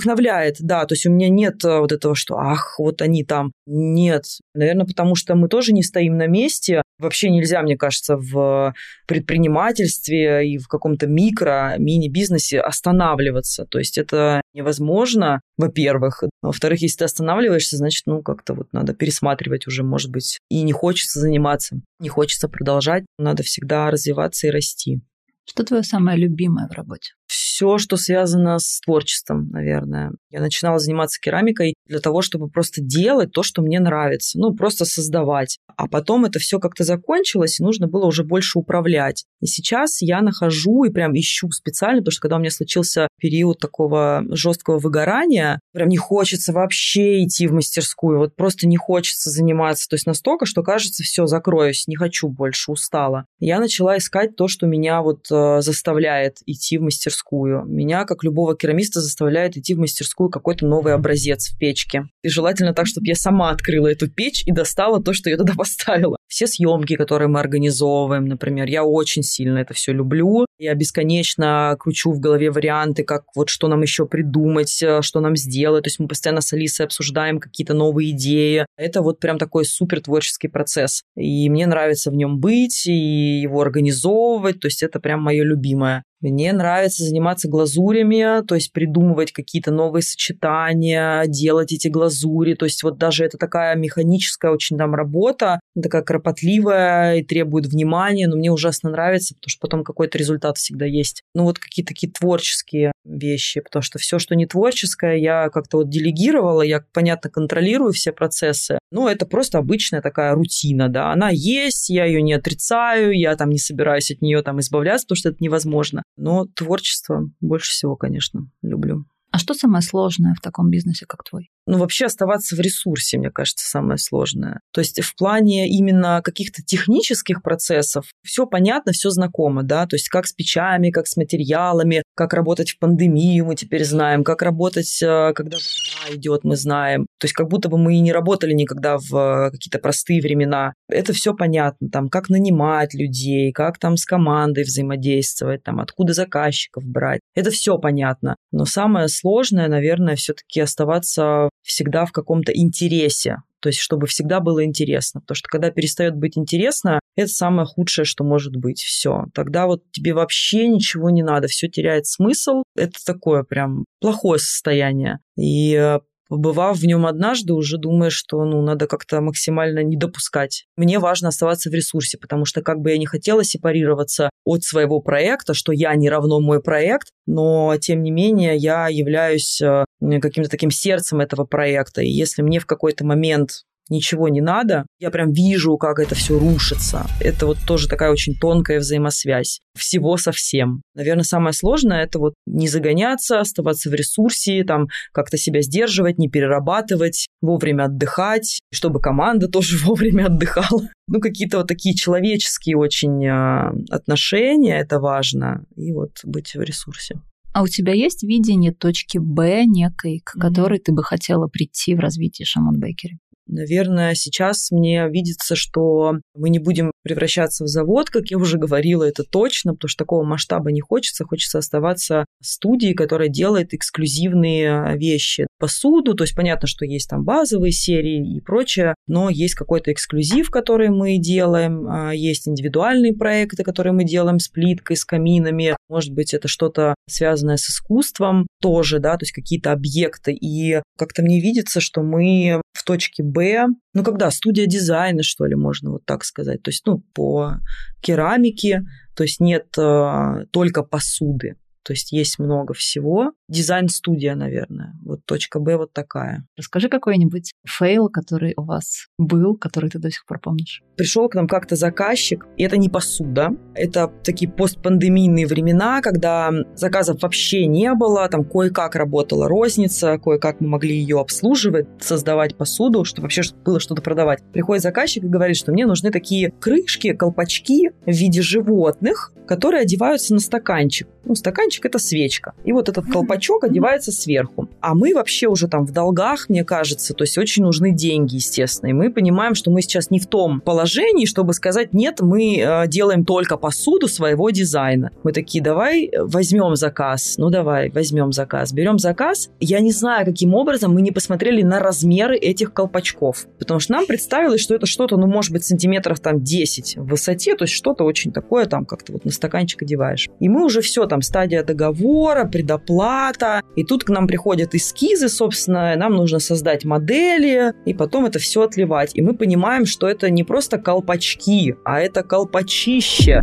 Вдохновляет, 0.02 0.56
да. 0.60 0.84
То 0.86 0.94
есть 0.94 1.06
у 1.06 1.10
меня 1.10 1.28
нет 1.28 1.64
э, 1.64 1.78
вот 1.78 1.92
этого, 1.92 2.14
что 2.14 2.36
ах, 2.36 2.78
вот 2.78 3.02
они 3.02 3.24
там. 3.24 3.52
Нет. 3.66 4.24
Наверное, 4.54 4.86
потому 4.86 5.14
что 5.14 5.34
мы 5.34 5.48
тоже 5.48 5.72
не 5.72 5.82
стоим 5.82 6.16
на 6.16 6.26
месте. 6.26 6.82
Вообще 6.98 7.30
нельзя, 7.30 7.62
мне 7.62 7.76
кажется, 7.76 8.16
в 8.16 8.74
предпринимательстве 9.06 10.48
и 10.48 10.58
в 10.58 10.66
каком-то 10.66 11.06
микро, 11.06 11.74
мини-бизнесе 11.78 12.60
останавливаться. 12.60 13.64
То 13.64 13.78
есть 13.78 13.96
это 13.96 14.40
невозможно, 14.54 15.40
во-первых. 15.56 16.24
Во-вторых, 16.42 16.82
если 16.82 16.98
ты 16.98 17.04
останавливаешься, 17.04 17.76
значит, 17.76 18.02
ну, 18.06 18.22
как-то 18.22 18.54
вот 18.54 18.72
надо 18.72 18.94
пересматривать 18.94 19.66
уже, 19.66 19.84
может 19.84 20.10
быть, 20.10 20.38
и 20.50 20.62
не 20.62 20.72
хочется 20.72 21.20
заниматься, 21.20 21.80
не 22.00 22.08
хочется 22.08 22.48
продолжать. 22.48 23.04
Надо 23.18 23.42
всегда 23.42 23.90
развиваться 23.90 24.48
и 24.48 24.50
расти. 24.50 25.00
Что 25.44 25.64
твое 25.64 25.82
самое 25.82 26.18
любимое 26.18 26.68
в 26.68 26.72
работе? 26.72 27.12
Все, 27.52 27.76
что 27.76 27.98
связано 27.98 28.58
с 28.58 28.80
творчеством, 28.80 29.50
наверное. 29.50 30.12
Я 30.30 30.40
начинала 30.40 30.78
заниматься 30.78 31.20
керамикой 31.20 31.74
для 31.86 32.00
того, 32.00 32.22
чтобы 32.22 32.48
просто 32.48 32.80
делать 32.80 33.32
то, 33.32 33.42
что 33.42 33.60
мне 33.60 33.78
нравится. 33.78 34.38
Ну, 34.38 34.54
просто 34.54 34.86
создавать. 34.86 35.58
А 35.76 35.86
потом 35.86 36.24
это 36.24 36.38
все 36.38 36.58
как-то 36.58 36.84
закончилось, 36.84 37.60
и 37.60 37.62
нужно 37.62 37.88
было 37.88 38.06
уже 38.06 38.24
больше 38.24 38.58
управлять. 38.58 39.24
И 39.40 39.46
сейчас 39.46 40.00
я 40.00 40.22
нахожу 40.22 40.84
и 40.84 40.90
прям 40.90 41.12
ищу 41.14 41.50
специально, 41.50 42.00
потому 42.00 42.12
что 42.12 42.22
когда 42.22 42.36
у 42.36 42.38
меня 42.38 42.50
случился 42.50 43.08
период 43.20 43.58
такого 43.58 44.24
жесткого 44.30 44.78
выгорания, 44.78 45.60
прям 45.74 45.88
не 45.88 45.98
хочется 45.98 46.54
вообще 46.54 47.22
идти 47.24 47.46
в 47.46 47.52
мастерскую, 47.52 48.18
вот 48.18 48.34
просто 48.34 48.66
не 48.66 48.78
хочется 48.78 49.28
заниматься. 49.28 49.88
То 49.90 49.94
есть 49.94 50.06
настолько, 50.06 50.46
что 50.46 50.62
кажется, 50.62 51.02
все, 51.02 51.26
закроюсь, 51.26 51.86
не 51.86 51.96
хочу 51.96 52.28
больше, 52.28 52.72
устала. 52.72 53.26
Я 53.40 53.60
начала 53.60 53.98
искать 53.98 54.36
то, 54.36 54.48
что 54.48 54.66
меня 54.66 55.02
вот 55.02 55.26
э, 55.30 55.60
заставляет 55.60 56.38
идти 56.46 56.78
в 56.78 56.82
мастерскую 56.82 57.41
мастерскую. 57.42 57.64
Меня, 57.66 58.04
как 58.04 58.24
любого 58.24 58.56
керамиста, 58.56 59.00
заставляет 59.00 59.56
идти 59.56 59.74
в 59.74 59.78
мастерскую 59.78 60.30
какой-то 60.30 60.66
новый 60.66 60.94
образец 60.94 61.50
в 61.50 61.58
печке. 61.58 62.04
И 62.22 62.28
желательно 62.28 62.74
так, 62.74 62.86
чтобы 62.86 63.06
я 63.06 63.14
сама 63.14 63.50
открыла 63.50 63.88
эту 63.88 64.08
печь 64.08 64.42
и 64.46 64.52
достала 64.52 65.02
то, 65.02 65.12
что 65.12 65.30
я 65.30 65.36
туда 65.36 65.54
поставила. 65.56 66.16
Все 66.28 66.46
съемки, 66.46 66.96
которые 66.96 67.28
мы 67.28 67.40
организовываем, 67.40 68.24
например, 68.26 68.66
я 68.68 68.84
очень 68.84 69.22
сильно 69.22 69.58
это 69.58 69.74
все 69.74 69.92
люблю. 69.92 70.46
Я 70.58 70.74
бесконечно 70.74 71.76
кручу 71.78 72.12
в 72.12 72.20
голове 72.20 72.50
варианты, 72.50 73.04
как 73.04 73.24
вот 73.34 73.48
что 73.48 73.68
нам 73.68 73.82
еще 73.82 74.06
придумать, 74.06 74.82
э, 74.82 75.02
что 75.02 75.20
нам 75.20 75.36
сделать. 75.36 75.84
То 75.84 75.88
есть 75.88 75.98
мы 75.98 76.08
постоянно 76.08 76.40
с 76.40 76.52
Алисой 76.52 76.86
обсуждаем 76.86 77.38
какие-то 77.38 77.74
новые 77.74 78.10
идеи. 78.12 78.66
Это 78.76 79.02
вот 79.02 79.20
прям 79.20 79.38
такой 79.38 79.64
супер 79.64 80.00
творческий 80.00 80.48
процесс. 80.48 81.02
И 81.16 81.50
мне 81.50 81.66
нравится 81.66 82.10
в 82.10 82.14
нем 82.14 82.38
быть 82.38 82.86
и 82.86 83.40
его 83.40 83.60
организовывать. 83.60 84.60
То 84.60 84.66
есть 84.66 84.82
это 84.82 85.00
прям 85.00 85.22
мое 85.22 85.44
любимое. 85.44 86.04
Мне 86.22 86.52
нравится 86.52 87.02
заниматься 87.04 87.48
глазурями, 87.48 88.44
то 88.46 88.54
есть 88.54 88.72
придумывать 88.72 89.32
какие-то 89.32 89.72
новые 89.72 90.02
сочетания, 90.02 91.24
делать 91.26 91.72
эти 91.72 91.88
глазури. 91.88 92.54
То 92.54 92.64
есть 92.64 92.84
вот 92.84 92.96
даже 92.96 93.24
это 93.24 93.38
такая 93.38 93.74
механическая 93.74 94.52
очень 94.52 94.78
там 94.78 94.94
работа, 94.94 95.58
такая 95.80 96.02
кропотливая 96.02 97.16
и 97.16 97.24
требует 97.24 97.66
внимания, 97.66 98.28
но 98.28 98.36
мне 98.36 98.52
ужасно 98.52 98.90
нравится, 98.90 99.34
потому 99.34 99.50
что 99.50 99.60
потом 99.60 99.82
какой-то 99.82 100.16
результат 100.16 100.58
всегда 100.58 100.86
есть. 100.86 101.22
Ну 101.34 101.42
вот 101.42 101.58
какие-то 101.58 101.88
такие 101.88 102.12
творческие 102.12 102.92
вещи, 103.04 103.60
потому 103.60 103.82
что 103.82 103.98
все, 103.98 104.18
что 104.18 104.34
не 104.34 104.46
творческое, 104.46 105.16
я 105.16 105.48
как-то 105.48 105.78
вот 105.78 105.90
делегировала, 105.90 106.62
я, 106.62 106.84
понятно, 106.92 107.30
контролирую 107.30 107.92
все 107.92 108.12
процессы, 108.12 108.78
но 108.90 109.08
это 109.08 109.26
просто 109.26 109.58
обычная 109.58 110.02
такая 110.02 110.34
рутина, 110.34 110.88
да, 110.88 111.12
она 111.12 111.30
есть, 111.30 111.88
я 111.90 112.04
ее 112.04 112.22
не 112.22 112.34
отрицаю, 112.34 113.12
я 113.18 113.36
там 113.36 113.50
не 113.50 113.58
собираюсь 113.58 114.10
от 114.10 114.22
нее 114.22 114.42
там 114.42 114.60
избавляться, 114.60 115.06
потому 115.06 115.16
что 115.16 115.28
это 115.30 115.38
невозможно. 115.40 116.02
Но 116.16 116.46
творчество 116.54 117.30
больше 117.40 117.70
всего, 117.70 117.96
конечно, 117.96 118.48
люблю. 118.62 119.04
А 119.32 119.38
что 119.38 119.54
самое 119.54 119.80
сложное 119.80 120.34
в 120.34 120.42
таком 120.42 120.68
бизнесе, 120.68 121.06
как 121.06 121.24
твой? 121.24 121.48
Ну, 121.66 121.78
вообще 121.78 122.04
оставаться 122.04 122.54
в 122.54 122.60
ресурсе, 122.60 123.16
мне 123.16 123.30
кажется, 123.30 123.66
самое 123.66 123.96
сложное. 123.96 124.60
То 124.72 124.82
есть 124.82 125.00
в 125.00 125.16
плане 125.16 125.70
именно 125.70 126.20
каких-то 126.22 126.62
технических 126.62 127.42
процессов 127.42 128.04
все 128.22 128.46
понятно, 128.46 128.92
все 128.92 129.08
знакомо, 129.08 129.62
да, 129.62 129.86
то 129.86 129.96
есть 129.96 130.10
как 130.10 130.26
с 130.26 130.34
печами, 130.34 130.90
как 130.90 131.06
с 131.06 131.16
материалами, 131.16 132.01
как 132.14 132.34
работать 132.34 132.70
в 132.70 132.78
пандемию 132.78 133.46
мы 133.46 133.54
теперь 133.54 133.84
знаем, 133.84 134.24
как 134.24 134.42
работать, 134.42 135.02
э, 135.02 135.32
когда 135.34 135.56
война 135.56 136.16
идет, 136.16 136.44
мы 136.44 136.56
знаем. 136.56 137.06
То 137.18 137.24
есть 137.24 137.34
как 137.34 137.48
будто 137.48 137.68
бы 137.68 137.78
мы 137.78 137.96
и 137.96 138.00
не 138.00 138.12
работали 138.12 138.52
никогда 138.52 138.98
в 138.98 139.14
э, 139.14 139.50
какие-то 139.50 139.78
простые 139.78 140.20
времена. 140.20 140.74
Это 140.88 141.12
все 141.12 141.34
понятно, 141.34 141.88
там, 141.90 142.08
как 142.08 142.28
нанимать 142.28 142.94
людей, 142.94 143.52
как 143.52 143.78
там 143.78 143.96
с 143.96 144.04
командой 144.04 144.64
взаимодействовать, 144.64 145.62
там, 145.62 145.80
откуда 145.80 146.12
заказчиков 146.12 146.84
брать. 146.84 147.20
Это 147.34 147.50
все 147.50 147.78
понятно. 147.78 148.36
Но 148.50 148.64
самое 148.64 149.08
сложное, 149.08 149.68
наверное, 149.68 150.16
все-таки 150.16 150.60
оставаться 150.60 151.48
всегда 151.62 152.04
в 152.06 152.12
каком-то 152.12 152.52
интересе. 152.52 153.38
То 153.62 153.68
есть, 153.68 153.78
чтобы 153.78 154.08
всегда 154.08 154.40
было 154.40 154.64
интересно. 154.64 155.20
Потому 155.20 155.36
что 155.36 155.48
когда 155.48 155.70
перестает 155.70 156.16
быть 156.16 156.36
интересно, 156.36 156.98
это 157.14 157.28
самое 157.28 157.66
худшее, 157.66 158.04
что 158.04 158.24
может 158.24 158.56
быть. 158.56 158.82
Все. 158.82 159.26
Тогда 159.34 159.66
вот 159.66 159.82
тебе 159.92 160.14
вообще 160.14 160.66
ничего 160.66 161.10
не 161.10 161.22
надо, 161.22 161.46
все 161.46 161.68
теряет 161.68 162.06
смысл. 162.06 162.64
Это 162.74 162.98
такое 163.06 163.44
прям 163.44 163.84
плохое 164.00 164.40
состояние. 164.40 165.18
И 165.36 165.74
э, 165.74 166.00
побывав 166.32 166.78
в 166.78 166.86
нем 166.86 167.04
однажды, 167.04 167.52
уже 167.52 167.76
думаешь, 167.76 168.14
что 168.14 168.42
ну, 168.46 168.62
надо 168.62 168.86
как-то 168.86 169.20
максимально 169.20 169.82
не 169.82 169.98
допускать. 169.98 170.64
Мне 170.78 170.98
важно 170.98 171.28
оставаться 171.28 171.68
в 171.68 171.74
ресурсе, 171.74 172.16
потому 172.16 172.46
что 172.46 172.62
как 172.62 172.80
бы 172.80 172.90
я 172.90 172.96
не 172.96 173.04
хотела 173.04 173.44
сепарироваться 173.44 174.30
от 174.46 174.62
своего 174.64 175.00
проекта, 175.00 175.52
что 175.52 175.72
я 175.72 175.94
не 175.94 176.08
равно 176.08 176.40
мой 176.40 176.62
проект, 176.62 177.08
но 177.26 177.76
тем 177.78 178.02
не 178.02 178.10
менее 178.10 178.56
я 178.56 178.88
являюсь 178.88 179.60
э, 179.60 179.84
каким-то 180.00 180.48
таким 180.48 180.70
сердцем 180.70 181.20
этого 181.20 181.44
проекта. 181.44 182.00
И 182.00 182.08
если 182.08 182.40
мне 182.40 182.60
в 182.60 182.66
какой-то 182.66 183.04
момент 183.04 183.64
ничего 183.92 184.28
не 184.28 184.40
надо. 184.40 184.86
Я 184.98 185.10
прям 185.10 185.30
вижу, 185.30 185.76
как 185.76 185.98
это 185.98 186.14
все 186.14 186.38
рушится. 186.38 187.06
Это 187.20 187.46
вот 187.46 187.58
тоже 187.66 187.88
такая 187.88 188.10
очень 188.10 188.34
тонкая 188.34 188.78
взаимосвязь 188.80 189.60
всего 189.76 190.16
со 190.16 190.32
всем. 190.32 190.82
Наверное, 190.94 191.24
самое 191.24 191.52
сложное 191.52 192.02
это 192.02 192.18
вот 192.18 192.34
не 192.46 192.68
загоняться, 192.68 193.40
оставаться 193.40 193.90
в 193.90 193.94
ресурсе, 193.94 194.64
там 194.64 194.88
как-то 195.12 195.36
себя 195.36 195.62
сдерживать, 195.62 196.18
не 196.18 196.28
перерабатывать, 196.28 197.28
вовремя 197.40 197.84
отдыхать, 197.84 198.60
чтобы 198.72 199.00
команда 199.00 199.48
тоже 199.52 199.76
вовремя 199.78 200.26
отдыхала. 200.26 200.88
Ну, 201.08 201.20
какие-то 201.20 201.58
вот 201.58 201.68
такие 201.68 201.94
человеческие 201.94 202.76
очень 202.76 203.26
а, 203.26 203.72
отношения, 203.90 204.78
это 204.78 204.98
важно, 204.98 205.64
и 205.76 205.92
вот 205.92 206.12
быть 206.24 206.54
в 206.54 206.60
ресурсе. 206.60 207.20
А 207.52 207.62
у 207.62 207.68
тебя 207.68 207.92
есть 207.92 208.22
видение 208.22 208.72
точки 208.72 209.18
Б 209.18 209.64
некой, 209.66 210.22
к 210.24 210.32
которой 210.38 210.78
mm-hmm. 210.78 210.82
ты 210.84 210.92
бы 210.92 211.02
хотела 211.02 211.48
прийти 211.48 211.94
в 211.94 211.98
развитии 211.98 212.44
Шамон 212.44 212.80
Бейкери? 212.80 213.18
Наверное, 213.52 214.14
сейчас 214.14 214.70
мне 214.70 215.06
видится, 215.10 215.56
что 215.56 216.14
мы 216.34 216.48
не 216.48 216.58
будем 216.58 216.90
превращаться 217.02 217.64
в 217.64 217.68
завод, 217.68 218.08
как 218.08 218.30
я 218.30 218.38
уже 218.38 218.56
говорила, 218.56 219.04
это 219.04 219.24
точно, 219.24 219.74
потому 219.74 219.90
что 219.90 220.04
такого 220.04 220.24
масштаба 220.24 220.72
не 220.72 220.80
хочется. 220.80 221.24
Хочется 221.24 221.58
оставаться 221.58 222.24
студией, 222.40 222.94
которая 222.94 223.28
делает 223.28 223.74
эксклюзивные 223.74 224.96
вещи. 224.96 225.46
Посуду, 225.58 226.14
то 226.14 226.24
есть 226.24 226.34
понятно, 226.34 226.66
что 226.66 226.86
есть 226.86 227.10
там 227.10 227.24
базовые 227.24 227.72
серии 227.72 228.36
и 228.36 228.40
прочее, 228.40 228.94
но 229.06 229.28
есть 229.28 229.54
какой-то 229.54 229.92
эксклюзив, 229.92 230.50
который 230.50 230.88
мы 230.88 231.18
делаем, 231.18 231.86
а, 231.88 232.12
есть 232.12 232.48
индивидуальные 232.48 233.12
проекты, 233.12 233.64
которые 233.64 233.92
мы 233.92 234.04
делаем 234.04 234.38
с 234.38 234.48
плиткой, 234.48 234.96
с 234.96 235.04
каминами. 235.04 235.76
Может 235.90 236.14
быть, 236.14 236.32
это 236.32 236.48
что-то 236.48 236.94
связанное 237.06 237.58
с 237.58 237.68
искусством 237.68 238.46
тоже, 238.62 238.98
да, 238.98 239.18
то 239.18 239.24
есть 239.24 239.32
какие-то 239.32 239.72
объекты. 239.72 240.32
И 240.32 240.80
как-то 240.96 241.22
мне 241.22 241.38
видится, 241.40 241.80
что 241.80 242.02
мы 242.02 242.62
в 242.82 242.84
точке 242.84 243.22
Б, 243.22 243.68
ну 243.94 244.02
когда 244.02 244.28
студия 244.32 244.66
дизайна, 244.66 245.22
что 245.22 245.46
ли, 245.46 245.54
можно 245.54 245.92
вот 245.92 246.04
так 246.04 246.24
сказать, 246.24 246.62
то 246.62 246.70
есть 246.70 246.84
ну 246.84 246.98
по 247.14 247.58
керамике, 248.00 248.82
то 249.14 249.22
есть 249.22 249.38
нет 249.38 249.66
э, 249.78 250.46
только 250.50 250.82
посуды, 250.82 251.54
то 251.82 251.92
есть 251.92 252.12
есть 252.12 252.38
много 252.38 252.74
всего. 252.74 253.32
Дизайн-студия, 253.48 254.34
наверное. 254.34 254.94
Вот 255.04 255.24
точка 255.24 255.60
Б 255.60 255.76
вот 255.76 255.92
такая. 255.92 256.46
Расскажи 256.56 256.88
какой-нибудь 256.88 257.52
фейл, 257.66 258.08
который 258.08 258.54
у 258.56 258.62
вас 258.62 259.08
был, 259.18 259.56
который 259.56 259.90
ты 259.90 259.98
до 259.98 260.10
сих 260.10 260.24
пор 260.26 260.40
помнишь. 260.40 260.82
Пришел 260.96 261.28
к 261.28 261.34
нам 261.34 261.48
как-то 261.48 261.76
заказчик, 261.76 262.46
и 262.56 262.64
это 262.64 262.76
не 262.76 262.88
посуда. 262.88 263.50
Это 263.74 264.10
такие 264.22 264.50
постпандемийные 264.50 265.46
времена, 265.46 266.00
когда 266.00 266.50
заказов 266.74 267.22
вообще 267.22 267.66
не 267.66 267.92
было, 267.94 268.28
там 268.28 268.44
кое-как 268.44 268.94
работала 268.94 269.48
розница, 269.48 270.18
кое-как 270.18 270.60
мы 270.60 270.68
могли 270.68 270.96
ее 270.96 271.20
обслуживать, 271.20 271.86
создавать 272.00 272.56
посуду, 272.56 273.04
чтобы 273.04 273.24
вообще 273.24 273.42
было 273.64 273.80
что-то 273.80 274.02
продавать. 274.02 274.42
Приходит 274.52 274.82
заказчик 274.82 275.24
и 275.24 275.28
говорит, 275.28 275.56
что 275.56 275.72
мне 275.72 275.86
нужны 275.86 276.10
такие 276.10 276.52
крышки, 276.60 277.12
колпачки 277.12 277.90
в 278.06 278.10
виде 278.10 278.42
животных, 278.42 279.32
которые 279.46 279.82
одеваются 279.82 280.34
на 280.34 280.40
стаканчик. 280.40 281.08
Ну, 281.24 281.34
стаканчик– 281.34 281.71
это 281.80 281.98
свечка. 281.98 282.54
И 282.64 282.72
вот 282.72 282.88
этот 282.88 283.06
колпачок 283.06 283.32
колпачок 283.32 283.64
одевается 283.64 284.12
сверху. 284.12 284.68
А 284.80 284.94
мы 284.94 285.14
вообще 285.14 285.46
уже 285.46 285.68
там 285.68 285.86
в 285.86 285.92
долгах, 285.92 286.48
мне 286.48 286.64
кажется, 286.64 287.14
то 287.14 287.24
есть 287.24 287.38
очень 287.38 287.62
нужны 287.62 287.92
деньги, 287.92 288.36
естественно. 288.36 288.90
И 288.90 288.92
мы 288.92 289.10
понимаем, 289.10 289.54
что 289.54 289.70
мы 289.70 289.82
сейчас 289.82 290.10
не 290.10 290.18
в 290.18 290.26
том 290.26 290.60
положении, 290.60 291.26
чтобы 291.26 291.54
сказать, 291.54 291.92
нет, 291.92 292.20
мы 292.20 292.58
э, 292.58 292.86
делаем 292.88 293.24
только 293.24 293.56
посуду 293.56 294.08
своего 294.08 294.50
дизайна. 294.50 295.10
Мы 295.24 295.32
такие, 295.32 295.62
давай 295.62 296.10
возьмем 296.16 296.76
заказ. 296.76 297.36
Ну, 297.38 297.50
давай, 297.50 297.90
возьмем 297.90 298.32
заказ. 298.32 298.72
Берем 298.72 298.98
заказ. 298.98 299.50
Я 299.60 299.80
не 299.80 299.92
знаю, 299.92 300.26
каким 300.26 300.54
образом 300.54 300.94
мы 300.94 301.02
не 301.02 301.10
посмотрели 301.10 301.62
на 301.62 301.78
размеры 301.78 302.36
этих 302.36 302.72
колпачков. 302.72 303.46
Потому 303.58 303.80
что 303.80 303.92
нам 303.92 304.06
представилось, 304.06 304.60
что 304.60 304.74
это 304.74 304.86
что-то, 304.86 305.16
ну, 305.16 305.26
может 305.26 305.52
быть, 305.52 305.64
сантиметров 305.64 306.20
там 306.20 306.42
10 306.42 306.96
в 306.96 307.06
высоте, 307.06 307.56
то 307.56 307.64
есть 307.64 307.74
что-то 307.74 308.04
очень 308.04 308.32
такое 308.32 308.66
там 308.66 308.84
как-то 308.84 309.12
вот 309.12 309.24
на 309.24 309.30
стаканчик 309.30 309.82
одеваешь. 309.82 310.28
И 310.40 310.48
мы 310.48 310.64
уже 310.64 310.80
все, 310.80 311.06
там 311.06 311.22
стадия 311.22 311.61
договора, 311.62 312.44
предоплата, 312.44 313.62
и 313.76 313.84
тут 313.84 314.04
к 314.04 314.10
нам 314.10 314.26
приходят 314.26 314.74
эскизы, 314.74 315.28
собственно, 315.28 315.94
нам 315.96 316.14
нужно 316.14 316.38
создать 316.38 316.84
модели, 316.84 317.72
и 317.84 317.94
потом 317.94 318.26
это 318.26 318.38
все 318.38 318.62
отливать. 318.62 319.12
И 319.14 319.22
мы 319.22 319.34
понимаем, 319.34 319.86
что 319.86 320.08
это 320.08 320.30
не 320.30 320.44
просто 320.44 320.78
колпачки, 320.78 321.74
а 321.84 322.00
это 322.00 322.22
колпачище. 322.22 323.42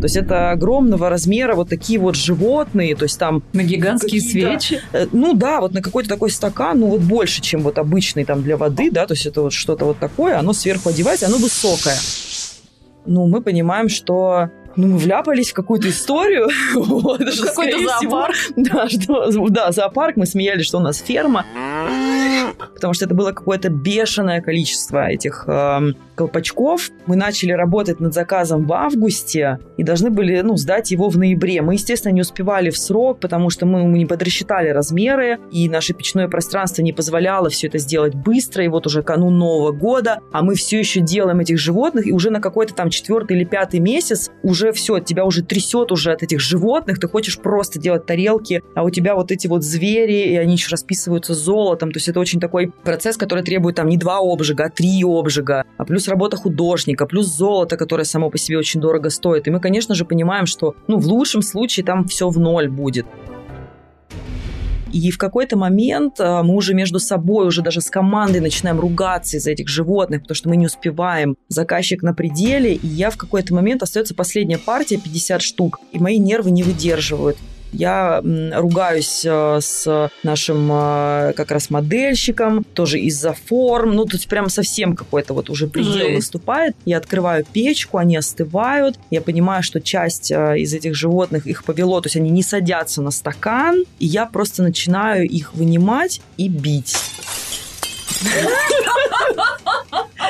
То 0.00 0.04
есть 0.04 0.16
это 0.16 0.50
огромного 0.50 1.08
размера 1.08 1.54
вот 1.54 1.70
такие 1.70 1.98
вот 1.98 2.16
животные, 2.16 2.94
то 2.94 3.04
есть 3.04 3.18
там... 3.18 3.42
На 3.54 3.62
гигантские 3.62 4.20
свечи? 4.20 4.80
Э, 4.92 5.06
ну 5.12 5.32
да, 5.32 5.60
вот 5.60 5.72
на 5.72 5.80
какой-то 5.80 6.08
такой 6.08 6.30
стакан, 6.30 6.80
ну 6.80 6.88
вот 6.88 7.00
больше, 7.00 7.40
чем 7.40 7.62
вот 7.62 7.78
обычный 7.78 8.24
там 8.24 8.42
для 8.42 8.58
воды, 8.58 8.90
да, 8.90 9.06
то 9.06 9.14
есть 9.14 9.24
это 9.24 9.40
вот 9.40 9.52
что-то 9.54 9.86
вот 9.86 9.98
такое, 9.98 10.38
оно 10.38 10.52
сверху 10.52 10.90
одевается, 10.90 11.26
оно 11.26 11.38
высокое. 11.38 11.96
Ну, 13.06 13.26
мы 13.26 13.40
понимаем, 13.40 13.88
что 13.88 14.50
ну, 14.76 14.88
мы 14.88 14.98
вляпались 14.98 15.50
в 15.50 15.54
какую-то 15.54 15.88
историю. 15.88 16.48
вот, 16.74 17.18
Какой-то 17.18 17.78
зоопарк. 17.78 18.34
Всего, 18.34 18.52
да, 18.56 18.88
что, 18.88 19.48
да, 19.48 19.72
зоопарк. 19.72 20.16
Мы 20.16 20.26
смеялись, 20.26 20.66
что 20.66 20.78
у 20.78 20.82
нас 20.82 20.98
ферма. 20.98 21.44
Потому 22.74 22.92
что 22.94 23.06
это 23.06 23.14
было 23.14 23.32
какое-то 23.32 23.70
бешеное 23.70 24.40
количество 24.40 25.08
этих 25.08 25.44
э, 25.46 25.92
колпачков. 26.14 26.90
Мы 27.06 27.16
начали 27.16 27.52
работать 27.52 28.00
над 28.00 28.14
заказом 28.14 28.66
в 28.66 28.72
августе 28.72 29.58
и 29.76 29.82
должны 29.82 30.10
были 30.10 30.40
ну, 30.40 30.56
сдать 30.56 30.90
его 30.90 31.08
в 31.08 31.16
ноябре. 31.16 31.62
Мы, 31.62 31.74
естественно, 31.74 32.12
не 32.12 32.20
успевали 32.20 32.70
в 32.70 32.78
срок, 32.78 33.20
потому 33.20 33.50
что 33.50 33.66
мы, 33.66 33.84
мы 33.84 33.98
не 33.98 34.06
подрасчитали 34.06 34.68
размеры, 34.68 35.38
и 35.50 35.68
наше 35.68 35.94
печное 35.94 36.28
пространство 36.28 36.82
не 36.82 36.92
позволяло 36.92 37.48
все 37.48 37.68
это 37.68 37.78
сделать 37.78 38.14
быстро. 38.14 38.64
И 38.64 38.68
вот 38.68 38.86
уже 38.86 39.02
канун 39.02 39.38
Нового 39.38 39.72
года, 39.72 40.20
а 40.32 40.42
мы 40.42 40.54
все 40.54 40.78
еще 40.78 41.00
делаем 41.00 41.40
этих 41.40 41.58
животных, 41.58 42.06
и 42.06 42.12
уже 42.12 42.30
на 42.30 42.40
какой-то 42.40 42.74
там 42.74 42.90
четвертый 42.90 43.36
или 43.36 43.44
пятый 43.44 43.80
месяц 43.80 44.30
уже 44.42 44.65
все, 44.72 44.98
тебя 44.98 45.24
уже 45.24 45.42
трясет 45.42 45.92
уже 45.92 46.12
от 46.12 46.22
этих 46.22 46.40
животных, 46.40 46.98
ты 46.98 47.08
хочешь 47.08 47.38
просто 47.38 47.78
делать 47.78 48.06
тарелки, 48.06 48.62
а 48.74 48.82
у 48.82 48.90
тебя 48.90 49.14
вот 49.14 49.30
эти 49.30 49.46
вот 49.46 49.62
звери, 49.62 50.32
и 50.32 50.36
они 50.36 50.54
еще 50.54 50.70
расписываются 50.70 51.34
золотом. 51.34 51.92
То 51.92 51.98
есть 51.98 52.08
это 52.08 52.20
очень 52.20 52.40
такой 52.40 52.72
процесс, 52.84 53.16
который 53.16 53.44
требует 53.44 53.76
там 53.76 53.88
не 53.88 53.96
два 53.96 54.18
обжига, 54.18 54.64
а 54.64 54.70
три 54.70 55.02
обжига, 55.04 55.64
а 55.76 55.84
плюс 55.84 56.08
работа 56.08 56.36
художника, 56.36 57.06
плюс 57.06 57.26
золото, 57.26 57.76
которое 57.76 58.04
само 58.04 58.30
по 58.30 58.38
себе 58.38 58.58
очень 58.58 58.80
дорого 58.80 59.10
стоит. 59.10 59.46
И 59.46 59.50
мы, 59.50 59.60
конечно 59.60 59.94
же, 59.94 60.04
понимаем, 60.04 60.46
что 60.46 60.74
ну, 60.86 60.98
в 60.98 61.06
лучшем 61.06 61.42
случае 61.42 61.84
там 61.84 62.06
все 62.06 62.28
в 62.28 62.38
ноль 62.38 62.68
будет. 62.68 63.06
И 64.92 65.10
в 65.10 65.18
какой-то 65.18 65.56
момент 65.56 66.20
а, 66.20 66.42
мы 66.42 66.54
уже 66.54 66.74
между 66.74 66.98
собой, 66.98 67.46
уже 67.46 67.62
даже 67.62 67.80
с 67.80 67.90
командой 67.90 68.40
начинаем 68.40 68.80
ругаться 68.80 69.36
из-за 69.36 69.50
этих 69.50 69.68
животных, 69.68 70.22
потому 70.22 70.36
что 70.36 70.48
мы 70.48 70.56
не 70.56 70.66
успеваем. 70.66 71.36
Заказчик 71.48 72.02
на 72.02 72.14
пределе, 72.14 72.74
и 72.74 72.86
я 72.86 73.10
в 73.10 73.16
какой-то 73.16 73.54
момент 73.54 73.82
остается 73.82 74.14
последняя 74.14 74.58
партия, 74.58 74.98
50 74.98 75.42
штук, 75.42 75.80
и 75.92 75.98
мои 75.98 76.18
нервы 76.18 76.50
не 76.50 76.62
выдерживают. 76.62 77.36
Я 77.72 78.22
ругаюсь 78.22 79.22
э, 79.24 79.58
с 79.60 80.10
нашим 80.22 80.70
э, 80.72 81.32
как 81.36 81.50
раз 81.50 81.70
модельщиком, 81.70 82.64
тоже 82.74 83.00
из-за 83.00 83.32
форм. 83.32 83.94
Ну, 83.94 84.04
тут 84.04 84.26
прям 84.26 84.48
совсем 84.48 84.96
какой-то 84.96 85.34
вот 85.34 85.50
уже 85.50 85.66
предел 85.66 86.10
наступает. 86.10 86.74
Я 86.84 86.98
открываю 86.98 87.44
печку, 87.44 87.98
они 87.98 88.16
остывают. 88.16 88.98
Я 89.10 89.20
понимаю, 89.20 89.62
что 89.62 89.80
часть 89.80 90.30
э, 90.30 90.58
из 90.58 90.72
этих 90.74 90.94
животных 90.94 91.46
их 91.46 91.64
повело, 91.64 92.00
то 92.00 92.06
есть 92.06 92.16
они 92.16 92.30
не 92.30 92.42
садятся 92.42 93.02
на 93.02 93.10
стакан. 93.10 93.84
И 93.98 94.06
я 94.06 94.26
просто 94.26 94.62
начинаю 94.62 95.26
их 95.26 95.54
вынимать 95.54 96.20
и 96.36 96.48
бить. 96.48 96.96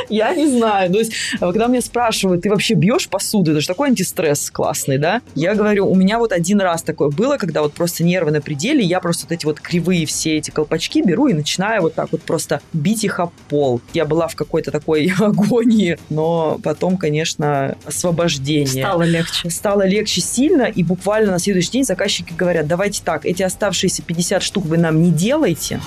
Я 0.09 0.34
не 0.34 0.47
знаю. 0.47 0.93
То 0.93 0.99
есть, 0.99 1.12
когда 1.41 1.68
мне 1.68 1.80
спрашивают, 1.80 2.43
ты 2.43 2.51
вообще 2.51 2.74
бьешь 2.74 3.09
посуду? 3.09 3.53
Это 3.53 3.61
же 3.61 3.66
такой 3.66 3.89
антистресс 3.89 4.51
классный, 4.51 4.99
да? 4.99 5.22
Я 5.34 5.55
говорю, 5.55 5.91
у 5.91 5.95
меня 5.95 6.18
вот 6.18 6.32
один 6.32 6.61
раз 6.61 6.82
такое 6.82 7.11
было, 7.11 7.37
когда 7.37 7.62
вот 7.62 7.72
просто 7.72 8.05
нервы 8.05 8.30
на 8.30 8.41
пределе, 8.41 8.84
я 8.84 9.01
просто 9.01 9.26
вот 9.26 9.32
эти 9.32 9.45
вот 9.45 9.61
кривые 9.61 10.07
все 10.07 10.37
эти 10.37 10.51
колпачки 10.51 11.03
беру 11.03 11.28
и 11.28 11.34
начинаю 11.34 11.82
вот 11.82 11.95
так 11.95 12.12
вот 12.12 12.22
просто 12.22 12.61
бить 12.72 13.05
их 13.05 13.20
об 13.20 13.32
пол. 13.49 13.80
Я 13.95 14.05
была 14.05 14.28
в 14.28 14.37
какой-то 14.37 14.70
такой 14.70 15.12
агонии, 15.18 15.99
но 16.09 16.59
потом, 16.62 16.97
конечно, 16.97 17.76
освобождение. 17.84 18.84
Стало 18.84 19.03
легче. 19.03 19.51
Стало 19.51 19.87
легче 19.87 20.20
сильно, 20.20 20.64
и 20.64 20.82
буквально 20.82 21.32
на 21.32 21.39
следующий 21.39 21.70
день 21.70 21.84
заказчики 21.84 22.32
говорят, 22.37 22.66
давайте 22.66 23.03
так, 23.03 23.26
эти 23.26 23.43
оставшиеся 23.43 24.03
50 24.03 24.43
штук 24.43 24.66
вы 24.66 24.78
нам 24.78 25.03
не 25.03 25.11
делайте, 25.11 25.80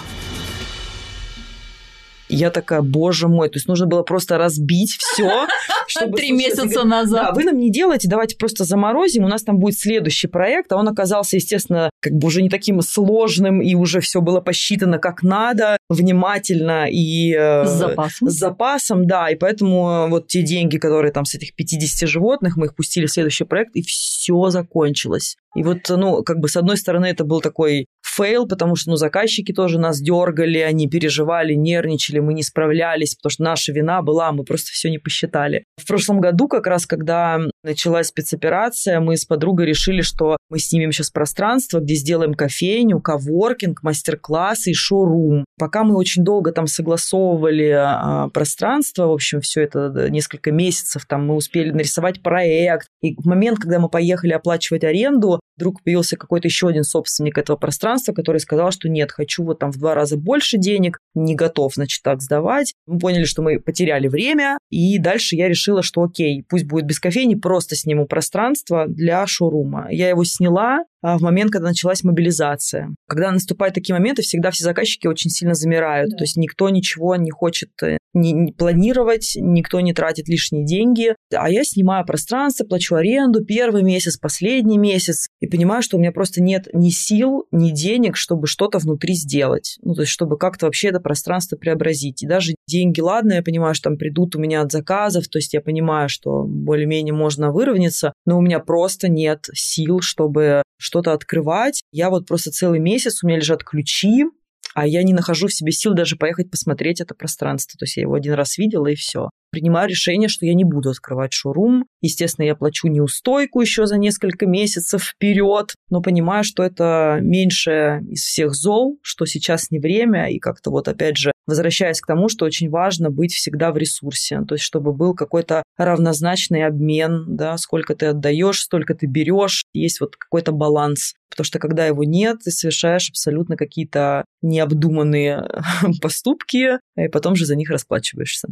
я 2.30 2.51
такая, 2.51 2.82
боже 2.82 3.27
мой, 3.27 3.49
то 3.49 3.57
есть 3.57 3.67
нужно 3.67 3.88
было 3.88 4.03
просто 4.03 4.38
разбить 4.38 4.97
все. 4.99 5.47
Три 6.15 6.32
месяца 6.32 6.84
назад. 6.84 7.30
Да, 7.30 7.32
вы 7.34 7.43
нам 7.43 7.57
не 7.57 7.71
делаете, 7.71 8.07
давайте 8.07 8.38
просто 8.38 8.63
заморозим, 8.63 9.25
у 9.25 9.27
нас 9.27 9.43
там 9.43 9.57
будет 9.57 9.77
следующий 9.77 10.27
проект, 10.27 10.71
а 10.71 10.77
он 10.77 10.88
оказался, 10.88 11.36
естественно, 11.36 11.89
как 11.99 12.13
бы 12.13 12.27
уже 12.27 12.41
не 12.41 12.49
таким 12.49 12.82
сложным, 12.82 13.61
и 13.61 13.75
уже 13.75 13.99
все 13.99 14.21
было 14.21 14.41
посчитано 14.41 14.99
как 14.99 15.23
надо, 15.23 15.77
внимательно 15.89 16.88
и... 16.89 17.34
Э, 17.34 17.65
с 17.65 17.71
запасом. 17.71 18.30
С 18.30 18.34
запасом, 18.34 19.07
да, 19.07 19.30
и 19.30 19.36
поэтому 19.36 20.07
вот 20.09 20.27
те 20.27 20.43
деньги, 20.43 20.77
которые 20.77 21.11
там 21.11 21.25
с 21.25 21.36
этих 21.36 21.55
50 21.55 22.07
животных, 22.07 22.57
мы 22.57 22.67
их 22.67 22.75
пустили 22.75 23.07
в 23.07 23.11
следующий 23.11 23.45
проект, 23.45 23.75
и 23.75 23.82
все 23.82 24.49
закончилось. 24.49 25.36
И 25.55 25.63
вот, 25.63 25.80
ну, 25.89 26.23
как 26.23 26.39
бы 26.39 26.47
с 26.47 26.55
одной 26.55 26.77
стороны 26.77 27.07
это 27.07 27.23
был 27.23 27.41
такой 27.41 27.88
фейл, 28.20 28.47
потому 28.47 28.76
что, 28.76 28.91
ну, 28.91 28.95
заказчики 28.97 29.53
тоже 29.53 29.80
нас 29.80 29.99
дергали, 29.99 30.59
они 30.59 30.88
переживали, 30.88 31.53
нервничали, 31.53 32.20
мы 32.20 32.34
не 32.34 32.43
справлялись, 32.43 33.15
потому 33.15 33.32
что 33.32 33.43
наша 33.43 33.72
вина 33.72 34.01
была, 34.01 34.32
мы 34.32 34.43
просто 34.43 34.72
все 34.72 34.89
не 34.89 34.97
посчитали. 34.97 35.63
В 35.78 35.88
прошлом 35.88 36.20
году, 36.20 36.47
как 36.47 36.67
раз 36.67 36.86
когда 36.86 37.39
началась 37.63 38.07
спецоперация, 38.07 38.99
мы 38.99 39.17
с 39.17 39.26
подругой 39.26 39.65
решили, 39.65 40.01
что 40.01 40.38
мы 40.49 40.59
снимем 40.59 40.91
сейчас 40.91 41.11
пространство, 41.11 41.80
где 41.80 41.95
сделаем 41.95 42.34
кофейню, 42.34 42.99
коворкинг, 42.99 43.84
мастер-классы 43.84 44.72
и 44.72 44.74
шоурум. 44.74 45.45
Пока 45.57 45.84
мы 45.84 45.95
очень 45.95 46.24
долго 46.24 46.51
там 46.51 46.67
согласовывали 46.67 47.70
а, 47.70 48.30
пространство, 48.30 49.07
в 49.07 49.11
общем, 49.11 49.41
все 49.41 49.61
это 49.61 50.07
несколько 50.09 50.51
месяцев, 50.51 51.05
там 51.07 51.28
мы 51.28 51.36
успели 51.36 51.72
нарисовать 51.72 52.22
проект. 52.22 52.88
И 53.01 53.15
в 53.15 53.26
момент, 53.26 53.59
когда 53.59 53.80
мы 53.80 53.89
поехали 53.89 54.32
оплачивать 54.32 54.84
аренду, 54.84 55.39
вдруг 55.60 55.84
появился 55.84 56.16
какой-то 56.16 56.47
еще 56.47 56.70
один 56.70 56.84
собственник 56.84 57.38
этого 57.38 57.57
пространства, 57.57 58.14
который 58.14 58.39
сказал, 58.39 58.72
что 58.72 58.88
нет, 58.88 59.12
хочу 59.12 59.43
вот 59.43 59.60
там 59.60 59.72
в 59.72 59.78
два 59.78 59.93
раза 59.93 60.18
больше 60.18 60.57
денег, 60.57 60.99
не 61.14 61.36
готов, 61.36 61.74
значит, 61.76 62.01
так 62.01 62.22
сдавать. 62.22 62.74
Мы 62.88 62.97
поняли, 62.97 63.26
что 63.26 63.41
мы 63.41 63.60
потеряли 63.60 64.07
время, 64.07 64.57
и 64.70 64.97
дальше 64.97 65.36
я 65.36 65.49
решила, 65.49 65.84
что 65.84 66.03
окей, 66.03 66.45
пусть 66.47 66.66
будет 66.66 66.86
без 66.86 66.99
кофейни, 66.99 67.36
просто 67.36 67.76
сниму 67.76 68.07
пространство 68.07 68.86
для 68.88 69.28
шоурума. 69.28 69.88
Я 69.91 70.10
его 70.10 70.24
сняла, 70.24 70.86
а, 71.01 71.18
в 71.18 71.22
момент, 71.22 71.51
когда 71.51 71.70
началась 71.70 72.03
мобилизация. 72.03 72.93
Когда 73.07 73.32
наступают 73.32 73.76
такие 73.76 73.93
моменты, 73.93 74.22
всегда 74.22 74.51
все 74.51 74.64
заказчики 74.64 75.07
очень 75.07 75.30
сильно 75.30 75.53
замирают. 75.53 76.12
Да. 76.12 76.18
То 76.18 76.24
есть 76.24 76.38
никто 76.38 76.70
ничего 76.70 77.16
не 77.16 77.32
хочет 77.32 77.70
э, 77.84 77.97
не, 78.14 78.32
не 78.32 78.51
планировать, 78.51 79.34
никто 79.36 79.80
не 79.80 79.93
тратит 79.93 80.28
лишние 80.28 80.66
деньги. 80.66 81.16
А 81.34 81.49
я 81.49 81.64
снимаю 81.64 82.05
пространство, 82.05 82.66
плачу 82.66 82.95
аренду 82.95 83.43
первый 83.43 83.84
месяц, 83.84 84.18
последний 84.18 84.78
месяц, 84.78 85.28
и 85.39 85.47
понимаю, 85.47 85.82
что 85.82 85.97
у 85.97 85.99
меня 85.99 86.12
просто 86.12 86.41
нет 86.41 86.68
ни 86.74 86.89
сил, 86.89 87.45
ни 87.51 87.72
денег, 87.72 88.18
чтобы 88.18 88.47
что-то 88.47 88.80
внутри 88.80 89.14
сделать. 89.14 89.78
Ну, 89.82 89.93
то 89.93 90.01
есть, 90.01 90.12
чтобы 90.12 90.38
как-то 90.38 90.66
вообще 90.66 90.89
это 90.89 90.99
пространство 90.99 91.55
преобразить. 91.55 92.24
И 92.24 92.28
даже 92.28 92.55
деньги, 92.68 93.01
ладно, 93.01 93.34
я 93.34 93.43
понимаю, 93.43 93.76
что 93.76 93.89
там 93.89 93.97
придут 93.97 94.36
у 94.36 94.39
меня 94.39 94.62
от 94.62 94.72
заказов, 94.72 95.28
то 95.28 95.38
есть 95.38 95.53
я 95.53 95.62
понимаю, 95.62 96.10
что 96.10 96.45
более-менее 96.45 97.14
можно 97.14 97.51
выровняться, 97.51 98.14
но 98.26 98.38
у 98.38 98.41
меня 98.41 98.60
просто 98.60 99.10
нет 99.10 99.47
сил, 99.53 100.01
чтобы 100.01 100.64
что-то 100.78 101.14
открывать. 101.14 101.82
Я 101.91 102.10
вот 102.10 102.28
просто 102.28 102.51
целый 102.51 102.80
месяц, 102.80 103.24
у 103.24 103.28
меня 103.28 103.38
лежат 103.38 103.64
ключи, 103.64 104.26
а 104.74 104.88
я 104.88 105.03
не 105.03 105.13
нахожу 105.13 105.47
в 105.47 105.53
себе 105.53 105.72
сил 105.72 105.93
даже 105.93 106.15
поехать 106.15 106.51
посмотреть 106.51 107.01
это 107.01 107.15
пространство. 107.15 107.78
То 107.78 107.86
есть 107.86 107.97
я 107.97 108.03
его 108.03 108.13
один 108.13 108.34
раз 108.34 108.57
видела, 108.57 108.88
и 108.88 108.95
все 108.95 109.30
принимаю 109.51 109.89
решение, 109.89 110.30
что 110.30 110.45
я 110.45 110.53
не 110.53 110.63
буду 110.63 110.89
открывать 110.89 111.34
шоурум. 111.34 111.86
Естественно, 112.01 112.45
я 112.45 112.55
плачу 112.55 112.88
неустойку 112.88 113.61
еще 113.61 113.86
за 113.86 113.97
несколько 113.97 114.45
месяцев 114.45 115.03
вперед, 115.03 115.74
но 115.89 116.01
понимаю, 116.01 116.43
что 116.43 116.63
это 116.63 117.20
меньше 117.22 118.01
из 118.09 118.22
всех 118.22 118.53
зол, 118.53 118.99
что 119.01 119.26
сейчас 119.26 119.72
не 119.72 119.80
время, 119.80 120.30
и 120.30 120.39
как-то 120.39 120.72
вот 120.72 120.88
опять 120.88 121.17
же 121.17 121.32
возвращаясь 121.50 122.00
к 122.00 122.08
тому, 122.08 122.30
что 122.30 122.45
очень 122.45 122.70
важно 122.70 123.10
быть 123.10 123.34
всегда 123.34 123.72
в 123.72 123.78
ресурсе, 123.78 124.41
то 124.47 124.56
есть 124.56 124.64
чтобы 124.64 124.93
был 124.93 125.14
какой-то 125.14 125.64
равнозначный 125.78 126.66
обмен, 126.66 127.26
да, 127.36 127.58
сколько 127.58 127.95
ты 127.95 128.08
отдаешь, 128.08 128.62
столько 128.62 128.95
ты 128.95 129.08
берешь, 129.08 129.64
есть 129.74 130.00
вот 130.00 130.16
какой-то 130.16 130.52
баланс. 130.52 131.16
Потому 131.30 131.45
что 131.45 131.60
когда 131.60 131.86
его 131.86 132.04
нет, 132.04 132.39
ты 132.43 132.52
совершаешь 132.52 133.10
абсолютно 133.10 133.58
какие-то 133.58 134.26
необдуманные 134.41 135.47
поступки, 136.02 136.80
и 136.95 137.08
потом 137.08 137.36
же 137.36 137.45
за 137.45 137.56
них 137.56 137.70
расплачиваешься. 137.70 138.47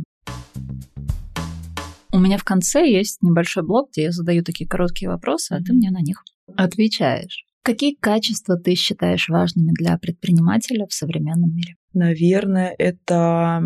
У 2.11 2.19
меня 2.19 2.37
в 2.37 2.43
конце 2.43 2.89
есть 2.89 3.21
небольшой 3.21 3.63
блок, 3.63 3.89
где 3.91 4.03
я 4.03 4.11
задаю 4.11 4.43
такие 4.43 4.67
короткие 4.67 5.09
вопросы, 5.09 5.53
а 5.53 5.63
ты 5.63 5.73
мне 5.73 5.91
на 5.91 6.01
них 6.01 6.23
отвечаешь. 6.55 7.45
Какие 7.67 7.95
качества 7.95 8.55
ты 8.55 8.75
считаешь 8.75 9.27
важными 9.27 9.71
для 9.73 9.97
предпринимателя 9.97 10.87
в 10.87 10.93
современном 10.93 11.53
мире? 11.53 11.75
Наверное, 11.97 12.75
это 12.77 13.59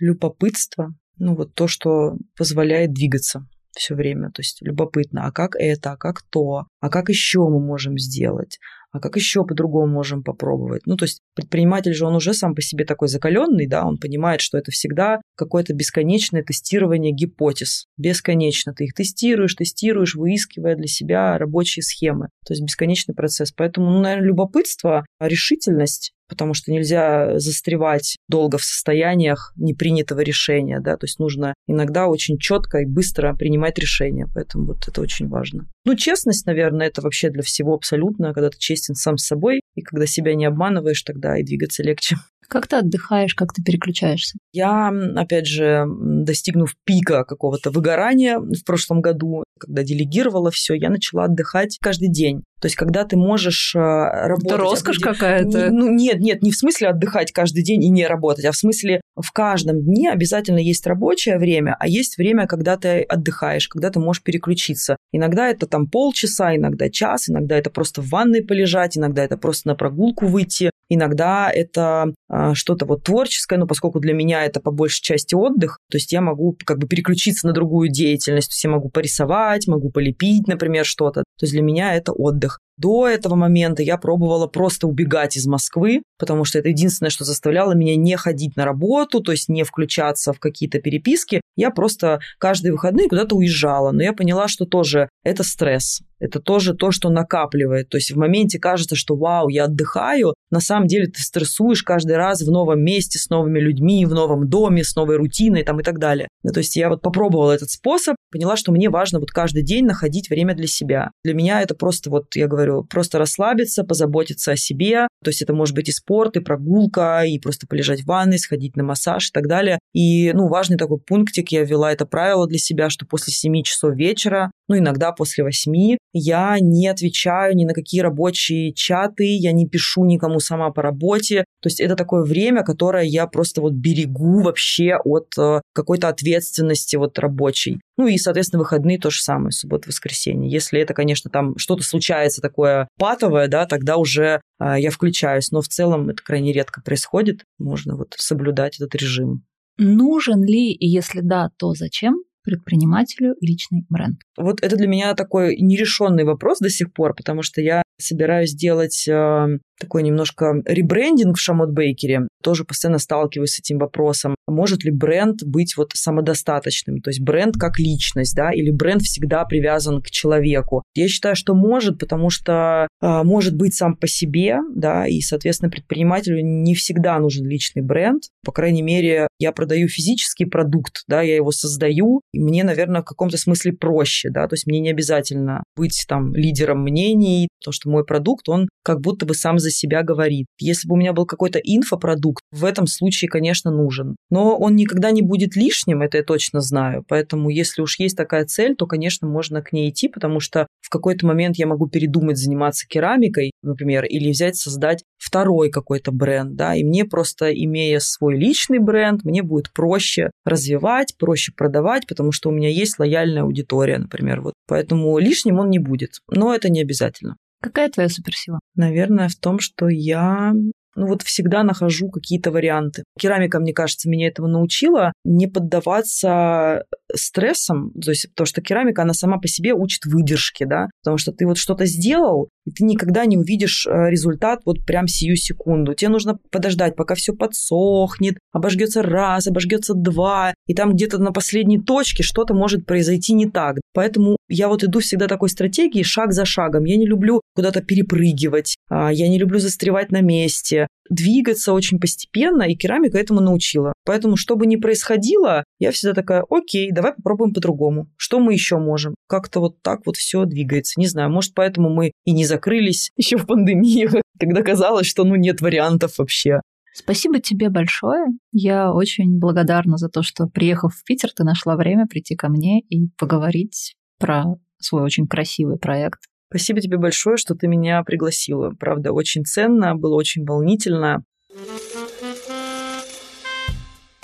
любопытство, 0.00 0.94
ну 1.18 1.36
вот 1.36 1.54
то, 1.54 1.68
что 1.68 2.16
позволяет 2.34 2.94
двигаться 2.94 3.46
все 3.72 3.94
время. 3.94 4.30
То 4.30 4.40
есть 4.40 4.62
любопытно, 4.62 5.26
а 5.26 5.32
как 5.32 5.54
это, 5.54 5.92
а 5.92 5.96
как 5.98 6.22
то, 6.22 6.64
а 6.80 6.88
как 6.88 7.10
еще 7.10 7.40
мы 7.40 7.60
можем 7.60 7.98
сделать, 7.98 8.58
а 8.94 9.00
как 9.00 9.16
еще 9.16 9.44
по-другому 9.44 9.92
можем 9.92 10.22
попробовать. 10.22 10.82
Ну, 10.86 10.96
то 10.96 11.04
есть 11.04 11.20
предприниматель 11.34 11.92
же, 11.94 12.06
он 12.06 12.14
уже 12.14 12.32
сам 12.32 12.54
по 12.54 12.62
себе 12.62 12.84
такой 12.84 13.08
закаленный, 13.08 13.66
да, 13.66 13.84
он 13.84 13.98
понимает, 13.98 14.40
что 14.40 14.56
это 14.56 14.70
всегда 14.70 15.20
какое-то 15.34 15.74
бесконечное 15.74 16.44
тестирование 16.44 17.12
гипотез. 17.12 17.86
Бесконечно. 17.96 18.72
Ты 18.72 18.84
их 18.84 18.94
тестируешь, 18.94 19.56
тестируешь, 19.56 20.14
выискивая 20.14 20.76
для 20.76 20.86
себя 20.86 21.36
рабочие 21.38 21.82
схемы. 21.82 22.28
То 22.46 22.52
есть 22.52 22.62
бесконечный 22.62 23.16
процесс. 23.16 23.50
Поэтому, 23.50 23.90
ну, 23.90 24.00
наверное, 24.00 24.28
любопытство, 24.28 25.04
решительность 25.18 26.12
потому 26.26 26.54
что 26.54 26.72
нельзя 26.72 27.38
застревать 27.38 28.16
долго 28.28 28.56
в 28.56 28.64
состояниях 28.64 29.52
непринятого 29.56 30.20
решения, 30.20 30.80
да, 30.80 30.96
то 30.96 31.04
есть 31.04 31.18
нужно 31.18 31.52
иногда 31.66 32.06
очень 32.06 32.38
четко 32.38 32.78
и 32.78 32.86
быстро 32.86 33.34
принимать 33.34 33.78
решения, 33.78 34.26
поэтому 34.34 34.68
вот 34.68 34.88
это 34.88 35.02
очень 35.02 35.28
важно. 35.28 35.68
Ну, 35.86 35.94
честность, 35.96 36.46
наверное, 36.46 36.86
это 36.86 37.02
вообще 37.02 37.28
для 37.28 37.42
всего 37.42 37.74
абсолютно, 37.74 38.32
когда 38.32 38.48
ты 38.48 38.58
честен 38.58 38.94
сам 38.94 39.18
с 39.18 39.26
собой, 39.26 39.60
и 39.74 39.82
когда 39.82 40.06
себя 40.06 40.34
не 40.34 40.46
обманываешь, 40.46 41.02
тогда 41.02 41.38
и 41.38 41.42
двигаться 41.42 41.82
легче. 41.82 42.16
Как 42.48 42.66
ты 42.66 42.76
отдыхаешь, 42.76 43.34
как 43.34 43.52
ты 43.52 43.62
переключаешься? 43.62 44.38
Я, 44.52 44.92
опять 45.16 45.46
же, 45.46 45.84
достигнув 45.86 46.74
пика 46.84 47.24
какого-то 47.24 47.70
выгорания 47.70 48.38
в 48.38 48.64
прошлом 48.64 49.00
году, 49.00 49.44
когда 49.58 49.82
делегировала 49.82 50.50
все, 50.50 50.74
я 50.74 50.90
начала 50.90 51.24
отдыхать 51.24 51.78
каждый 51.80 52.08
день. 52.08 52.42
То 52.60 52.66
есть, 52.66 52.76
когда 52.76 53.04
ты 53.04 53.16
можешь 53.16 53.74
э, 53.74 53.78
работать... 53.78 54.52
Это 54.52 54.56
роскошь 54.56 54.98
какая-то. 54.98 55.70
Ну, 55.70 55.90
нет, 55.90 56.20
нет, 56.20 56.42
не 56.42 56.50
в 56.50 56.56
смысле 56.56 56.88
отдыхать 56.88 57.30
каждый 57.30 57.62
день 57.62 57.84
и 57.84 57.90
не 57.90 58.06
работать, 58.06 58.46
а 58.46 58.52
в 58.52 58.56
смысле 58.56 59.00
в 59.16 59.32
каждом 59.32 59.82
дне 59.82 60.10
обязательно 60.10 60.58
есть 60.58 60.86
рабочее 60.86 61.38
время, 61.38 61.76
а 61.78 61.86
есть 61.86 62.16
время, 62.16 62.46
когда 62.46 62.76
ты 62.76 63.02
отдыхаешь, 63.02 63.68
когда 63.68 63.90
ты 63.90 64.00
можешь 64.00 64.22
переключиться. 64.22 64.96
Иногда 65.12 65.48
это 65.48 65.66
там 65.66 65.86
полчаса, 65.86 66.56
иногда 66.56 66.88
час, 66.88 67.28
иногда 67.28 67.56
это 67.56 67.70
просто 67.70 68.00
в 68.00 68.08
ванной 68.08 68.42
полежать, 68.42 68.96
иногда 68.96 69.22
это 69.24 69.36
просто 69.36 69.68
на 69.68 69.74
прогулку 69.74 70.26
выйти, 70.26 70.70
иногда 70.88 71.50
это 71.50 72.12
а, 72.28 72.54
что-то 72.54 72.86
вот 72.86 73.04
творческое, 73.04 73.58
но 73.58 73.66
поскольку 73.66 74.00
для 74.00 74.14
меня 74.14 74.44
это 74.44 74.60
по 74.60 74.70
большей 74.70 75.02
части 75.02 75.34
отдых, 75.34 75.78
то 75.90 75.96
есть 75.96 76.12
я 76.12 76.20
могу 76.20 76.56
как 76.64 76.78
бы 76.78 76.86
переключиться 76.86 77.46
на 77.46 77.52
другую 77.52 77.90
деятельность, 77.90 78.48
то 78.48 78.54
есть 78.54 78.64
я 78.64 78.70
могу 78.70 78.88
порисовать, 78.88 79.66
могу 79.66 79.90
полепить, 79.90 80.46
например, 80.46 80.84
что-то. 80.84 81.20
То 81.38 81.44
есть 81.44 81.52
для 81.52 81.62
меня 81.62 81.94
это 81.94 82.12
отдых. 82.12 82.60
До 82.76 83.06
этого 83.06 83.34
момента 83.36 83.82
я 83.82 83.96
пробовала 83.96 84.46
просто 84.46 84.86
убегать 84.86 85.36
из 85.36 85.46
Москвы, 85.46 86.02
потому 86.18 86.44
что 86.44 86.58
это 86.58 86.68
единственное, 86.68 87.10
что 87.10 87.24
заставляло 87.24 87.72
меня 87.72 87.96
не 87.96 88.16
ходить 88.16 88.56
на 88.56 88.64
работу, 88.64 89.20
то 89.20 89.32
есть 89.32 89.48
не 89.48 89.62
включаться 89.62 90.32
в 90.32 90.40
какие-то 90.40 90.80
переписки. 90.80 91.40
Я 91.56 91.70
просто 91.70 92.20
каждые 92.38 92.72
выходные 92.72 93.08
куда-то 93.08 93.36
уезжала. 93.36 93.92
Но 93.92 94.02
я 94.02 94.12
поняла, 94.12 94.48
что 94.48 94.64
тоже 94.64 95.08
это 95.22 95.44
стресс. 95.44 96.02
Это 96.18 96.40
тоже 96.40 96.74
то, 96.74 96.90
что 96.90 97.10
накапливает. 97.10 97.90
То 97.90 97.98
есть 97.98 98.10
в 98.10 98.16
моменте 98.16 98.58
кажется, 98.58 98.96
что 98.96 99.14
вау, 99.14 99.48
я 99.48 99.64
отдыхаю. 99.64 100.34
На 100.50 100.60
самом 100.60 100.86
деле 100.86 101.06
ты 101.06 101.20
стрессуешь 101.20 101.82
каждый 101.82 102.16
раз 102.16 102.42
в 102.42 102.50
новом 102.50 102.82
месте, 102.82 103.18
с 103.18 103.28
новыми 103.28 103.60
людьми, 103.60 104.06
в 104.06 104.14
новом 104.14 104.48
доме, 104.48 104.84
с 104.84 104.96
новой 104.96 105.16
рутиной 105.16 105.64
там, 105.64 105.80
и 105.80 105.82
так 105.82 105.98
далее. 105.98 106.28
То 106.42 106.60
есть 106.60 106.76
я 106.76 106.88
вот 106.88 107.02
попробовала 107.02 107.52
этот 107.52 107.70
способ, 107.70 108.16
поняла, 108.34 108.56
что 108.56 108.72
мне 108.72 108.90
важно 108.90 109.20
вот 109.20 109.30
каждый 109.30 109.62
день 109.62 109.84
находить 109.84 110.28
время 110.28 110.56
для 110.56 110.66
себя. 110.66 111.12
Для 111.22 111.34
меня 111.34 111.62
это 111.62 111.76
просто 111.76 112.10
вот, 112.10 112.34
я 112.34 112.48
говорю, 112.48 112.82
просто 112.82 113.18
расслабиться, 113.18 113.84
позаботиться 113.84 114.50
о 114.50 114.56
себе. 114.56 115.06
То 115.22 115.30
есть 115.30 115.40
это 115.40 115.54
может 115.54 115.76
быть 115.76 115.88
и 115.88 115.92
спорт, 115.92 116.36
и 116.36 116.40
прогулка, 116.40 117.22
и 117.24 117.38
просто 117.38 117.68
полежать 117.68 118.02
в 118.02 118.06
ванной, 118.06 118.40
сходить 118.40 118.74
на 118.74 118.82
массаж 118.82 119.28
и 119.28 119.32
так 119.32 119.46
далее. 119.46 119.78
И, 119.92 120.32
ну, 120.32 120.48
важный 120.48 120.76
такой 120.76 120.98
пунктик, 120.98 121.52
я 121.52 121.62
ввела 121.62 121.92
это 121.92 122.06
правило 122.06 122.48
для 122.48 122.58
себя, 122.58 122.90
что 122.90 123.06
после 123.06 123.32
7 123.32 123.62
часов 123.62 123.94
вечера, 123.94 124.50
ну, 124.68 124.78
иногда 124.78 125.12
после 125.12 125.44
8, 125.44 125.96
я 126.12 126.56
не 126.60 126.86
отвечаю 126.88 127.56
ни 127.56 127.64
на 127.64 127.74
какие 127.74 128.00
рабочие 128.00 128.72
чаты, 128.72 129.24
я 129.24 129.52
не 129.52 129.68
пишу 129.68 130.04
никому 130.04 130.40
сама 130.40 130.70
по 130.70 130.80
работе. 130.80 131.44
То 131.60 131.68
есть 131.68 131.80
это 131.80 131.96
такое 131.96 132.22
время, 132.22 132.62
которое 132.62 133.04
я 133.04 133.26
просто 133.26 133.60
вот 133.60 133.72
берегу 133.72 134.42
вообще 134.42 134.96
от 134.96 135.32
э, 135.38 135.60
какой-то 135.74 136.08
ответственности 136.08 136.96
вот 136.96 137.18
рабочей. 137.18 137.80
Ну 137.96 138.06
и, 138.06 138.16
соответственно, 138.16 138.60
выходные 138.60 138.98
то 138.98 139.10
же 139.10 139.20
самое, 139.20 139.52
суббота, 139.52 139.88
воскресенье. 139.88 140.50
Если 140.50 140.80
это, 140.80 140.94
конечно, 140.94 141.30
там 141.30 141.58
что-то 141.58 141.82
случается 141.82 142.40
такое 142.40 142.88
патовое, 142.98 143.48
да, 143.48 143.66
тогда 143.66 143.96
уже 143.96 144.40
э, 144.60 144.74
я 144.78 144.90
включаюсь. 144.90 145.50
Но 145.50 145.60
в 145.60 145.68
целом 145.68 146.10
это 146.10 146.22
крайне 146.22 146.52
редко 146.52 146.80
происходит. 146.80 147.44
Можно 147.58 147.96
вот 147.96 148.14
соблюдать 148.16 148.76
этот 148.80 148.94
режим. 148.94 149.44
Нужен 149.76 150.44
ли, 150.44 150.72
и 150.72 150.86
если 150.86 151.20
да, 151.20 151.50
то 151.58 151.74
зачем 151.74 152.22
предпринимателю 152.44 153.34
личный 153.40 153.84
бренд? 153.88 154.20
Вот 154.36 154.62
это 154.62 154.76
для 154.76 154.86
меня 154.86 155.14
такой 155.14 155.56
нерешенный 155.56 156.24
вопрос 156.24 156.58
до 156.58 156.70
сих 156.70 156.92
пор, 156.92 157.14
потому 157.14 157.42
что 157.42 157.60
я 157.60 157.82
собираюсь 158.04 158.50
сделать 158.50 159.06
э, 159.08 159.58
такой 159.78 160.02
немножко 160.02 160.62
ребрендинг 160.64 161.36
в 161.36 161.40
Шамот 161.40 161.70
Бейкере. 161.70 162.28
Тоже 162.42 162.64
постоянно 162.64 162.98
сталкиваюсь 162.98 163.50
с 163.50 163.58
этим 163.58 163.78
вопросом. 163.78 164.34
Может 164.46 164.84
ли 164.84 164.90
бренд 164.90 165.42
быть 165.44 165.76
вот 165.76 165.92
самодостаточным? 165.94 167.00
То 167.00 167.10
есть 167.10 167.20
бренд 167.20 167.56
как 167.56 167.78
личность, 167.78 168.34
да, 168.36 168.50
или 168.52 168.70
бренд 168.70 169.02
всегда 169.02 169.44
привязан 169.44 170.02
к 170.02 170.10
человеку? 170.10 170.82
Я 170.94 171.08
считаю, 171.08 171.36
что 171.36 171.54
может, 171.54 171.98
потому 171.98 172.30
что 172.30 172.86
э, 173.00 173.22
может 173.22 173.56
быть 173.56 173.74
сам 173.74 173.96
по 173.96 174.06
себе, 174.06 174.58
да, 174.74 175.06
и, 175.06 175.20
соответственно, 175.20 175.70
предпринимателю 175.70 176.40
не 176.42 176.74
всегда 176.74 177.18
нужен 177.18 177.46
личный 177.46 177.82
бренд. 177.82 178.24
По 178.44 178.52
крайней 178.52 178.82
мере, 178.82 179.28
я 179.38 179.52
продаю 179.52 179.88
физический 179.88 180.44
продукт, 180.44 181.02
да, 181.08 181.22
я 181.22 181.36
его 181.36 181.50
создаю, 181.50 182.20
и 182.32 182.40
мне, 182.40 182.64
наверное, 182.64 183.02
в 183.02 183.04
каком-то 183.04 183.38
смысле 183.38 183.72
проще, 183.72 184.30
да, 184.30 184.46
то 184.46 184.54
есть 184.54 184.66
мне 184.66 184.80
не 184.80 184.90
обязательно 184.90 185.64
быть 185.76 186.04
там 186.08 186.34
лидером 186.34 186.82
мнений, 186.82 187.48
потому 187.60 187.72
что 187.72 187.88
мой 187.94 188.04
продукт, 188.04 188.48
он 188.48 188.68
как 188.82 189.00
будто 189.00 189.24
бы 189.24 189.34
сам 189.34 189.58
за 189.58 189.70
себя 189.70 190.02
говорит. 190.02 190.46
Если 190.58 190.88
бы 190.88 190.94
у 190.94 190.98
меня 190.98 191.12
был 191.12 191.26
какой-то 191.26 191.58
инфопродукт, 191.58 192.42
в 192.52 192.64
этом 192.64 192.86
случае, 192.86 193.28
конечно, 193.28 193.70
нужен. 193.70 194.16
Но 194.30 194.56
он 194.56 194.76
никогда 194.76 195.10
не 195.10 195.22
будет 195.22 195.56
лишним, 195.56 196.02
это 196.02 196.18
я 196.18 196.24
точно 196.24 196.60
знаю. 196.60 197.04
Поэтому 197.08 197.48
если 197.48 197.82
уж 197.82 197.98
есть 197.98 198.16
такая 198.16 198.44
цель, 198.44 198.74
то, 198.76 198.86
конечно, 198.86 199.28
можно 199.28 199.62
к 199.62 199.72
ней 199.72 199.90
идти, 199.90 200.08
потому 200.08 200.40
что 200.40 200.66
в 200.80 200.90
какой-то 200.90 201.26
момент 201.26 201.56
я 201.56 201.66
могу 201.66 201.88
передумать 201.88 202.36
заниматься 202.36 202.86
керамикой, 202.86 203.52
например, 203.62 204.04
или 204.04 204.30
взять, 204.30 204.56
создать 204.56 205.02
второй 205.18 205.70
какой-то 205.70 206.12
бренд, 206.12 206.54
да, 206.54 206.74
и 206.74 206.84
мне 206.84 207.04
просто, 207.04 207.50
имея 207.52 207.98
свой 208.00 208.36
личный 208.36 208.78
бренд, 208.78 209.24
мне 209.24 209.42
будет 209.42 209.72
проще 209.72 210.30
развивать, 210.44 211.14
проще 211.18 211.52
продавать, 211.56 212.06
потому 212.06 212.32
что 212.32 212.50
у 212.50 212.52
меня 212.52 212.68
есть 212.68 212.98
лояльная 212.98 213.42
аудитория, 213.42 213.98
например, 213.98 214.42
вот. 214.42 214.54
Поэтому 214.68 215.18
лишним 215.18 215.58
он 215.58 215.70
не 215.70 215.78
будет, 215.78 216.18
но 216.28 216.54
это 216.54 216.70
не 216.70 216.82
обязательно. 216.82 217.36
Какая 217.64 217.88
твоя 217.88 218.10
суперсила? 218.10 218.60
Наверное, 218.76 219.30
в 219.30 219.36
том, 219.36 219.58
что 219.58 219.88
я 219.88 220.52
ну 220.96 221.06
вот 221.06 221.22
всегда 221.22 221.62
нахожу 221.62 222.10
какие-то 222.10 222.50
варианты. 222.50 223.04
Керамика, 223.18 223.58
мне 223.58 223.72
кажется, 223.72 224.08
меня 224.08 224.28
этому 224.28 224.48
научила 224.48 225.12
не 225.24 225.46
поддаваться 225.46 226.84
стрессам, 227.14 227.92
то 227.92 228.10
есть 228.10 228.28
потому 228.30 228.46
что 228.46 228.62
керамика, 228.62 229.02
она 229.02 229.14
сама 229.14 229.38
по 229.38 229.48
себе 229.48 229.74
учит 229.74 230.04
выдержке, 230.04 230.66
да, 230.66 230.88
потому 231.02 231.18
что 231.18 231.32
ты 231.32 231.46
вот 231.46 231.58
что-то 231.58 231.86
сделал, 231.86 232.48
и 232.66 232.70
ты 232.70 232.84
никогда 232.84 233.26
не 233.26 233.36
увидишь 233.36 233.86
э, 233.86 234.10
результат 234.10 234.60
вот 234.64 234.84
прям 234.86 235.06
сию 235.06 235.36
секунду. 235.36 235.94
Тебе 235.94 236.08
нужно 236.08 236.38
подождать, 236.50 236.96
пока 236.96 237.14
все 237.14 237.34
подсохнет, 237.34 238.38
обожгется 238.52 239.02
раз, 239.02 239.46
обожгется 239.46 239.94
два, 239.94 240.54
и 240.66 240.74
там 240.74 240.94
где-то 240.94 241.18
на 241.18 241.32
последней 241.32 241.80
точке 241.80 242.22
что-то 242.22 242.54
может 242.54 242.86
произойти 242.86 243.34
не 243.34 243.50
так. 243.50 243.76
Поэтому 243.92 244.36
я 244.48 244.68
вот 244.68 244.84
иду 244.84 245.00
всегда 245.00 245.26
такой 245.28 245.48
стратегией 245.48 246.04
шаг 246.04 246.32
за 246.32 246.44
шагом. 246.44 246.84
Я 246.84 246.96
не 246.96 247.06
люблю 247.06 247.40
куда-то 247.54 247.82
перепрыгивать, 247.82 248.76
а, 248.88 249.12
я 249.12 249.28
не 249.28 249.38
люблю 249.38 249.58
застревать 249.58 250.10
на 250.10 250.20
месте, 250.20 250.86
двигаться 251.10 251.72
очень 251.72 251.98
постепенно, 251.98 252.62
и 252.62 252.74
керамика 252.74 253.18
этому 253.18 253.40
научила. 253.40 253.92
Поэтому, 254.04 254.36
что 254.36 254.56
бы 254.56 254.66
ни 254.66 254.76
происходило, 254.76 255.64
я 255.78 255.90
всегда 255.90 256.14
такая, 256.14 256.44
окей, 256.48 256.90
давай 256.92 257.03
попробуем 257.12 257.52
по-другому. 257.52 258.08
Что 258.16 258.40
мы 258.40 258.52
еще 258.52 258.78
можем? 258.78 259.14
Как-то 259.28 259.60
вот 259.60 259.82
так 259.82 260.06
вот 260.06 260.16
все 260.16 260.44
двигается. 260.44 260.98
Не 260.98 261.06
знаю, 261.06 261.30
может, 261.30 261.54
поэтому 261.54 261.90
мы 261.90 262.12
и 262.24 262.32
не 262.32 262.44
закрылись 262.44 263.10
еще 263.16 263.36
в 263.36 263.46
пандемии, 263.46 264.08
когда 264.38 264.62
казалось, 264.62 265.06
что 265.06 265.24
ну 265.24 265.34
нет 265.36 265.60
вариантов 265.60 266.18
вообще. 266.18 266.60
Спасибо 266.92 267.40
тебе 267.40 267.70
большое. 267.70 268.26
Я 268.52 268.92
очень 268.92 269.40
благодарна 269.40 269.96
за 269.96 270.08
то, 270.08 270.22
что, 270.22 270.46
приехав 270.46 270.94
в 270.94 271.02
Питер, 271.04 271.30
ты 271.34 271.42
нашла 271.42 271.76
время 271.76 272.06
прийти 272.06 272.36
ко 272.36 272.48
мне 272.48 272.80
и 272.82 273.08
поговорить 273.18 273.96
про 274.20 274.44
свой 274.78 275.02
очень 275.02 275.26
красивый 275.26 275.76
проект. 275.76 276.20
Спасибо 276.50 276.80
тебе 276.80 276.98
большое, 276.98 277.36
что 277.36 277.56
ты 277.56 277.66
меня 277.66 278.00
пригласила. 278.04 278.70
Правда, 278.70 279.10
очень 279.12 279.44
ценно, 279.44 279.96
было 279.96 280.14
очень 280.14 280.44
волнительно. 280.44 281.24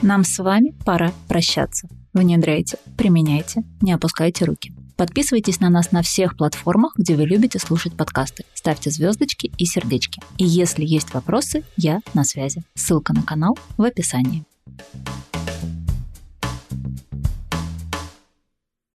Нам 0.02 0.24
с 0.24 0.38
вами 0.38 0.72
пора 0.84 1.12
прощаться. 1.28 1.88
Внедряйте, 2.12 2.78
применяйте, 2.96 3.62
не 3.80 3.92
опускайте 3.92 4.44
руки. 4.44 4.72
Подписывайтесь 4.96 5.60
на 5.60 5.70
нас 5.70 5.92
на 5.92 6.02
всех 6.02 6.36
платформах, 6.36 6.92
где 6.96 7.14
вы 7.16 7.24
любите 7.24 7.58
слушать 7.58 7.96
подкасты. 7.96 8.44
Ставьте 8.52 8.90
звездочки 8.90 9.50
и 9.56 9.64
сердечки. 9.64 10.20
И 10.36 10.44
если 10.44 10.84
есть 10.84 11.14
вопросы, 11.14 11.64
я 11.76 12.00
на 12.12 12.24
связи. 12.24 12.62
Ссылка 12.74 13.14
на 13.14 13.22
канал 13.22 13.58
в 13.78 13.82
описании. 13.82 14.44